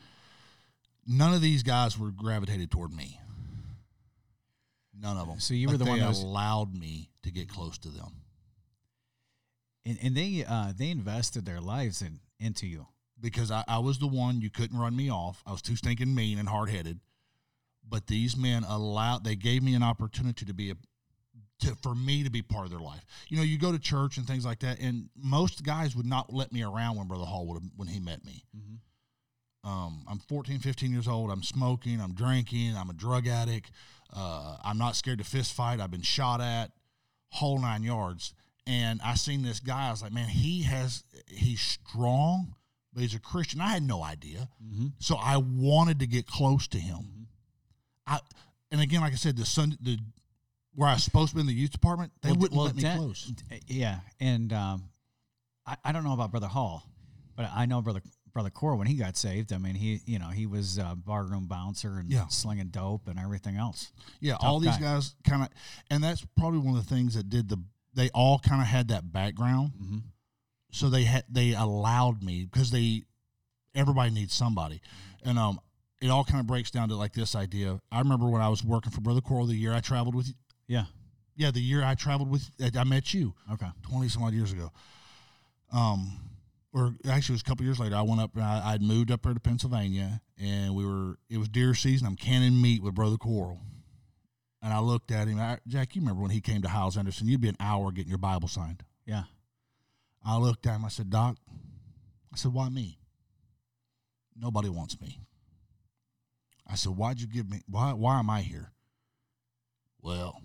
None 1.06 1.34
of 1.34 1.42
these 1.42 1.64
guys 1.64 2.00
were 2.00 2.12
gravitated 2.12 2.72
toward 2.72 2.94
me. 2.94 3.20
None 4.98 5.18
of 5.18 5.28
them. 5.28 5.40
So 5.40 5.54
you 5.54 5.68
were 5.68 5.78
the 5.78 5.86
one 5.86 6.00
that 6.00 6.16
allowed 6.18 6.74
me 6.74 7.10
to 7.24 7.32
get 7.32 7.50
close 7.50 7.78
to 7.80 7.90
them. 7.90 8.22
And, 9.86 9.98
and 10.02 10.16
they 10.16 10.46
uh, 10.48 10.72
they 10.78 10.90
invested 10.90 11.46
their 11.46 11.60
lives 11.60 12.02
in 12.02 12.22
into 12.40 12.68
you. 12.68 12.88
because 13.20 13.52
I, 13.52 13.64
I 13.68 13.80
was 13.80 13.98
the 14.00 14.08
one 14.08 14.42
you 14.42 14.50
couldn't 14.50 14.78
run 14.78 14.96
me 14.96 15.10
off. 15.10 15.42
I 15.48 15.52
was 15.52 15.62
too 15.62 15.76
stinking 15.76 16.14
mean 16.14 16.38
and 16.38 16.48
hard 16.48 16.70
headed. 16.70 17.00
But 17.88 18.08
these 18.08 18.38
men 18.38 18.64
allowed 18.64 19.24
they 19.24 19.36
gave 19.36 19.64
me 19.64 19.74
an 19.76 19.84
opportunity 19.84 20.46
to 20.46 20.54
be 20.54 20.72
a 20.72 20.76
to 21.64 21.76
for 21.82 21.96
me 21.96 22.24
to 22.24 22.30
be 22.30 22.42
part 22.42 22.66
of 22.66 22.72
their 22.72 22.80
life. 22.80 23.04
You 23.30 23.38
know, 23.38 23.44
you 23.44 23.58
go 23.58 23.72
to 23.72 23.80
church 23.80 24.18
and 24.18 24.26
things 24.26 24.46
like 24.46 24.60
that, 24.60 24.80
and 24.80 25.10
most 25.16 25.64
guys 25.64 25.96
would 25.96 26.06
not 26.06 26.34
let 26.34 26.52
me 26.52 26.64
around 26.64 26.98
when 26.98 27.08
Brother 27.08 27.26
Hall 27.26 27.46
would 27.48 27.62
have, 27.62 27.72
when 27.76 27.88
he 27.88 28.00
met 28.00 28.24
me. 28.26 28.44
Um, 29.64 30.04
I'm 30.10 30.20
14, 30.20 30.60
15 30.60 30.92
years 30.92 31.08
old. 31.08 31.32
I'm 31.32 31.44
smoking. 31.44 32.02
I'm 32.02 32.14
drinking. 32.14 32.76
I'm 32.76 32.90
a 32.90 32.94
drug 32.94 33.28
addict. 33.28 33.72
Uh, 34.14 34.58
I'm 34.64 34.78
not 34.78 34.96
scared 34.96 35.20
to 35.20 35.24
fist 35.24 35.54
fight. 35.54 35.80
I've 35.80 35.92
been 35.92 36.02
shot 36.02 36.42
at, 36.42 36.72
whole 37.30 37.60
nine 37.60 37.84
yards. 37.84 38.34
And 38.68 39.00
I 39.04 39.16
seen 39.16 39.42
this 39.42 39.60
guy. 39.60 39.88
I 39.88 39.92
was 39.92 40.02
like, 40.02 40.14
man, 40.14 40.28
he 40.28 40.64
has. 40.64 41.04
He's 41.28 41.62
strong, 41.62 42.56
but 42.94 43.02
he's 43.02 43.16
a 43.16 43.20
Christian. 43.20 43.62
I 43.62 43.70
had 43.70 43.84
no 43.84 44.04
idea. 44.04 44.50
So 45.00 45.16
I 45.16 45.38
wanted 45.38 46.00
to 46.00 46.08
get 46.08 46.28
close 46.28 46.68
to 46.70 46.78
him. 46.78 47.28
I 48.08 48.20
and 48.72 48.82
again, 48.82 49.02
like 49.02 49.14
I 49.14 49.18
said, 49.18 49.38
the 49.38 49.46
Sunday, 49.46 49.78
the 49.82 49.98
where 50.76 50.90
I 50.90 50.94
was 50.94 51.04
supposed 51.04 51.30
to 51.30 51.36
be 51.36 51.42
in 51.42 51.48
the 51.48 51.54
youth 51.54 51.72
department, 51.72 52.12
they 52.22 52.30
Well, 52.30 52.40
wouldn't 52.40 52.58
well, 52.58 52.66
let 52.68 52.76
me 52.76 52.82
Dan- 52.84 52.98
close. 52.98 53.32
Yeah, 53.68 54.00
and 54.20 54.52
um, 54.54 54.90
I, 55.66 55.78
I 55.86 55.92
don't 55.92 56.04
know 56.04 56.14
about 56.14 56.32
Brother 56.32 56.48
Hall, 56.48 56.84
but 57.36 57.50
I 57.54 57.66
know 57.66 57.82
Brother 57.82 58.02
Brother 58.34 58.50
Corle 58.50 58.78
when 58.80 58.88
he 58.88 58.96
got 58.96 59.16
saved. 59.16 59.54
I 59.54 59.58
mean, 59.60 59.76
he 59.76 60.00
you 60.06 60.18
know 60.20 60.30
he 60.30 60.46
was 60.48 60.78
a 60.80 60.96
barroom 60.96 61.46
bouncer 61.48 62.00
and 62.00 62.10
Yeah. 62.12 62.28
slinging 62.28 62.68
dope 62.70 63.08
and 63.08 63.20
everything 63.20 63.56
else. 63.58 63.92
Yeah, 64.20 64.38
all 64.40 64.60
these 64.60 64.76
guy. 64.78 64.94
guys 64.96 65.16
kind 65.28 65.44
of, 65.44 65.50
and 65.92 66.04
that's 66.04 66.26
probably 66.38 66.60
one 66.60 66.76
of 66.76 66.88
the 66.88 66.96
things 66.96 67.14
that 67.16 67.30
did 67.30 67.50
the. 67.50 67.58
They 67.96 68.10
all 68.10 68.40
kind 68.40 68.60
of 68.62 68.68
had 68.68 68.88
that 68.88 69.12
background, 69.12 69.74
Mm-hmm. 69.80 69.98
so 70.72 70.90
they 70.90 71.04
had 71.04 71.26
they 71.30 71.54
allowed 71.54 72.24
me 72.24 72.46
because 72.52 72.72
they 72.72 73.04
everybody 73.76 74.10
needs 74.12 74.34
somebody, 74.34 74.82
and 75.24 75.38
um, 75.38 75.60
it 76.02 76.10
all 76.10 76.24
kind 76.24 76.40
of 76.40 76.48
breaks 76.48 76.72
down 76.72 76.90
to 76.90 76.96
like 76.96 77.14
this 77.14 77.36
idea. 77.36 77.80
I 77.92 78.00
remember 78.00 78.28
when 78.28 78.42
I 78.42 78.50
was 78.50 78.64
working 78.64 78.92
for 78.92 79.02
Brother 79.02 79.22
Corle 79.22 79.46
the 79.46 79.54
year 79.56 79.74
I 79.74 79.80
traveled 79.80 80.16
with, 80.16 80.34
Yeah. 80.68 80.86
yeah, 81.36 81.52
the 81.52 81.60
year 81.62 81.84
I 81.84 81.96
traveled 81.96 82.30
with, 82.32 82.50
I 82.78 82.84
met 82.84 83.14
you 83.14 83.34
Okay. 83.52 83.68
twenty 83.82 84.08
some 84.10 84.24
odd 84.24 84.34
years 84.34 84.52
ago. 84.52 84.72
Um, 85.72 86.20
or 86.74 86.96
actually, 87.08 87.34
it 87.34 87.36
was 87.36 87.42
a 87.42 87.46
couple 87.46 87.66
years 87.66 87.80
later. 87.80 87.96
I 87.96 88.02
went 88.02 88.22
up 88.22 88.36
and 88.36 88.44
I, 88.44 88.74
I'd 88.74 88.82
moved 88.82 89.12
up 89.12 89.22
there 89.24 89.34
to 89.34 89.40
Pennsylvania, 89.40 90.22
and 90.42 90.74
we 90.76 90.86
were. 90.86 91.18
It 91.30 91.38
was 91.38 91.50
deer 91.50 91.74
season. 91.76 92.08
I'm 92.08 92.16
canning 92.16 92.60
meat 92.62 92.82
with 92.82 92.96
Brother 92.96 93.18
Corle, 93.18 93.60
and 94.62 94.74
I 94.74 94.80
looked 94.80 95.12
at 95.12 95.28
him. 95.28 95.40
I, 95.40 95.60
Jack, 95.68 95.96
you 95.96 96.02
remember 96.02 96.22
when 96.22 96.32
he 96.32 96.42
came 96.42 96.62
to 96.64 96.70
Hyles 96.70 96.98
Anderson? 96.98 97.28
You'd 97.28 97.42
be 97.42 97.50
an 97.50 97.58
hour 97.60 97.92
getting 97.92 98.10
your 98.10 98.18
Bible 98.18 98.48
signed. 98.48 98.84
Yeah. 99.06 99.24
I 100.26 100.38
looked 100.38 100.66
at 100.66 100.78
him. 100.78 100.86
I 100.86 100.88
said, 100.88 101.10
Doc, 101.10 101.36
I 102.34 102.38
said, 102.38 102.54
why 102.54 102.70
me? 102.70 102.98
Nobody 104.36 104.70
wants 104.70 105.00
me. 105.02 105.20
I 106.66 106.76
said, 106.76 106.94
why'd 106.96 107.20
you 107.20 107.28
give 107.28 107.50
me? 107.50 107.62
Why? 107.68 107.92
Why 107.94 108.20
am 108.20 108.30
I 108.30 108.42
here? 108.42 108.72
Well, 110.02 110.42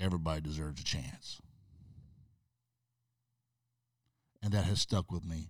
everybody 0.00 0.40
deserves 0.40 0.80
a 0.80 0.84
chance 0.84 1.40
and 4.44 4.52
that 4.52 4.64
has 4.64 4.80
stuck 4.80 5.10
with 5.10 5.24
me. 5.24 5.48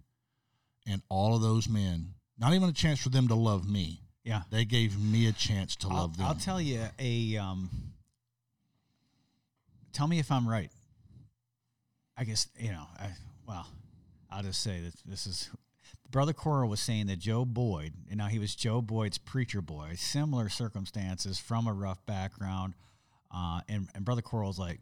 And 0.87 1.03
all 1.09 1.35
of 1.35 1.43
those 1.43 1.69
men, 1.69 2.15
not 2.39 2.55
even 2.55 2.69
a 2.69 2.73
chance 2.73 3.01
for 3.01 3.09
them 3.09 3.29
to 3.29 3.35
love 3.35 3.69
me. 3.69 4.01
Yeah. 4.23 4.43
They 4.51 4.65
gave 4.65 4.99
me 4.99 5.27
a 5.27 5.33
chance 5.33 5.77
to 5.77 5.89
I'll, 5.89 5.97
love 5.97 6.17
them. 6.17 6.27
I'll 6.27 6.35
tell 6.35 6.61
you 6.61 6.85
a. 6.99 7.37
Um, 7.37 7.69
tell 9.93 10.07
me 10.07 10.19
if 10.19 10.31
I'm 10.31 10.49
right. 10.49 10.71
I 12.17 12.25
guess 12.25 12.47
you 12.57 12.71
know. 12.71 12.85
I, 12.99 13.09
well, 13.47 13.67
I'll 14.31 14.43
just 14.43 14.63
say 14.63 14.81
that 14.81 14.95
this 15.05 15.27
is. 15.27 15.51
Brother 16.11 16.33
Corle 16.33 16.69
was 16.69 16.81
saying 16.81 17.09
that 17.09 17.19
Joe 17.19 17.45
Boyd, 17.45 17.93
and 18.09 18.19
now 18.19 18.29
he 18.29 18.39
was 18.39 18.55
Joe 18.55 18.81
Boyd's 18.81 19.19
preacher 19.19 19.61
boy, 19.61 19.95
similar 19.97 20.49
circumstances 20.49 21.41
from 21.41 21.67
a 21.67 21.73
rough 21.73 22.05
background, 22.07 22.75
uh, 23.35 23.61
and 23.69 23.89
and 23.95 24.05
Brother 24.05 24.23
Corle 24.23 24.47
was 24.49 24.59
like 24.59 24.81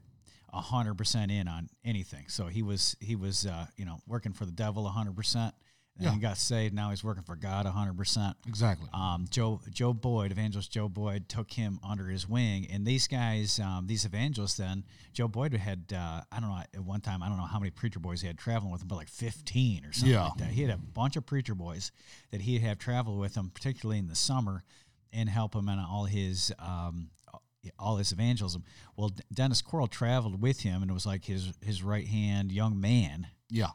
hundred 0.52 0.94
percent 0.98 1.30
in 1.32 1.48
on 1.48 1.68
anything. 1.84 2.26
So 2.28 2.46
he 2.46 2.62
was 2.62 2.94
he 3.00 3.16
was 3.16 3.46
uh, 3.46 3.66
you 3.76 3.84
know 3.86 3.98
working 4.06 4.32
for 4.34 4.44
the 4.44 4.52
devil 4.52 4.86
hundred 4.86 5.16
percent, 5.16 5.54
and 5.96 6.04
Yeah. 6.04 6.12
he 6.12 6.18
got 6.20 6.36
saved. 6.36 6.74
Now 6.74 6.90
he's 6.90 7.02
working 7.02 7.22
for 7.22 7.36
God 7.36 7.64
hundred 7.64 7.96
percent 7.96 8.36
exactly. 8.46 8.86
um, 8.92 9.24
Joe 9.30 9.62
Joe 9.70 9.94
Boyd, 9.94 10.30
evangelist 10.30 10.70
Joe 10.70 10.90
Boyd, 10.90 11.26
took 11.30 11.50
him 11.50 11.80
under 11.82 12.06
his 12.08 12.28
wing, 12.28 12.66
and 12.70 12.84
these 12.86 13.08
guys, 13.08 13.58
um, 13.60 13.86
these 13.86 14.04
evangelists, 14.04 14.58
then 14.58 14.84
Joe 15.14 15.26
Boyd 15.26 15.54
had 15.54 15.90
uh, 15.96 16.20
I 16.30 16.40
don't 16.40 16.50
know 16.50 16.58
at 16.74 16.80
one 16.84 17.00
time 17.00 17.22
I 17.22 17.28
don't 17.30 17.38
know 17.38 17.44
how 17.44 17.58
many 17.58 17.70
preacher 17.70 17.98
boys 18.00 18.20
he 18.20 18.26
had 18.26 18.36
traveling 18.36 18.70
with 18.72 18.82
him, 18.82 18.88
but 18.88 18.96
like 18.96 19.08
fifteen 19.08 19.86
or 19.86 19.92
something 19.94 20.12
Yeah. 20.12 20.24
like 20.24 20.36
that. 20.36 20.50
He 20.50 20.60
had 20.60 20.70
a 20.70 20.76
bunch 20.76 21.16
of 21.16 21.24
preacher 21.24 21.54
boys 21.54 21.92
that 22.30 22.42
he'd 22.42 22.60
have 22.60 22.78
travel 22.78 23.16
with 23.16 23.34
him, 23.34 23.50
particularly 23.54 23.98
in 24.00 24.08
the 24.08 24.14
summer, 24.16 24.64
and 25.14 25.30
help 25.30 25.54
him 25.54 25.70
in 25.70 25.78
all 25.78 26.04
his. 26.04 26.52
Um, 26.58 27.08
all 27.78 27.96
this 27.96 28.12
evangelism. 28.12 28.64
Well, 28.96 29.10
D- 29.10 29.22
Dennis 29.32 29.62
Corle 29.62 29.88
traveled 29.88 30.40
with 30.42 30.60
him, 30.60 30.82
and 30.82 30.90
it 30.90 30.94
was 30.94 31.06
like 31.06 31.24
his 31.24 31.52
his 31.64 31.82
right 31.82 32.06
hand 32.06 32.50
young 32.52 32.80
man 32.80 33.28
yeah. 33.52 33.68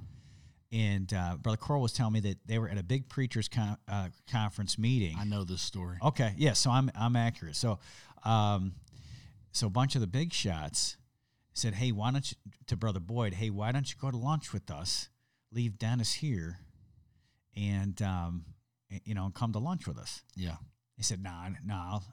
and 0.71 1.13
uh, 1.13 1.37
Brother 1.39 1.57
Corle 1.57 1.81
was 1.81 1.93
telling 1.93 2.13
me 2.13 2.19
that 2.21 2.39
they 2.45 2.57
were 2.57 2.67
at 2.67 2.77
a 2.77 2.83
big 2.83 3.07
preachers 3.07 3.47
con- 3.47 3.77
uh, 3.87 4.09
conference 4.29 4.77
meeting. 4.77 5.15
I 5.17 5.23
know 5.23 5.43
this 5.43 5.61
story. 5.61 5.97
Okay, 6.03 6.33
yeah, 6.37 6.53
so 6.53 6.71
I'm 6.71 6.91
I'm 6.99 7.15
accurate. 7.15 7.55
So, 7.55 7.79
um, 8.25 8.73
so 9.51 9.67
a 9.67 9.69
bunch 9.69 9.95
of 9.95 10.01
the 10.01 10.07
big 10.07 10.33
shots 10.33 10.97
said, 11.53 11.75
"Hey, 11.75 11.91
why 11.91 12.11
don't 12.11 12.29
you?" 12.29 12.37
To 12.67 12.75
Brother 12.75 12.99
Boyd, 12.99 13.35
"Hey, 13.35 13.51
why 13.51 13.71
don't 13.71 13.87
you 13.87 13.95
go 14.01 14.09
to 14.09 14.17
lunch 14.17 14.51
with 14.51 14.71
us? 14.71 15.09
Leave 15.51 15.77
Dennis 15.77 16.13
here, 16.13 16.59
and 17.55 18.01
um, 18.01 18.45
you 19.05 19.13
know, 19.13 19.31
come 19.33 19.53
to 19.53 19.59
lunch 19.59 19.87
with 19.87 19.99
us." 19.99 20.23
Yeah. 20.35 20.55
He 20.95 21.03
said, 21.03 21.21
"Nah, 21.21 21.49
nah, 21.63 21.91
I'll, 21.93 22.03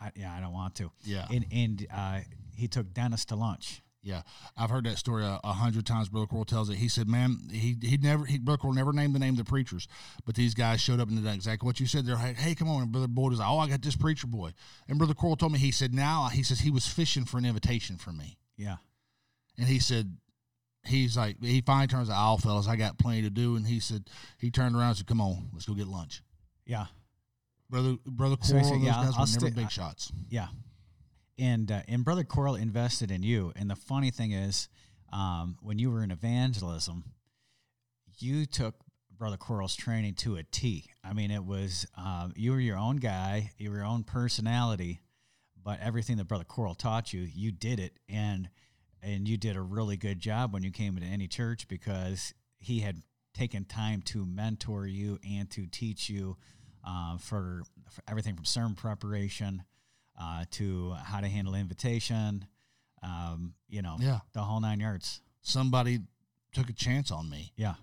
I, 0.00 0.10
yeah, 0.16 0.34
I 0.34 0.40
don't 0.40 0.52
want 0.52 0.74
to." 0.76 0.90
Yeah. 1.04 1.26
and 1.30 1.46
and 1.52 1.86
uh, 1.92 2.20
he 2.56 2.68
took 2.68 2.92
Dennis 2.92 3.24
to 3.26 3.36
lunch. 3.36 3.82
Yeah, 4.02 4.22
I've 4.56 4.70
heard 4.70 4.84
that 4.86 4.96
story 4.96 5.24
a, 5.24 5.38
a 5.44 5.52
hundred 5.52 5.84
times. 5.84 6.08
Brother 6.08 6.26
Corle 6.26 6.46
tells 6.46 6.70
it. 6.70 6.76
He 6.76 6.88
said, 6.88 7.06
"Man, 7.06 7.36
he 7.52 7.76
he 7.82 7.98
never 7.98 8.24
he 8.24 8.38
Brother 8.38 8.56
Corle 8.56 8.72
never 8.74 8.94
named 8.94 9.14
the 9.14 9.18
name 9.18 9.34
of 9.34 9.38
the 9.38 9.44
preachers, 9.44 9.88
but 10.24 10.34
these 10.34 10.54
guys 10.54 10.80
showed 10.80 11.00
up 11.00 11.08
and 11.08 11.22
did 11.22 11.34
exactly 11.34 11.66
what 11.66 11.80
you 11.80 11.86
said. 11.86 12.06
They're 12.06 12.14
like, 12.14 12.36
hey, 12.38 12.54
come 12.54 12.70
on." 12.70 12.82
And 12.82 12.92
Brother 12.92 13.08
Boyd 13.08 13.32
was 13.32 13.40
like, 13.40 13.48
"Oh, 13.50 13.58
I 13.58 13.68
got 13.68 13.82
this 13.82 13.96
preacher 13.96 14.26
boy." 14.26 14.52
And 14.88 14.96
Brother 14.96 15.12
Corle 15.12 15.36
told 15.36 15.52
me 15.52 15.58
he 15.58 15.70
said, 15.70 15.92
"Now 15.92 16.28
he 16.28 16.42
says 16.42 16.60
he 16.60 16.70
was 16.70 16.86
fishing 16.86 17.26
for 17.26 17.36
an 17.36 17.44
invitation 17.44 17.98
from 17.98 18.16
me." 18.16 18.38
Yeah, 18.56 18.76
And 19.58 19.66
he 19.68 19.78
said, 19.78 20.16
he's 20.86 21.16
like, 21.16 21.42
he 21.42 21.60
finally 21.60 21.86
turns 21.86 22.08
out, 22.08 22.32
"Oh, 22.34 22.36
fellas, 22.38 22.68
I 22.68 22.76
got 22.76 22.98
plenty 22.98 23.22
to 23.22 23.30
do." 23.30 23.56
And 23.56 23.66
he 23.66 23.80
said, 23.80 24.08
he 24.38 24.50
turned 24.50 24.74
around 24.74 24.88
and 24.88 24.96
said, 24.98 25.06
"Come 25.08 25.20
on, 25.20 25.50
let's 25.52 25.66
go 25.66 25.74
get 25.74 25.86
lunch." 25.88 26.22
yeah. 26.66 26.86
Brother 27.70 27.96
Brother 28.06 28.36
So 28.42 28.56
he 28.56 28.60
Corle, 28.62 28.68
said, 28.68 28.78
those 28.80 28.84
"Yeah, 28.86 28.92
guys 28.92 29.12
I'll 29.16 29.24
were 29.26 29.40
never 29.48 29.54
big 29.54 29.66
I- 29.66 29.68
shots. 29.68 30.12
Yeah. 30.28 30.48
and 31.38 31.70
uh, 31.70 31.80
and 31.88 32.04
brother 32.04 32.24
Corle 32.24 32.56
invested 32.56 33.10
in 33.10 33.22
you. 33.22 33.52
And 33.56 33.70
the 33.70 33.76
funny 33.76 34.10
thing 34.10 34.32
is, 34.32 34.68
um, 35.12 35.56
when 35.62 35.78
you 35.78 35.90
were 35.90 36.02
in 36.02 36.10
evangelism, 36.10 37.04
you 38.18 38.44
took 38.46 38.74
brother 39.16 39.36
Corle's 39.36 39.76
training 39.76 40.14
to 40.14 40.36
a 40.36 40.42
T. 40.42 40.84
I 41.04 41.12
mean, 41.12 41.30
it 41.30 41.44
was 41.44 41.86
um, 41.96 42.32
you 42.36 42.52
were 42.52 42.60
your 42.60 42.76
own 42.78 42.96
guy, 42.96 43.52
you 43.58 43.70
were 43.70 43.76
your 43.76 43.86
own 43.86 44.02
personality, 44.04 45.00
but 45.62 45.78
everything 45.80 46.16
that 46.18 46.24
brother 46.28 46.44
Corle 46.44 46.74
taught 46.74 47.12
you, 47.12 47.20
you 47.22 47.52
did 47.52 47.78
it, 47.80 47.92
and 48.08 48.48
and 49.02 49.26
you 49.28 49.36
did 49.38 49.56
a 49.56 49.62
really 49.62 49.96
good 49.96 50.18
job 50.20 50.52
when 50.52 50.62
you 50.62 50.70
came 50.70 50.96
into 50.98 51.08
any 51.08 51.26
church 51.28 51.68
because 51.68 52.34
he 52.58 52.80
had 52.80 53.02
taken 53.32 53.64
time 53.64 54.02
to 54.02 54.26
mentor 54.26 54.86
you 54.86 55.18
and 55.26 55.48
to 55.50 55.66
teach 55.66 56.10
you 56.10 56.36
uh, 56.86 57.16
for, 57.18 57.62
for 57.90 58.02
everything 58.08 58.34
from 58.36 58.44
sermon 58.44 58.74
preparation 58.74 59.62
uh, 60.20 60.44
to 60.52 60.92
how 61.04 61.20
to 61.20 61.28
handle 61.28 61.54
invitation, 61.54 62.44
um, 63.02 63.54
you 63.68 63.82
know, 63.82 63.96
Yeah. 64.00 64.20
the 64.32 64.40
whole 64.42 64.60
nine 64.60 64.80
yards. 64.80 65.20
Somebody 65.42 66.00
took 66.52 66.68
a 66.68 66.72
chance 66.74 67.10
on 67.10 67.30
me. 67.30 67.52
Yeah, 67.56 67.74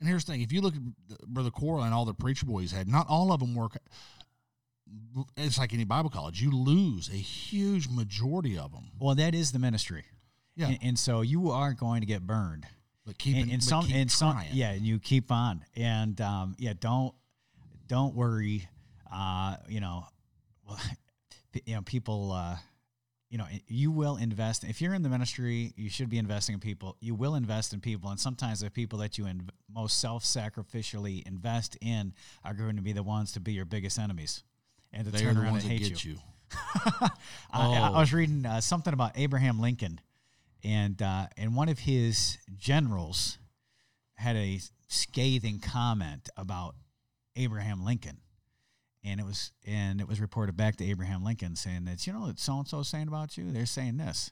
And 0.00 0.08
here's 0.08 0.24
the 0.24 0.32
thing: 0.32 0.42
if 0.42 0.52
you 0.52 0.60
look 0.60 0.74
at 0.76 0.82
Brother 1.26 1.50
Corle 1.50 1.82
and 1.82 1.92
all 1.94 2.04
the 2.04 2.14
preacher 2.14 2.46
boys 2.46 2.70
had, 2.72 2.88
not 2.88 3.06
all 3.08 3.32
of 3.32 3.40
them 3.40 3.54
work. 3.54 3.76
It's 5.36 5.58
like 5.58 5.72
any 5.72 5.84
Bible 5.84 6.10
college; 6.10 6.40
you 6.42 6.50
lose 6.50 7.08
a 7.08 7.12
huge 7.16 7.88
majority 7.88 8.58
of 8.58 8.72
them. 8.72 8.90
well, 9.00 9.14
that 9.14 9.34
is 9.34 9.52
the 9.52 9.58
ministry. 9.58 10.04
Yeah. 10.54 10.68
and, 10.68 10.78
and 10.82 10.98
so 10.98 11.22
you 11.22 11.50
are 11.50 11.72
going 11.72 12.02
to 12.02 12.06
get 12.06 12.26
burned. 12.26 12.66
But 13.06 13.16
keep 13.18 13.36
and, 13.36 13.50
and 13.50 13.60
but 13.60 13.62
some 13.68 13.86
keep 13.86 13.96
and 13.96 14.10
some 14.10 14.38
yeah 14.52 14.72
and 14.72 14.82
you 14.86 14.98
keep 15.00 15.32
on 15.32 15.64
and 15.74 16.20
um, 16.20 16.54
yeah 16.58 16.74
don't 16.78 17.14
don't 17.92 18.14
worry 18.14 18.66
uh, 19.12 19.56
you 19.68 19.80
know 19.80 20.04
well, 20.66 20.80
you 21.66 21.74
know 21.74 21.82
people 21.82 22.32
uh, 22.32 22.56
you 23.28 23.36
know 23.38 23.44
you 23.68 23.90
will 23.90 24.16
invest 24.16 24.64
if 24.64 24.80
you're 24.80 24.94
in 24.94 25.02
the 25.02 25.08
ministry 25.10 25.72
you 25.76 25.90
should 25.90 26.08
be 26.08 26.16
investing 26.16 26.54
in 26.54 26.60
people 26.60 26.96
you 27.00 27.14
will 27.14 27.34
invest 27.34 27.74
in 27.74 27.80
people 27.80 28.08
and 28.10 28.18
sometimes 28.18 28.60
the 28.60 28.70
people 28.70 28.98
that 28.98 29.18
you 29.18 29.24
inv- 29.24 29.50
most 29.72 30.00
self-sacrificially 30.00 31.26
invest 31.26 31.76
in 31.82 32.14
are 32.44 32.54
going 32.54 32.76
to 32.76 32.82
be 32.82 32.92
the 32.94 33.02
ones 33.02 33.32
to 33.32 33.40
be 33.40 33.52
your 33.52 33.66
biggest 33.66 33.98
enemies 33.98 34.42
and 34.92 35.04
to 35.04 35.10
They 35.10 35.20
turn 35.20 35.36
around 35.36 35.56
and 35.56 35.62
hate 35.62 36.04
you, 36.04 36.12
you. 36.12 36.18
I, 36.84 37.10
I- 37.10 37.10
Oh. 37.54 37.72
I 37.94 38.00
was 38.00 38.12
reading 38.14 38.46
uh, 38.46 38.60
something 38.62 38.92
about 38.94 39.12
Abraham 39.16 39.60
Lincoln, 39.60 40.00
and 40.64 41.00
uh, 41.02 41.26
and 41.36 41.54
one 41.54 41.68
of 41.68 41.78
his 41.80 42.38
generals 42.58 43.36
had 44.14 44.36
a 44.36 44.60
scathing 44.88 45.58
comment 45.60 46.28
about 46.36 46.74
Abraham 47.36 47.84
Lincoln, 47.84 48.18
and 49.04 49.20
it 49.20 49.24
was 49.26 49.52
and 49.66 50.00
it 50.00 50.08
was 50.08 50.20
reported 50.20 50.56
back 50.56 50.76
to 50.76 50.84
Abraham 50.84 51.24
Lincoln 51.24 51.56
saying 51.56 51.84
that 51.86 52.06
you 52.06 52.12
know 52.12 52.20
what 52.20 52.38
so 52.38 52.58
and 52.58 52.68
so 52.68 52.82
saying 52.82 53.08
about 53.08 53.36
you. 53.36 53.50
They're 53.50 53.66
saying 53.66 53.96
this, 53.96 54.30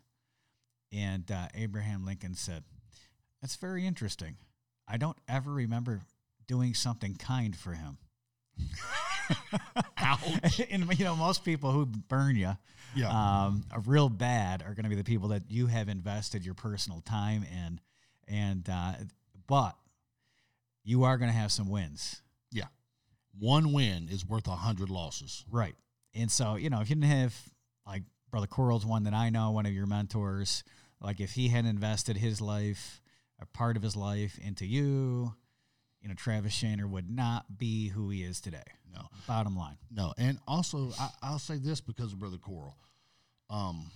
and 0.93 1.31
uh, 1.31 1.49
Abraham 1.55 2.05
Lincoln 2.05 2.35
said, 2.35 2.65
"That's 3.41 3.57
very 3.57 3.87
interesting. 3.87 4.37
I 4.89 4.97
don't 4.97 5.19
ever 5.29 5.53
remember 5.53 6.01
doing 6.47 6.75
something 6.75 7.15
kind 7.17 7.57
for 7.57 7.73
him." 7.73 7.99
and 10.71 10.99
you 10.99 11.05
know 11.05 11.15
most 11.17 11.45
people 11.45 11.71
who 11.71 11.87
burn 11.87 12.37
you 12.37 12.57
Yeah. 12.95 13.09
um, 13.47 13.65
are 13.71 13.81
real 13.81 14.09
bad 14.09 14.63
are 14.63 14.75
going 14.75 14.85
to 14.85 14.89
be 14.91 14.97
the 14.97 15.05
people 15.05 15.29
that 15.29 15.43
you 15.49 15.67
have 15.67 15.89
invested 15.89 16.45
your 16.45 16.55
personal 16.55 17.01
time 17.01 17.45
in 17.45 17.81
and 18.29 18.69
uh, 18.69 18.93
but 19.47 19.77
you 20.85 21.05
are 21.05 21.17
going 21.17 21.31
to 21.31 21.37
have 21.37 21.53
some 21.53 21.69
wins 21.69 22.23
yeah. 22.53 22.65
One 23.39 23.72
win 23.72 24.09
is 24.11 24.26
worth 24.26 24.47
a 24.49 24.53
hundred 24.57 24.91
losses. 24.91 25.45
right 25.51 25.74
and 26.14 26.31
so 26.31 26.57
you 26.57 26.68
know 26.70 26.81
if 26.81 26.91
you 26.91 26.97
didn't 26.97 27.11
have 27.11 27.35
like 27.87 28.03
brother 28.31 28.47
Corle's 28.49 28.85
one 28.85 29.05
that 29.05 29.14
i 29.14 29.31
know 29.31 29.51
one 29.53 29.64
of 29.66 29.72
your 29.72 29.87
mentors 29.87 30.64
like 31.01 31.20
if 31.20 31.31
he 31.33 31.49
had 31.49 31.64
invested 31.64 32.16
his 32.16 32.41
life 32.41 33.01
a 33.41 33.47
part 33.47 33.76
of 33.76 33.83
his 33.83 33.95
life 33.97 34.39
into 34.43 34.66
you 34.66 35.33
you 36.03 36.09
know 36.09 36.14
travis 36.14 36.53
shaner 36.53 36.89
would 36.91 37.09
not 37.09 37.57
be 37.59 37.89
who 37.89 38.11
he 38.11 38.22
is 38.24 38.41
today 38.41 38.64
No. 38.93 39.03
bottom 39.28 39.57
line 39.57 39.76
No, 39.91 40.12
and 40.18 40.39
also 40.49 40.91
I, 40.99 41.11
I'll 41.22 41.39
say 41.39 41.57
this 41.59 41.81
because 41.81 42.12
of 42.12 42.18
Brother 42.18 42.39
Corle. 42.39 42.74
Um, 43.49 43.91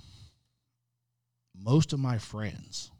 most 1.56 1.92
of 1.92 1.98
my 2.00 2.18
friends 2.18 2.90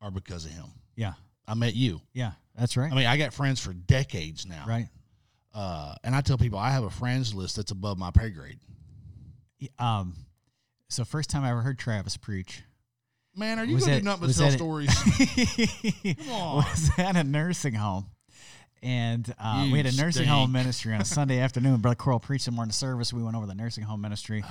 are 0.00 0.10
because 0.10 0.44
of 0.44 0.50
him. 0.52 0.66
yeah 0.96 1.14
I 1.48 1.54
met 1.54 1.74
you. 1.74 2.00
yeah 2.12 2.32
that's 2.54 2.76
right 2.76 2.90
I 2.92 2.94
mean, 2.94 3.06
I 3.06 3.16
got 3.16 3.32
friends 3.34 3.60
for 3.60 3.72
decades 3.72 4.44
now. 4.46 4.64
right 4.66 4.88
Uh, 5.56 5.94
and 6.04 6.14
I 6.14 6.20
tell 6.20 6.36
people 6.38 6.58
I 6.58 6.70
have 6.70 6.84
a 6.84 6.90
friends 6.90 7.34
list 7.34 7.56
that's 7.56 7.70
above 7.70 7.98
my 7.98 8.10
pay 8.10 8.30
grade. 8.30 8.58
um 9.78 10.14
so 10.88 11.04
first 11.04 11.30
time 11.30 11.42
i 11.42 11.50
ever 11.50 11.62
heard 11.62 11.78
travis 11.78 12.16
preach 12.16 12.62
Man, 13.38 13.58
are 13.58 13.64
you 13.64 13.78
going 13.78 13.90
to 13.90 13.98
do 13.98 14.04
nothing 14.04 14.28
but 14.28 14.34
tell 14.34 14.50
stories? 14.50 14.88
on. 16.30 16.56
was 16.56 16.90
at 16.96 17.16
a 17.16 17.24
nursing 17.24 17.74
home. 17.74 18.06
And 18.82 19.30
uh, 19.38 19.68
we 19.70 19.76
had 19.78 19.86
a 19.86 19.94
nursing 19.94 20.26
home 20.26 20.52
ministry 20.52 20.94
on 20.94 21.02
a 21.02 21.04
Sunday 21.04 21.38
afternoon. 21.40 21.80
Brother 21.80 21.96
Corle 21.96 22.18
preached 22.18 22.48
in 22.48 22.54
morning 22.54 22.72
service. 22.72 23.12
We 23.12 23.22
went 23.22 23.36
over 23.36 23.44
the 23.44 23.54
nursing 23.54 23.84
home 23.84 24.00
ministry, 24.00 24.42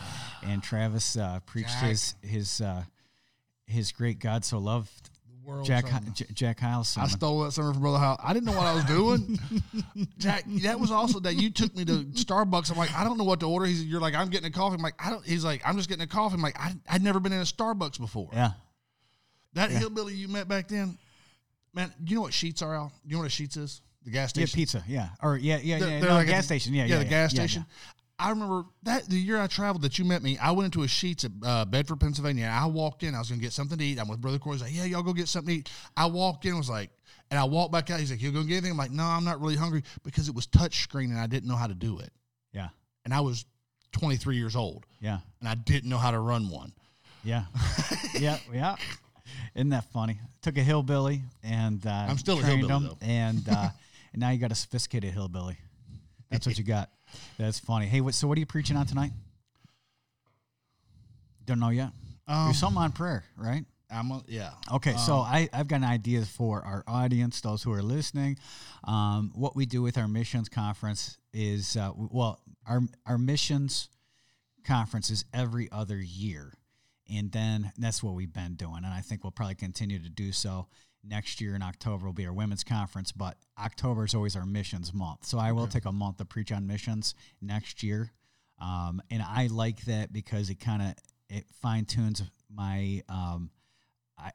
and 0.44 0.62
Travis 0.64 1.18
uh, 1.18 1.40
preached 1.48 1.70
Jack. 1.70 1.90
his 1.90 2.16
his 2.22 2.62
uh, 2.62 2.84
his 3.66 3.92
great 3.92 4.20
God 4.20 4.46
so 4.46 4.60
loved 4.60 5.10
The 5.46 5.52
world's 5.52 5.68
Jack 5.68 5.86
J- 6.14 6.26
Jack 6.34 6.60
Hyles 6.60 6.98
I 6.98 7.08
stole 7.08 7.44
that 7.44 7.52
summer 7.52 7.72
from 7.72 7.82
Brother 7.82 8.00
Howell. 8.00 8.20
I 8.24 8.34
didn't 8.34 8.46
know 8.48 8.58
what 8.58 8.66
I 8.66 8.74
was 8.74 8.84
doing. 8.86 9.40
Jack, 10.18 10.46
that 10.64 10.80
was 10.80 10.90
also 10.92 11.20
that 11.20 11.36
you 11.36 11.52
took 11.52 11.76
me 11.76 11.86
to 11.86 12.04
Starbucks. 12.06 12.72
I'm 12.72 12.78
like, 12.78 12.94
I 12.96 13.04
don't 13.04 13.18
know 13.18 13.24
what 13.26 13.40
to 13.42 13.46
order. 13.48 13.66
He's, 13.66 13.84
you're 13.86 14.02
like, 14.02 14.16
I'm 14.16 14.30
getting 14.30 14.48
a 14.48 14.52
coffee. 14.52 14.76
I'm 14.76 14.82
like, 14.82 14.96
I 14.98 15.10
don't. 15.12 15.24
He's 15.24 15.46
like, 15.46 15.62
I'm 15.66 15.78
just 15.78 15.88
getting 15.88 16.04
a 16.04 16.08
coffee. 16.08 16.34
I'm 16.36 16.42
like, 16.42 16.60
I, 16.60 16.74
I'd 16.90 17.04
never 17.04 17.20
been 17.20 17.32
in 17.34 17.40
a 17.40 17.44
Starbucks 17.44 18.00
before. 18.00 18.30
yeah, 18.34 18.52
That 19.54 19.70
hillbilly 19.70 20.16
you 20.16 20.28
met 20.28 20.48
back 20.48 20.68
then, 20.68 20.98
man. 21.74 21.94
You 22.06 22.16
know 22.16 22.22
what 22.22 22.32
Sheetz 22.32 22.64
are, 22.64 22.74
Al? 22.74 22.92
You 23.06 23.14
know 23.18 23.20
what 23.24 23.28
a 23.28 23.30
Sheetz 23.44 23.58
is? 23.58 23.82
The 24.04 24.12
gas 24.12 24.34
yeah, 24.36 24.46
station. 24.46 24.56
pizza, 24.58 24.84
yeah, 24.88 25.10
or 25.22 25.36
yeah, 25.38 25.58
yeah, 25.64 25.80
They're- 25.80 25.90
yeah, 25.90 26.00
they're 26.00 26.10
no, 26.10 26.16
like 26.16 26.28
gas 26.28 26.44
the- 26.44 26.60
station, 26.60 26.74
yeah, 26.76 26.86
yeah, 26.86 27.00
the 27.00 27.06
gas 27.06 27.34
yeah, 27.34 27.40
station. 27.40 27.66
I 28.18 28.30
remember 28.30 28.64
that 28.84 29.10
the 29.10 29.18
year 29.18 29.38
I 29.40 29.48
traveled 29.48 29.82
that 29.82 30.00
you 30.00 30.06
met 30.06 30.24
me, 30.24 30.38
I 30.38 30.52
went 30.52 30.66
into 30.66 30.84
a 30.84 30.88
Sheetz 30.88 31.26
at 31.26 31.32
uh, 31.46 31.66
Bedford, 31.66 32.00
Pennsylvania. 32.00 32.50
I 32.52 32.66
walked 32.66 33.04
in, 33.04 33.14
I 33.14 33.20
was 33.20 33.30
gonna 33.30 33.42
get 33.42 33.52
something 33.52 33.78
to 33.78 33.84
eat. 33.84 34.00
I'm 34.00 34.08
with 34.08 34.22
Brother 34.22 34.40
Corle. 34.40 34.54
He's 34.54 34.62
like, 34.62 34.74
"Yeah, 34.74 34.86
y'all 34.86 35.04
go 35.04 35.12
get 35.12 35.28
something 35.28 35.54
to 35.54 35.60
eat." 35.60 35.70
I 35.98 36.06
walked 36.06 36.46
in, 36.46 36.58
was 36.58 36.70
like, 36.70 36.92
and 37.30 37.38
I 37.38 37.44
walked 37.44 37.74
back 37.74 37.90
out. 37.90 38.00
He's 38.00 38.12
like, 38.12 38.22
"You 38.22 38.32
gonna 38.32 38.46
get 38.46 38.56
anything?" 38.56 38.72
I'm 38.72 38.78
like, 38.78 38.92
"No, 38.92 39.04
I'm 39.04 39.26
not 39.26 39.42
really 39.42 39.58
hungry 39.58 39.84
because 40.04 40.30
it 40.30 40.36
was 40.36 40.48
touch 40.48 40.82
screen 40.82 41.12
and 41.12 41.20
I 41.20 41.28
didn't 41.28 41.50
know 41.50 41.58
how 41.58 41.68
to 41.68 41.74
do 41.74 42.00
it." 42.00 42.12
yeah, 42.54 42.70
And 43.04 43.14
I 43.14 43.20
was 43.20 43.46
23 43.92 44.38
years 44.38 44.56
old 44.56 44.86
yeah, 45.02 45.20
and 45.42 45.50
I 45.50 45.56
didn't 45.56 45.90
know 45.90 45.98
how 45.98 46.12
to 46.12 46.20
run 46.20 46.50
one. 46.50 46.72
yeah, 47.24 47.46
yeah, 48.20 48.38
yeah. 48.54 48.76
Isn't 49.56 49.70
that 49.70 49.92
funny? 49.92 50.20
Took 50.42 50.58
a 50.58 50.62
hillbilly 50.62 51.22
and 51.44 51.86
uh, 51.86 51.90
I'm 51.90 52.18
still 52.18 52.40
a 52.40 52.44
hillbilly, 52.44 52.88
him, 52.88 52.96
and 53.02 53.50
uh, 53.50 53.70
and 54.14 54.22
now 54.22 54.30
you 54.30 54.38
got 54.40 54.52
a 54.54 54.56
sophisticated 54.56 55.14
hillbilly. 55.14 55.58
That's 56.30 56.46
what 56.46 56.58
you 56.58 56.64
got. 56.64 56.90
That's 57.38 57.60
funny. 57.60 57.86
Hey, 57.86 58.02
what, 58.02 58.14
so 58.14 58.28
what 58.28 58.38
are 58.38 58.40
you 58.40 58.46
preaching 58.46 58.78
on 58.78 58.86
tonight? 58.86 59.12
Don't 61.46 61.60
know 61.60 61.70
yet. 61.70 61.92
Um, 62.28 62.46
There's 62.46 62.58
something 62.60 62.82
on 62.82 62.92
prayer, 62.92 63.24
right? 63.38 63.64
I'm 63.92 64.12
a, 64.12 64.24
yeah. 64.28 64.50
Okay, 64.74 64.96
so 64.98 65.18
Um, 65.18 65.26
I, 65.28 65.50
I've 65.54 65.68
got 65.68 65.78
an 65.78 65.84
idea 65.84 66.26
for 66.26 66.64
our 66.64 66.84
audience, 66.88 67.40
those 67.42 67.62
who 67.62 67.72
are 67.72 67.84
listening. 67.84 68.38
Um, 68.84 69.32
what 69.36 69.56
we 69.56 69.66
do 69.68 69.82
with 69.84 69.98
our 69.98 70.08
missions 70.08 70.50
conference 70.50 71.18
is, 71.34 71.78
uh, 71.78 71.92
well, 71.96 72.42
our 72.68 72.82
our 73.06 73.20
missions 73.20 73.90
conference 74.66 75.12
is 75.12 75.26
every 75.34 75.70
other 75.72 75.98
year, 76.00 76.54
and 77.14 77.32
then 77.32 77.72
that's 77.78 78.02
what 78.02 78.16
we've 78.16 78.34
been 78.34 78.56
doing, 78.56 78.78
and 78.78 78.88
I 78.88 79.02
think 79.02 79.24
we'll 79.24 79.32
probably 79.32 79.56
continue 79.56 80.00
to 80.00 80.10
do 80.10 80.32
so. 80.32 80.68
Next 81.08 81.40
year 81.40 81.56
in 81.56 81.62
October 81.62 82.06
will 82.06 82.14
be 82.14 82.26
our 82.26 82.34
women's 82.34 82.64
conference, 82.64 83.12
but 83.12 83.38
October 83.60 84.06
is 84.06 84.16
always 84.16 84.36
our 84.36 84.46
missions 84.46 84.94
month. 84.94 85.26
So 85.26 85.38
I 85.38 85.52
will 85.52 85.68
take 85.68 85.86
a 85.86 85.92
month 85.92 86.18
to 86.18 86.26
preach 86.26 86.52
on 86.52 86.66
missions 86.66 87.14
next 87.42 87.84
year, 87.84 88.12
um, 88.60 89.02
and 89.12 89.22
I 89.22 89.48
like 89.52 89.86
that 89.86 90.12
because 90.12 90.50
it 90.50 90.60
kind 90.60 90.82
of 90.82 90.94
it 91.30 91.46
fine 91.62 91.86
tunes 91.86 92.24
my 92.54 93.04
um, 93.10 93.50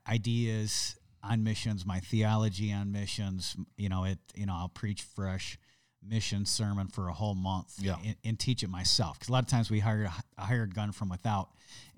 ideas 0.08 0.96
on 1.22 1.42
missions, 1.42 1.84
my 1.84 2.00
theology 2.00 2.72
on 2.72 2.92
missions. 2.92 3.56
You 3.76 3.88
know, 3.88 4.04
it. 4.04 4.18
You 4.34 4.46
know, 4.46 4.54
I'll 4.54 4.68
preach 4.68 5.02
fresh 5.02 5.58
mission 6.06 6.46
sermon 6.46 6.88
for 6.88 7.08
a 7.08 7.12
whole 7.12 7.34
month 7.34 7.74
Yeah. 7.78 7.96
and, 8.04 8.16
and 8.24 8.38
teach 8.38 8.62
it 8.62 8.70
myself. 8.70 9.18
Because 9.18 9.28
a 9.28 9.32
lot 9.32 9.42
of 9.42 9.50
times 9.50 9.70
we 9.70 9.80
hire 9.80 10.10
a 10.38 10.42
hired 10.42 10.74
gun 10.74 10.92
from 10.92 11.08
without, 11.10 11.50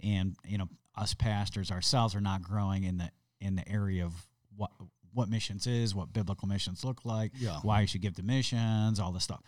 and 0.03 0.35
you 0.47 0.59
know, 0.59 0.69
us 0.97 1.15
pastors 1.15 1.71
ourselves 1.71 2.15
are 2.15 2.21
not 2.21 2.43
growing 2.43 2.85
in 2.85 2.99
the 2.99 3.11
in 3.41 3.57
the 3.57 3.69
area 3.69 4.05
of 4.05 4.15
what 4.63 4.71
what 5.15 5.29
missions 5.29 5.67
is, 5.67 5.95
what 5.95 6.11
biblical 6.15 6.49
missions 6.49 6.85
look 6.85 7.05
like, 7.05 7.33
Yeah. 7.37 7.59
why 7.63 7.83
you 7.83 7.87
should 7.87 8.01
give 8.01 8.15
to 8.15 8.23
missions, 8.23 8.99
all 8.99 9.13
this 9.13 9.25
stuff. 9.25 9.43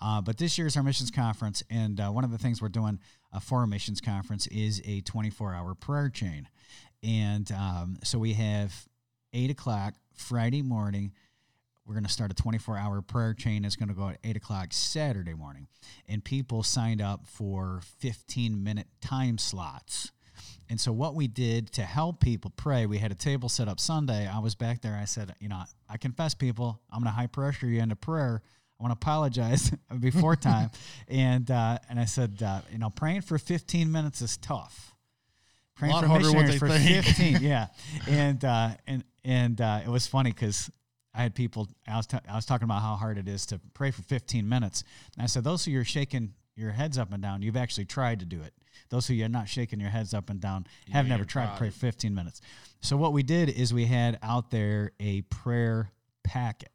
Uh, 0.00 0.20
but 0.20 0.38
this 0.38 0.56
year's 0.56 0.76
our 0.76 0.82
missions 0.84 1.10
conference, 1.10 1.60
and 1.70 1.98
uh, 1.98 2.08
one 2.10 2.22
of 2.22 2.30
the 2.30 2.38
things 2.38 2.62
we're 2.62 2.68
doing 2.68 3.00
uh, 3.32 3.40
for 3.40 3.58
our 3.58 3.66
missions 3.66 4.00
conference 4.00 4.46
is 4.46 4.80
a 4.84 5.00
24 5.00 5.54
hour 5.54 5.74
prayer 5.74 6.08
chain. 6.08 6.48
And 7.02 7.50
um, 7.50 7.98
so 8.04 8.16
we 8.20 8.34
have 8.34 8.72
eight 9.32 9.50
o'clock 9.50 9.94
Friday 10.14 10.62
morning. 10.62 11.12
we're 11.84 11.94
going 11.94 12.04
to 12.04 12.10
start 12.12 12.30
a 12.30 12.34
24 12.34 12.76
hour 12.78 13.02
prayer 13.02 13.34
chain. 13.34 13.64
It's 13.64 13.74
going 13.76 13.88
to 13.88 13.94
go 13.96 14.08
at 14.10 14.18
8 14.22 14.36
o'clock 14.36 14.68
Saturday 14.72 15.34
morning. 15.34 15.66
And 16.08 16.22
people 16.22 16.62
signed 16.62 17.00
up 17.02 17.26
for 17.26 17.80
15 17.98 18.62
minute 18.62 18.86
time 19.00 19.36
slots. 19.38 20.12
And 20.70 20.78
so, 20.78 20.92
what 20.92 21.14
we 21.14 21.28
did 21.28 21.72
to 21.72 21.82
help 21.82 22.20
people 22.20 22.52
pray, 22.56 22.86
we 22.86 22.98
had 22.98 23.10
a 23.10 23.14
table 23.14 23.48
set 23.48 23.68
up 23.68 23.80
Sunday. 23.80 24.28
I 24.28 24.38
was 24.38 24.54
back 24.54 24.82
there. 24.82 24.94
I 24.94 25.06
said, 25.06 25.34
You 25.40 25.48
know, 25.48 25.62
I 25.88 25.96
confess, 25.96 26.34
people, 26.34 26.80
I'm 26.92 27.00
going 27.02 27.12
to 27.12 27.16
high 27.16 27.26
pressure 27.26 27.66
you 27.66 27.80
into 27.80 27.96
prayer. 27.96 28.42
I 28.78 28.82
want 28.82 28.92
to 28.92 28.96
apologize 28.96 29.72
before 30.00 30.36
time. 30.36 30.70
and 31.08 31.50
uh, 31.50 31.78
and 31.88 31.98
I 31.98 32.04
said, 32.04 32.42
uh, 32.42 32.60
You 32.70 32.78
know, 32.78 32.90
praying 32.90 33.22
for 33.22 33.38
15 33.38 33.90
minutes 33.90 34.20
is 34.20 34.36
tough. 34.36 34.94
Praying 35.76 35.94
lot 35.94 36.04
for 36.04 36.18
missionaries 36.18 36.58
for 36.58 36.68
think. 36.68 37.04
15, 37.04 37.38
yeah. 37.40 37.68
And 38.06 38.44
uh, 38.44 38.70
and 38.86 39.04
and 39.24 39.60
uh, 39.60 39.80
it 39.84 39.88
was 39.88 40.06
funny 40.06 40.32
because 40.32 40.70
I 41.14 41.22
had 41.22 41.34
people. 41.34 41.68
I 41.86 41.96
was 41.96 42.06
ta- 42.06 42.20
I 42.28 42.34
was 42.34 42.44
talking 42.44 42.64
about 42.64 42.82
how 42.82 42.96
hard 42.96 43.16
it 43.16 43.26
is 43.28 43.46
to 43.46 43.60
pray 43.74 43.90
for 43.90 44.02
15 44.02 44.48
minutes, 44.48 44.84
and 45.16 45.22
I 45.22 45.26
said, 45.26 45.44
those 45.44 45.64
who 45.64 45.70
you're 45.70 45.84
shaking 45.84 46.34
your 46.56 46.72
heads 46.72 46.98
up 46.98 47.12
and 47.12 47.22
down, 47.22 47.42
you've 47.42 47.56
actually 47.56 47.84
tried 47.84 48.20
to 48.20 48.26
do 48.26 48.42
it. 48.42 48.52
Those 48.90 49.06
who 49.06 49.14
you're 49.14 49.28
not 49.28 49.48
shaking 49.48 49.80
your 49.80 49.90
heads 49.90 50.14
up 50.14 50.30
and 50.30 50.40
down 50.40 50.66
have 50.92 51.06
never 51.06 51.24
tried 51.24 51.52
to 51.52 51.58
pray 51.58 51.70
15 51.70 52.14
minutes. 52.14 52.40
So 52.80 52.96
what 52.96 53.12
we 53.12 53.22
did 53.22 53.48
is 53.48 53.74
we 53.74 53.86
had 53.86 54.18
out 54.22 54.50
there 54.50 54.92
a 55.00 55.22
prayer 55.22 55.90
packet. 56.22 56.70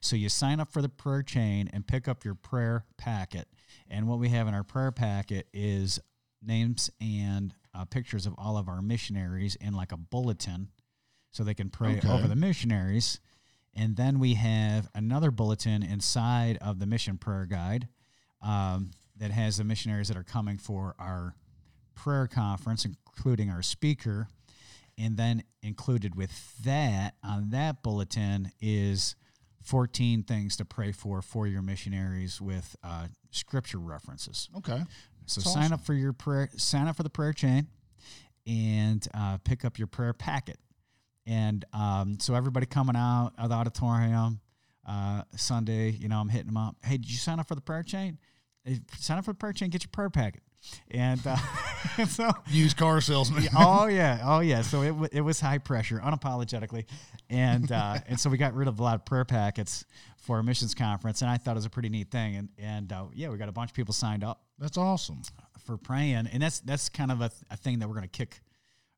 So 0.00 0.16
you 0.16 0.28
sign 0.28 0.60
up 0.60 0.70
for 0.72 0.82
the 0.82 0.88
prayer 0.88 1.22
chain 1.22 1.70
and 1.72 1.86
pick 1.86 2.08
up 2.08 2.24
your 2.24 2.34
prayer 2.34 2.84
packet. 2.96 3.48
And 3.90 4.06
what 4.06 4.18
we 4.18 4.28
have 4.30 4.46
in 4.48 4.54
our 4.54 4.64
prayer 4.64 4.92
packet 4.92 5.46
is 5.52 5.98
names 6.42 6.90
and 7.00 7.54
uh, 7.74 7.84
pictures 7.84 8.26
of 8.26 8.34
all 8.38 8.56
of 8.56 8.68
our 8.68 8.82
missionaries 8.82 9.54
in 9.56 9.72
like 9.74 9.92
a 9.92 9.96
bulletin 9.96 10.68
so 11.30 11.42
they 11.44 11.54
can 11.54 11.70
pray 11.70 11.98
Okay. 11.98 12.08
over 12.08 12.26
the 12.28 12.36
missionaries. 12.36 13.20
And 13.74 13.96
then 13.96 14.18
we 14.18 14.34
have 14.34 14.88
another 14.94 15.30
bulletin 15.30 15.82
inside 15.82 16.58
of 16.60 16.78
the 16.80 16.86
mission 16.86 17.16
prayer 17.16 17.46
guide 17.46 17.88
um, 18.42 18.90
that 19.18 19.30
has 19.30 19.56
the 19.58 19.64
missionaries 19.64 20.08
that 20.08 20.16
are 20.16 20.24
coming 20.24 20.58
for 20.58 20.94
our 20.98 21.34
prayer 21.94 22.26
conference, 22.26 22.84
including 22.84 23.50
our 23.50 23.62
speaker. 23.62 24.28
And 24.96 25.16
then 25.16 25.44
included 25.62 26.16
with 26.16 26.56
that 26.64 27.14
on 27.22 27.50
that 27.50 27.84
bulletin 27.84 28.50
is 28.60 29.14
14 29.62 30.24
things 30.24 30.56
to 30.56 30.64
pray 30.64 30.92
for 30.92 31.22
for 31.22 31.46
your 31.46 31.62
missionaries 31.62 32.40
with 32.40 32.74
uh, 32.82 33.06
scripture 33.30 33.78
references. 33.78 34.48
Okay. 34.56 34.82
So 35.26 35.40
That's 35.40 35.52
sign 35.52 35.64
awesome. 35.64 35.74
up 35.74 35.80
for 35.84 35.94
your 35.94 36.12
prayer, 36.12 36.48
sign 36.56 36.88
up 36.88 36.96
for 36.96 37.02
the 37.02 37.10
prayer 37.10 37.32
chain, 37.32 37.68
and 38.46 39.06
uh, 39.14 39.38
pick 39.44 39.64
up 39.64 39.78
your 39.78 39.86
prayer 39.86 40.14
packet. 40.14 40.58
And 41.26 41.64
um, 41.74 42.18
so 42.18 42.34
everybody 42.34 42.66
coming 42.66 42.96
out 42.96 43.32
of 43.38 43.50
the 43.50 43.54
auditorium 43.54 44.40
uh, 44.86 45.22
Sunday, 45.36 45.90
you 45.90 46.08
know, 46.08 46.18
I'm 46.18 46.30
hitting 46.30 46.46
them 46.46 46.56
up. 46.56 46.76
Hey, 46.82 46.96
did 46.96 47.10
you 47.10 47.18
sign 47.18 47.38
up 47.38 47.46
for 47.46 47.54
the 47.54 47.60
prayer 47.60 47.82
chain? 47.82 48.18
Sign 48.98 49.18
up 49.18 49.24
for 49.24 49.32
the 49.32 49.38
prayer 49.38 49.52
chain. 49.52 49.70
Get 49.70 49.82
your 49.82 49.90
prayer 49.90 50.10
packet. 50.10 50.42
And 50.90 51.20
uh, 51.26 51.36
so 52.08 52.30
Used 52.48 52.76
car 52.76 53.00
salesman. 53.00 53.44
oh 53.56 53.86
yeah, 53.86 54.20
oh 54.24 54.40
yeah. 54.40 54.62
So 54.62 54.82
it, 54.82 54.88
w- 54.88 55.08
it 55.12 55.20
was 55.20 55.40
high 55.40 55.58
pressure, 55.58 56.00
unapologetically, 56.04 56.84
and 57.30 57.70
uh, 57.70 57.98
and 58.08 58.18
so 58.18 58.28
we 58.28 58.38
got 58.38 58.54
rid 58.54 58.66
of 58.68 58.80
a 58.80 58.82
lot 58.82 58.96
of 58.96 59.04
prayer 59.04 59.24
packets 59.24 59.84
for 60.16 60.36
our 60.36 60.42
missions 60.42 60.74
conference, 60.74 61.22
and 61.22 61.30
I 61.30 61.36
thought 61.36 61.52
it 61.52 61.54
was 61.54 61.64
a 61.64 61.70
pretty 61.70 61.88
neat 61.88 62.10
thing, 62.10 62.36
and 62.36 62.48
and 62.58 62.92
uh, 62.92 63.04
yeah, 63.14 63.28
we 63.28 63.38
got 63.38 63.48
a 63.48 63.52
bunch 63.52 63.70
of 63.70 63.74
people 63.76 63.94
signed 63.94 64.24
up 64.24 64.42
That's 64.58 64.76
awesome. 64.76 65.22
for 65.64 65.76
praying, 65.76 66.26
and 66.32 66.42
that's 66.42 66.58
that's 66.60 66.88
kind 66.88 67.12
of 67.12 67.20
a, 67.20 67.30
a 67.50 67.56
thing 67.56 67.78
that 67.78 67.88
we're 67.88 67.94
going 67.94 68.08
to 68.08 68.18
kick 68.18 68.40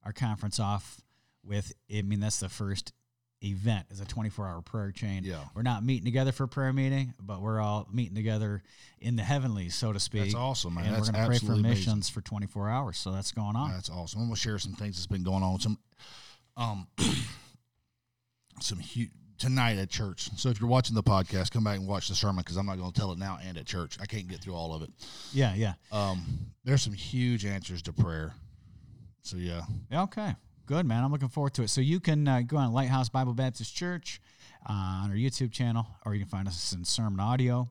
our 0.04 0.12
conference 0.14 0.58
off 0.58 1.02
with. 1.44 1.72
I 1.94 2.00
mean, 2.02 2.20
that's 2.20 2.40
the 2.40 2.48
first 2.48 2.94
event 3.42 3.86
is 3.90 4.00
a 4.00 4.04
24 4.04 4.46
hour 4.46 4.62
prayer 4.62 4.92
chain. 4.92 5.24
Yeah. 5.24 5.44
we're 5.54 5.62
not 5.62 5.84
meeting 5.84 6.04
together 6.04 6.32
for 6.32 6.44
a 6.44 6.48
prayer 6.48 6.72
meeting, 6.72 7.14
but 7.20 7.40
we're 7.40 7.60
all 7.60 7.88
meeting 7.92 8.14
together 8.14 8.62
in 9.00 9.16
the 9.16 9.22
heavenlies, 9.22 9.74
so 9.74 9.92
to 9.92 10.00
speak. 10.00 10.22
That's 10.24 10.34
awesome, 10.34 10.74
man. 10.74 10.86
And 10.86 10.94
That's 10.96 11.08
we're 11.08 11.12
going 11.12 11.24
to 11.24 11.28
pray 11.28 11.38
for 11.38 11.44
absolutely 11.44 11.68
amazing. 11.70 11.86
missions 11.92 12.08
for 12.08 12.20
24 12.20 12.68
hours, 12.68 12.98
so 12.98 13.12
that's 13.12 13.32
going 13.32 13.56
on. 13.56 13.70
That's 13.70 13.90
awesome. 13.90 14.20
I'm 14.20 14.26
gonna 14.26 14.36
share 14.36 14.58
some 14.58 14.74
things 14.74 14.96
that's 14.96 15.06
been 15.06 15.22
going 15.22 15.42
on. 15.42 15.60
Some, 15.60 15.78
um, 16.56 16.86
some 18.60 18.78
huge 18.78 19.10
tonight 19.38 19.78
at 19.78 19.88
church. 19.88 20.28
So 20.36 20.50
if 20.50 20.60
you're 20.60 20.68
watching 20.68 20.94
the 20.94 21.02
podcast, 21.02 21.50
come 21.50 21.64
back 21.64 21.78
and 21.78 21.88
watch 21.88 22.08
the 22.08 22.14
sermon 22.14 22.42
because 22.44 22.56
I'm 22.56 22.66
not 22.66 22.78
gonna 22.78 22.92
tell 22.92 23.10
it 23.10 23.18
now 23.18 23.38
and 23.42 23.56
at 23.56 23.66
church. 23.66 23.96
I 24.00 24.06
can't 24.06 24.28
get 24.28 24.40
through 24.40 24.54
all 24.54 24.74
of 24.74 24.82
it. 24.82 24.90
Yeah, 25.32 25.54
yeah. 25.54 25.74
Um, 25.90 26.24
there's 26.62 26.82
some 26.82 26.92
huge 26.92 27.46
answers 27.46 27.82
to 27.82 27.92
prayer. 27.92 28.34
So 29.22 29.36
Yeah, 29.36 29.62
Okay, 29.92 30.34
good 30.66 30.86
man. 30.86 31.04
I'm 31.04 31.12
looking 31.12 31.28
forward 31.28 31.54
to 31.54 31.62
it. 31.62 31.70
So 31.70 31.80
you 31.80 32.00
can 32.00 32.26
uh, 32.26 32.42
go 32.42 32.56
on 32.56 32.72
Lighthouse 32.72 33.08
Bible 33.08 33.34
Baptist 33.34 33.74
Church 33.74 34.20
uh, 34.68 34.72
on 34.72 35.10
our 35.10 35.16
YouTube 35.16 35.52
channel, 35.52 35.86
or 36.04 36.14
you 36.14 36.20
can 36.20 36.28
find 36.28 36.48
us 36.48 36.72
in 36.72 36.84
sermon 36.84 37.20
audio 37.20 37.68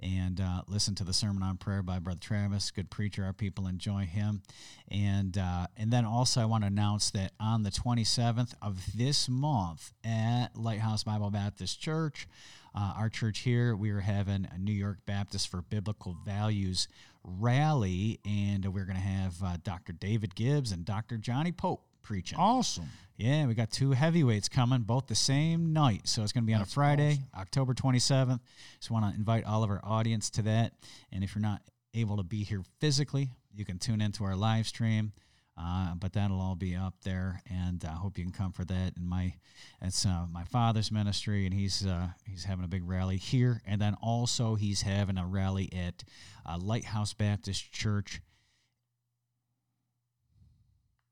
and 0.00 0.40
uh, 0.40 0.62
listen 0.66 0.94
to 0.96 1.04
the 1.04 1.12
sermon 1.12 1.42
on 1.42 1.56
prayer 1.56 1.82
by 1.82 1.98
Brother 1.98 2.20
Travis. 2.20 2.70
Good 2.70 2.90
preacher. 2.90 3.24
Our 3.24 3.32
people 3.32 3.66
enjoy 3.66 4.04
him. 4.04 4.42
And 4.90 5.38
uh, 5.38 5.66
and 5.76 5.90
then 5.90 6.04
also 6.04 6.40
I 6.40 6.44
want 6.44 6.64
to 6.64 6.68
announce 6.68 7.10
that 7.12 7.32
on 7.40 7.62
the 7.62 7.70
27th 7.70 8.54
of 8.60 8.96
this 8.96 9.28
month 9.28 9.92
at 10.04 10.48
Lighthouse 10.54 11.04
Bible 11.04 11.30
Baptist 11.30 11.80
Church. 11.80 12.26
Uh, 12.74 12.94
our 12.96 13.10
church 13.10 13.40
here, 13.40 13.76
we 13.76 13.90
are 13.90 14.00
having 14.00 14.48
a 14.50 14.58
New 14.58 14.72
York 14.72 14.98
Baptist 15.04 15.48
for 15.48 15.60
Biblical 15.60 16.16
Values 16.24 16.88
rally, 17.22 18.18
and 18.24 18.64
we're 18.72 18.86
going 18.86 18.96
to 18.96 19.02
have 19.02 19.42
uh, 19.42 19.56
Dr. 19.62 19.92
David 19.92 20.34
Gibbs 20.34 20.72
and 20.72 20.84
Dr. 20.84 21.18
Johnny 21.18 21.52
Pope 21.52 21.84
preaching. 22.02 22.38
awesome. 22.38 22.88
Yeah, 23.16 23.46
we 23.46 23.54
got 23.54 23.70
two 23.70 23.92
heavyweights 23.92 24.48
coming 24.48 24.80
both 24.80 25.06
the 25.06 25.14
same 25.14 25.72
night. 25.72 26.08
So 26.08 26.22
it's 26.22 26.32
going 26.32 26.44
to 26.44 26.46
be 26.46 26.54
on 26.54 26.62
a 26.62 26.66
Friday, 26.66 27.20
October 27.38 27.74
27th. 27.74 28.40
So 28.80 28.94
want 28.94 29.12
to 29.12 29.16
invite 29.16 29.44
all 29.44 29.62
of 29.62 29.70
our 29.70 29.80
audience 29.84 30.30
to 30.30 30.42
that. 30.42 30.72
And 31.12 31.22
if 31.22 31.34
you're 31.34 31.42
not 31.42 31.62
able 31.94 32.16
to 32.16 32.22
be 32.22 32.42
here 32.42 32.62
physically, 32.80 33.30
you 33.54 33.64
can 33.64 33.78
tune 33.78 34.00
into 34.00 34.24
our 34.24 34.34
live 34.34 34.66
stream. 34.66 35.12
Uh, 35.56 35.94
but 35.94 36.14
that'll 36.14 36.40
all 36.40 36.54
be 36.54 36.74
up 36.74 36.94
there, 37.04 37.42
and 37.48 37.84
I 37.84 37.92
hope 37.92 38.16
you 38.16 38.24
can 38.24 38.32
come 38.32 38.52
for 38.52 38.64
that. 38.64 38.96
And 38.96 39.06
my, 39.06 39.34
it's 39.82 40.06
uh, 40.06 40.24
my 40.32 40.44
father's 40.44 40.90
ministry, 40.90 41.44
and 41.44 41.52
he's 41.52 41.84
uh, 41.86 42.08
he's 42.26 42.44
having 42.44 42.64
a 42.64 42.68
big 42.68 42.88
rally 42.88 43.18
here, 43.18 43.60
and 43.66 43.78
then 43.78 43.94
also 44.00 44.54
he's 44.54 44.80
having 44.80 45.18
a 45.18 45.26
rally 45.26 45.68
at 45.74 46.04
uh, 46.46 46.56
Lighthouse 46.58 47.12
Baptist 47.12 47.70
Church 47.70 48.22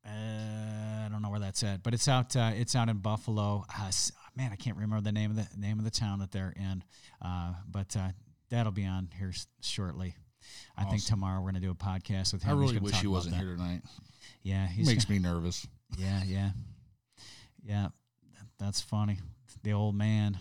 uh, 0.07 0.11
I 0.11 1.09
don't 1.11 1.23
know 1.23 1.31
where 1.31 1.40
that's 1.51 1.63
it. 1.65 1.81
but 1.83 1.95
it's 1.95 2.07
out. 2.07 2.37
Uh, 2.37 2.53
it's 2.55 2.77
out 2.77 2.89
in 2.89 2.99
Buffalo. 2.99 3.65
Uh, 3.77 3.91
man, 4.37 4.51
I 4.53 4.57
can't 4.57 4.77
remember 4.77 5.01
the 5.01 5.11
name 5.13 5.31
of 5.33 5.37
the 5.37 5.49
name 5.59 5.79
of 5.79 5.85
the 5.85 5.91
town 5.91 6.21
that 6.21 6.31
they're 6.31 6.55
in. 6.57 6.85
Uh, 7.21 7.55
but 7.69 7.97
uh, 7.97 8.09
that'll 8.51 8.71
be 8.73 8.85
on 8.87 9.09
here 9.19 9.31
s- 9.31 9.49
shortly. 9.61 10.15
I 10.77 10.85
think 10.85 11.05
tomorrow 11.05 11.41
we're 11.41 11.49
gonna 11.51 11.61
do 11.61 11.71
a 11.71 11.75
podcast 11.75 12.33
with 12.33 12.43
him. 12.45 12.51
I 12.51 12.53
really 12.61 12.75
gonna 12.75 12.85
wish 12.85 13.01
he 13.01 13.09
wasn't 13.09 13.37
here 13.37 13.57
tonight. 13.57 13.83
Yeah, 14.43 14.67
he 14.69 14.85
Makes 14.85 15.09
me 15.09 15.19
nervous. 15.19 15.67
yeah, 15.99 16.23
yeah, 16.25 16.51
yeah. 17.65 17.89
That's 18.59 18.81
funny. 18.81 19.19
The 19.65 19.73
old 19.73 19.95
man. 19.97 20.39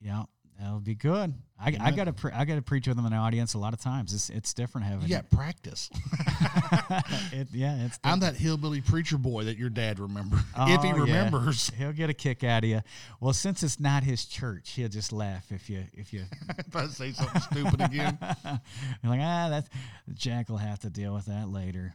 Yeah, 0.00 0.24
that'll 0.58 0.80
be 0.80 0.94
good. 0.94 1.34
I, 1.58 1.74
I 1.80 1.90
gotta 1.90 2.12
pre- 2.12 2.32
I 2.32 2.44
gotta 2.44 2.60
preach 2.60 2.86
with 2.86 2.96
them 2.98 3.06
in 3.06 3.12
the 3.12 3.18
audience 3.18 3.54
a 3.54 3.58
lot 3.58 3.72
of 3.72 3.80
times. 3.80 4.12
It's 4.12 4.28
it's 4.28 4.52
different 4.52 4.86
having. 4.86 5.08
Got 5.08 5.30
practice. 5.30 5.88
it, 7.32 7.48
yeah, 7.52 7.86
it's. 7.86 7.98
I'm 8.04 8.20
that 8.20 8.36
hillbilly 8.36 8.82
preacher 8.82 9.16
boy 9.16 9.44
that 9.44 9.56
your 9.56 9.70
dad 9.70 9.98
remember. 9.98 10.36
if 10.58 10.82
he 10.82 10.92
Oh, 10.92 10.96
yeah. 10.96 11.00
remembers. 11.02 11.70
He'll 11.70 11.92
get 11.94 12.10
a 12.10 12.14
kick 12.14 12.44
out 12.44 12.62
of 12.64 12.68
you. 12.68 12.82
Well, 13.20 13.32
since 13.32 13.62
it's 13.62 13.80
not 13.80 14.02
his 14.04 14.26
church, 14.26 14.72
he'll 14.72 14.88
just 14.90 15.12
laugh 15.14 15.50
if 15.50 15.70
you 15.70 15.84
if 15.94 16.12
you 16.12 16.24
if 16.58 16.76
I 16.76 16.86
say 16.88 17.12
something 17.12 17.40
stupid 17.40 17.80
again. 17.80 18.18
you're 18.20 19.10
like 19.12 19.20
ah 19.22 19.48
that 19.48 19.68
Jack 20.12 20.50
will 20.50 20.58
have 20.58 20.80
to 20.80 20.90
deal 20.90 21.14
with 21.14 21.26
that 21.26 21.48
later. 21.48 21.94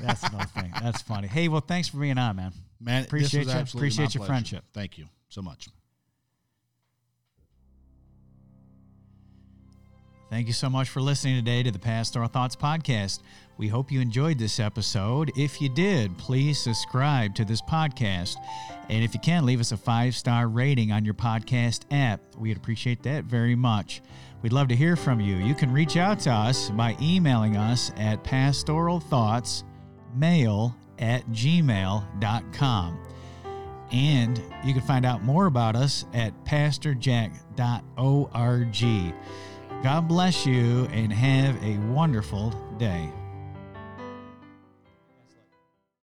That's 0.00 0.22
no 0.32 0.38
thing. 0.40 0.72
That's 0.82 1.02
funny. 1.02 1.28
Hey, 1.28 1.48
well, 1.48 1.60
thanks 1.60 1.88
for 1.88 1.98
being 1.98 2.16
on, 2.18 2.36
man. 2.36 2.52
Man, 2.80 3.04
Appreciate 3.04 3.46
you. 3.46 3.52
Appreciate 3.52 4.14
your 4.14 4.20
pleasure. 4.20 4.26
friendship. 4.32 4.64
Thank 4.72 4.96
you 4.98 5.04
so 5.28 5.42
much. 5.42 5.68
Thank 10.34 10.48
you 10.48 10.52
so 10.52 10.68
much 10.68 10.88
for 10.88 11.00
listening 11.00 11.36
today 11.36 11.62
to 11.62 11.70
the 11.70 11.78
Pastoral 11.78 12.26
Thoughts 12.26 12.56
Podcast. 12.56 13.20
We 13.56 13.68
hope 13.68 13.92
you 13.92 14.00
enjoyed 14.00 14.36
this 14.36 14.58
episode. 14.58 15.30
If 15.36 15.62
you 15.62 15.68
did, 15.68 16.18
please 16.18 16.58
subscribe 16.58 17.36
to 17.36 17.44
this 17.44 17.62
podcast. 17.62 18.34
And 18.88 19.04
if 19.04 19.14
you 19.14 19.20
can, 19.20 19.46
leave 19.46 19.60
us 19.60 19.70
a 19.70 19.76
five 19.76 20.16
star 20.16 20.48
rating 20.48 20.90
on 20.90 21.04
your 21.04 21.14
podcast 21.14 21.82
app. 21.92 22.20
We'd 22.36 22.56
appreciate 22.56 23.04
that 23.04 23.26
very 23.26 23.54
much. 23.54 24.02
We'd 24.42 24.52
love 24.52 24.66
to 24.68 24.74
hear 24.74 24.96
from 24.96 25.20
you. 25.20 25.36
You 25.36 25.54
can 25.54 25.72
reach 25.72 25.96
out 25.96 26.18
to 26.20 26.32
us 26.32 26.70
by 26.70 26.96
emailing 27.00 27.56
us 27.56 27.92
at 27.96 28.24
pastoralthoughtsmail 28.24 30.74
at 30.98 31.24
gmail.com. 31.28 32.98
And 33.92 34.42
you 34.64 34.72
can 34.72 34.82
find 34.82 35.06
out 35.06 35.22
more 35.22 35.46
about 35.46 35.76
us 35.76 36.06
at 36.12 36.32
pastorjack.org. 36.44 39.14
God 39.84 40.08
bless 40.08 40.46
you 40.46 40.88
and 40.92 41.12
have 41.12 41.62
a 41.62 41.76
wonderful 41.92 42.54
day. 42.78 43.12